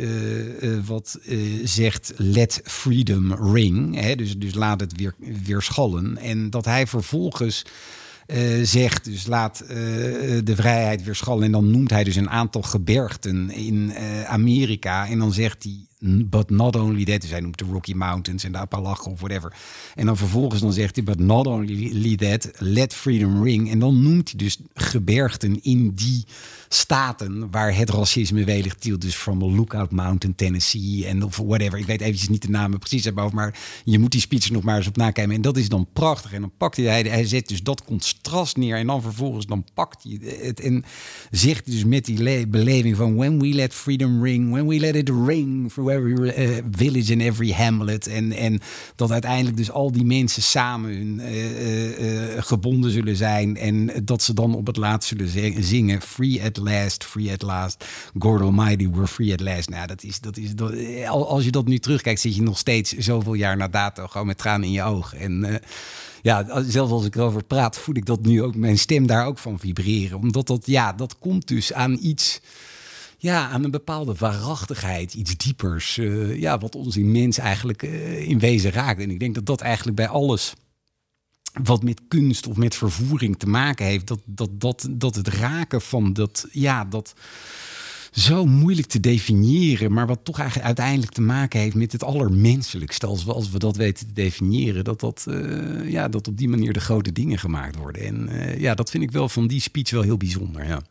wat 0.85 1.19
zegt 1.63 2.13
let 2.17 2.61
freedom 2.63 3.33
ring. 3.33 3.99
Hè? 3.99 4.15
Dus, 4.15 4.37
dus 4.37 4.53
laat 4.53 4.79
het 4.79 4.95
weer, 4.95 5.15
weer 5.43 5.61
schallen. 5.61 6.17
En 6.17 6.49
dat 6.49 6.65
hij 6.65 6.87
vervolgens 6.87 7.65
eh, 8.25 8.63
zegt, 8.63 9.05
dus 9.05 9.25
laat 9.25 9.59
eh, 9.59 9.75
de 10.43 10.55
vrijheid 10.55 11.03
weer 11.03 11.15
schallen. 11.15 11.43
En 11.43 11.51
dan 11.51 11.71
noemt 11.71 11.89
hij 11.89 12.03
dus 12.03 12.15
een 12.15 12.29
aantal 12.29 12.61
gebergten 12.61 13.51
in 13.51 13.91
eh, 13.91 14.23
Amerika. 14.23 15.07
En 15.07 15.19
dan 15.19 15.33
zegt 15.33 15.63
hij, 15.63 15.85
but 16.03 16.49
not 16.49 16.75
only 16.75 17.05
that. 17.05 17.21
Dus 17.21 17.29
hij 17.29 17.39
noemt 17.39 17.57
de 17.57 17.65
Rocky 17.65 17.93
Mountains 17.93 18.43
en 18.43 18.51
de 18.51 18.57
Appalachen 18.57 19.11
of 19.11 19.19
whatever. 19.19 19.53
En 19.95 20.05
dan 20.05 20.17
vervolgens 20.17 20.61
dan 20.61 20.73
zegt 20.73 20.95
hij, 20.95 21.03
but 21.03 21.19
not 21.19 21.47
only 21.47 22.15
that, 22.15 22.51
let 22.57 22.93
freedom 22.93 23.43
ring. 23.43 23.71
En 23.71 23.79
dan 23.79 24.03
noemt 24.03 24.29
hij 24.29 24.37
dus 24.37 24.57
gebergten 24.73 25.63
in 25.63 25.91
die 25.95 26.25
staten 26.69 27.51
waar 27.51 27.75
het 27.75 27.89
racisme 27.89 28.43
welig 28.43 28.75
tielt. 28.75 29.01
Dus 29.01 29.15
from 29.15 29.43
Lookout 29.43 29.91
Mountain, 29.91 30.35
Tennessee 30.35 31.05
en 31.05 31.23
of 31.23 31.37
whatever. 31.37 31.79
Ik 31.79 31.85
weet 31.85 32.01
eventjes 32.01 32.29
niet 32.29 32.41
de 32.41 32.49
namen 32.49 32.79
precies 32.79 33.05
uit 33.05 33.33
maar 33.33 33.59
je 33.83 33.99
moet 33.99 34.11
die 34.11 34.21
speech 34.21 34.49
nog 34.49 34.63
maar 34.63 34.77
eens 34.77 34.87
op 34.87 34.97
nakijken. 34.97 35.35
En 35.35 35.41
dat 35.41 35.57
is 35.57 35.69
dan 35.69 35.87
prachtig. 35.93 36.33
En 36.33 36.41
dan 36.41 36.51
pakt 36.57 36.77
hij, 36.77 37.01
hij, 37.01 37.25
zet 37.25 37.47
dus 37.47 37.63
dat 37.63 37.83
contrast 37.83 38.57
neer 38.57 38.77
en 38.77 38.87
dan 38.87 39.01
vervolgens 39.01 39.45
dan 39.45 39.65
pakt 39.73 40.03
hij 40.03 40.19
het 40.41 40.59
en 40.59 40.83
zegt 41.31 41.65
dus 41.65 41.85
met 41.85 42.05
die 42.05 42.17
le- 42.17 42.47
beleving 42.47 42.95
van 42.95 43.15
when 43.15 43.39
we 43.39 43.47
let 43.47 43.73
freedom 43.73 44.23
ring, 44.23 44.51
when 44.51 44.67
we 44.67 44.79
let 44.79 44.95
it 44.95 45.09
ring 45.09 45.71
through 45.71 45.94
every 45.95 46.29
eh, 46.29 46.63
village 46.71 47.13
and 47.13 47.21
every 47.21 47.51
hamlet. 47.51 48.07
En, 48.07 48.31
en 48.31 48.59
dat 48.95 49.11
uiteindelijk 49.11 49.57
dus 49.57 49.71
al 49.71 49.91
die 49.91 50.05
mensen 50.05 50.41
samen 50.41 50.91
hun, 50.91 51.19
eh, 51.19 52.35
eh, 52.35 52.43
gebonden 52.43 52.91
zullen 52.91 53.15
zijn 53.15 53.57
en 53.57 53.91
dat 54.03 54.21
ze 54.21 54.33
dan 54.33 54.55
op 54.55 54.67
het 54.67 54.77
laatst 54.77 55.09
zullen 55.09 55.27
zing- 55.27 55.65
zingen 55.65 56.01
free 56.01 56.43
at 56.43 56.57
last, 56.57 57.03
free 57.03 57.31
at 57.31 57.41
last, 57.41 57.85
God 58.17 58.41
Almighty, 58.41 58.89
we're 58.89 59.07
free 59.07 59.33
at 59.33 59.39
last. 59.39 59.69
Nou, 59.69 59.87
dat 59.87 60.03
is, 60.03 60.19
dat 60.19 60.37
is, 60.37 60.49
als 61.07 61.43
je 61.43 61.51
dat 61.51 61.67
nu 61.67 61.79
terugkijkt, 61.79 62.19
zit 62.19 62.35
je 62.35 62.41
nog 62.41 62.57
steeds 62.57 62.91
zoveel 62.91 63.33
jaar 63.33 63.57
na 63.57 63.67
dato 63.67 64.07
gewoon 64.07 64.27
met 64.27 64.37
tranen 64.37 64.67
in 64.67 64.73
je 64.73 64.83
ogen. 64.83 65.19
En 65.19 65.61
ja, 66.25 66.63
zelfs 66.67 66.91
als 66.91 67.05
ik 67.05 67.15
erover 67.15 67.43
praat, 67.43 67.77
voel 67.77 67.95
ik 67.95 68.05
dat 68.05 68.21
nu 68.21 68.43
ook, 68.43 68.55
mijn 68.55 68.77
stem 68.77 69.07
daar 69.07 69.25
ook 69.25 69.37
van 69.37 69.59
vibreren. 69.59 70.17
Omdat 70.17 70.47
dat, 70.47 70.65
ja, 70.65 70.93
dat 70.93 71.19
komt 71.19 71.47
dus 71.47 71.73
aan 71.73 71.97
iets, 72.01 72.41
ja, 73.25 73.49
aan 73.49 73.63
een 73.63 73.71
bepaalde 73.71 74.13
waarachtigheid, 74.17 75.13
iets 75.13 75.37
diepers. 75.37 75.97
eh, 75.97 76.39
ja, 76.39 76.57
wat 76.57 76.75
ons 76.75 76.97
in 76.97 77.11
mens 77.11 77.37
eigenlijk 77.37 77.83
eh, 77.83 78.29
in 78.29 78.39
wezen 78.39 78.71
raakt. 78.71 79.01
En 79.01 79.09
ik 79.09 79.19
denk 79.19 79.35
dat 79.35 79.45
dat 79.45 79.61
eigenlijk 79.61 79.97
bij 79.97 80.07
alles 80.07 80.53
wat 81.63 81.83
met 81.83 82.01
kunst 82.07 82.47
of 82.47 82.57
met 82.57 82.75
vervoering 82.75 83.39
te 83.39 83.45
maken 83.45 83.85
heeft, 83.85 84.07
dat, 84.07 84.19
dat, 84.25 84.49
dat, 84.61 84.87
dat 84.91 85.15
het 85.15 85.27
raken 85.27 85.81
van 85.81 86.13
dat, 86.13 86.47
ja, 86.51 86.85
dat 86.85 87.13
zo 88.11 88.45
moeilijk 88.45 88.87
te 88.87 88.99
definiëren, 88.99 89.93
maar 89.93 90.07
wat 90.07 90.19
toch 90.23 90.37
eigenlijk 90.37 90.67
uiteindelijk 90.67 91.11
te 91.11 91.21
maken 91.21 91.59
heeft 91.59 91.75
met 91.75 91.91
het 91.91 92.03
allermenselijkste, 92.03 93.05
als 93.05 93.25
we, 93.25 93.33
als 93.33 93.49
we 93.49 93.59
dat 93.59 93.75
weten 93.75 94.07
te 94.07 94.13
definiëren, 94.13 94.83
dat, 94.83 94.99
dat, 94.99 95.25
eh, 95.29 95.89
ja, 95.89 96.07
dat 96.07 96.27
op 96.27 96.37
die 96.37 96.49
manier 96.49 96.73
de 96.73 96.79
grote 96.79 97.11
dingen 97.11 97.39
gemaakt 97.39 97.75
worden. 97.75 98.01
En 98.01 98.59
ja, 98.59 98.75
dat 98.75 98.89
vind 98.89 99.03
ik 99.03 99.11
wel 99.11 99.29
van 99.29 99.47
die 99.47 99.61
speech 99.61 99.89
wel 99.91 100.01
heel 100.01 100.17
bijzonder. 100.17 100.67
Ja. 100.67 100.81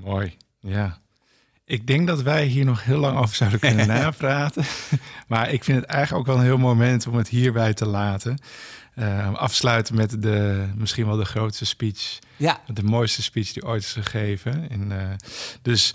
Mooi, 0.00 0.36
ja. 0.60 1.02
Ik 1.66 1.86
denk 1.86 2.06
dat 2.06 2.22
wij 2.22 2.44
hier 2.44 2.64
nog 2.64 2.84
heel 2.84 2.98
lang 2.98 3.18
over 3.18 3.36
zouden 3.36 3.60
kunnen 3.60 3.86
napraten. 4.02 4.64
Maar 5.28 5.50
ik 5.50 5.64
vind 5.64 5.80
het 5.80 5.90
eigenlijk 5.90 6.20
ook 6.20 6.34
wel 6.34 6.36
een 6.36 6.48
heel 6.50 6.58
mooi 6.58 6.74
moment 6.74 7.06
om 7.06 7.16
het 7.16 7.28
hierbij 7.28 7.74
te 7.74 7.86
laten. 7.86 8.38
Eh, 8.94 9.34
afsluiten 9.34 9.94
met 9.94 10.22
de, 10.22 10.66
misschien 10.76 11.06
wel 11.06 11.16
de 11.16 11.24
grootste 11.24 11.64
speech. 11.64 12.18
Ja. 12.36 12.60
De 12.66 12.82
mooiste 12.82 13.22
speech 13.22 13.52
die 13.52 13.66
ooit 13.66 13.82
is 13.82 13.92
gegeven. 13.92 14.70
En, 14.70 15.00
eh, 15.00 15.08
dus 15.62 15.94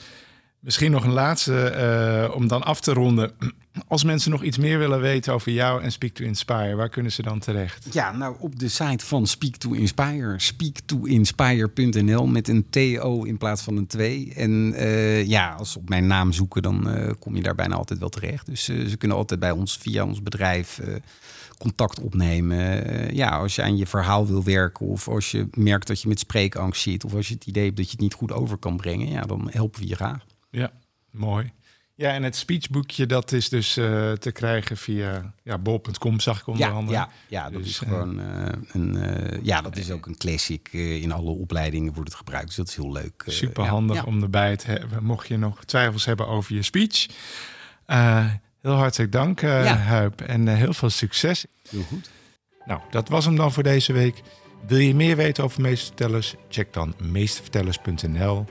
misschien 0.59 0.91
nog 0.91 1.03
een 1.03 1.11
laatste 1.11 1.69
eh, 1.69 2.35
om 2.35 2.47
dan 2.47 2.63
af 2.63 2.81
te 2.81 2.93
ronden. 2.93 3.31
Als 3.87 4.03
mensen 4.03 4.31
nog 4.31 4.43
iets 4.43 4.57
meer 4.57 4.79
willen 4.79 5.01
weten 5.01 5.33
over 5.33 5.51
jou 5.51 5.83
en 5.83 5.91
Speak 5.91 6.11
to 6.11 6.23
Inspire, 6.23 6.75
waar 6.75 6.89
kunnen 6.89 7.11
ze 7.11 7.21
dan 7.21 7.39
terecht? 7.39 7.87
Ja, 7.91 8.11
nou 8.11 8.35
op 8.39 8.59
de 8.59 8.67
site 8.67 9.05
van 9.05 9.27
Speak 9.27 9.55
to 9.55 9.71
Inspire, 9.71 10.33
speaktoinspire.nl 10.37 12.27
met 12.27 12.47
een 12.47 12.69
TO 12.69 13.23
in 13.23 13.37
plaats 13.37 13.61
van 13.61 13.77
een 13.77 13.87
2. 13.87 14.33
En 14.35 14.73
eh, 14.73 15.25
ja, 15.25 15.53
als 15.53 15.71
ze 15.71 15.79
op 15.79 15.89
mijn 15.89 16.07
naam 16.07 16.31
zoeken, 16.31 16.61
dan 16.61 16.89
eh, 16.89 17.13
kom 17.19 17.35
je 17.35 17.41
daar 17.41 17.55
bijna 17.55 17.75
altijd 17.75 17.99
wel 17.99 18.09
terecht. 18.09 18.45
Dus 18.45 18.63
ze 18.63 18.95
kunnen 18.97 19.17
altijd 19.17 19.39
bij 19.39 19.51
ons 19.51 19.77
via 19.77 20.05
ons 20.05 20.23
bedrijf 20.23 20.81
contact 21.57 21.99
opnemen. 21.99 23.15
Ja, 23.15 23.29
als 23.29 23.55
je 23.55 23.61
aan 23.61 23.77
je 23.77 23.87
verhaal 23.87 24.27
wil 24.27 24.43
werken 24.43 24.85
of 24.85 25.07
als 25.07 25.31
je 25.31 25.47
merkt 25.53 25.87
dat 25.87 26.01
je 26.01 26.07
met 26.07 26.19
spreekangst 26.19 26.81
zit 26.81 27.03
of 27.03 27.13
als 27.13 27.27
je 27.27 27.33
het 27.33 27.45
idee 27.45 27.65
hebt 27.65 27.77
dat 27.77 27.85
je 27.85 27.91
het 27.91 28.01
niet 28.01 28.13
goed 28.13 28.31
over 28.31 28.57
kan 28.57 28.77
brengen, 28.77 29.09
ja, 29.09 29.21
dan 29.21 29.47
helpen 29.51 29.81
we 29.81 29.87
je 29.87 29.95
graag. 29.95 30.25
Ja, 30.49 30.71
mooi. 31.11 31.51
Ja, 31.95 32.13
en 32.13 32.23
het 32.23 32.35
speechboekje, 32.35 33.05
dat 33.05 33.31
is 33.31 33.49
dus 33.49 33.77
eh, 33.77 34.11
te 34.11 34.31
krijgen 34.31 34.77
via 34.77 35.33
ja, 35.43 35.57
bol.com, 35.57 36.19
zag 36.19 36.39
ik 36.39 36.47
onder 36.47 36.67
Ja, 36.67 36.71
andere. 36.73 36.97
ja, 36.97 37.09
ja, 37.27 37.49
dat 37.49 37.61
Dus, 37.63 37.69
is 37.69 37.81
eh, 37.81 37.87
gewoon 37.89 38.19
eh, 38.19 38.51
een. 38.71 39.39
ja, 39.43 39.61
dat 39.61 39.77
is 39.77 39.91
ook 39.91 40.05
een 40.05 40.17
classic. 40.17 40.69
in 40.73 41.11
alle 41.11 41.29
opleidingen 41.31 41.93
wordt 41.93 42.09
het 42.09 42.17
gebruikt. 42.17 42.47
Dus 42.47 42.55
dat 42.55 42.67
is 42.67 42.75
heel 42.75 42.91
leuk. 42.91 43.23
Super 43.27 43.65
handig 43.65 43.95
Ja. 43.95 44.03
om 44.03 44.21
erbij 44.23 44.55
te 44.55 44.65
hebben, 44.67 45.03
mocht 45.03 45.27
je 45.27 45.37
nog 45.37 45.65
twijfels 45.65 46.05
hebben 46.05 46.27
over 46.27 46.55
je 46.55 46.63
speech. 46.63 47.05
Heel 48.61 48.71
hartelijk 48.75 49.11
dank, 49.11 49.41
Ja. 49.41 49.75
Huip, 49.75 50.21
en 50.21 50.47
heel 50.47 50.73
veel 50.73 50.89
succes. 50.89 51.45
Heel 51.69 51.81
goed. 51.83 52.09
Nou, 52.65 52.81
dat 52.89 53.09
was 53.09 53.25
hem 53.25 53.35
dan 53.35 53.51
voor 53.51 53.63
deze 53.63 53.93
week. 53.93 54.21
Wil 54.67 54.77
je 54.77 54.95
meer 54.95 55.15
weten 55.15 55.43
over 55.43 55.61
Meestervertellers? 55.61 56.35
Check 56.49 56.73
dan 56.73 56.93
meestervertellers.nl. 57.01 58.45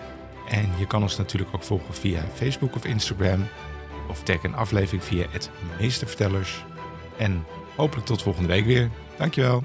En 0.48 0.68
je 0.78 0.86
kan 0.86 1.02
ons 1.02 1.16
natuurlijk 1.16 1.54
ook 1.54 1.62
volgen 1.62 1.94
via 1.94 2.22
Facebook 2.34 2.74
of 2.74 2.84
Instagram. 2.84 3.48
Of 4.08 4.22
tag 4.22 4.42
een 4.42 4.54
aflevering 4.54 5.04
via 5.04 5.26
het 5.30 5.50
Meestervertellers. 5.80 6.64
En 7.16 7.44
hopelijk 7.76 8.06
tot 8.06 8.22
volgende 8.22 8.48
week 8.48 8.64
weer. 8.64 8.90
Dankjewel. 9.16 9.62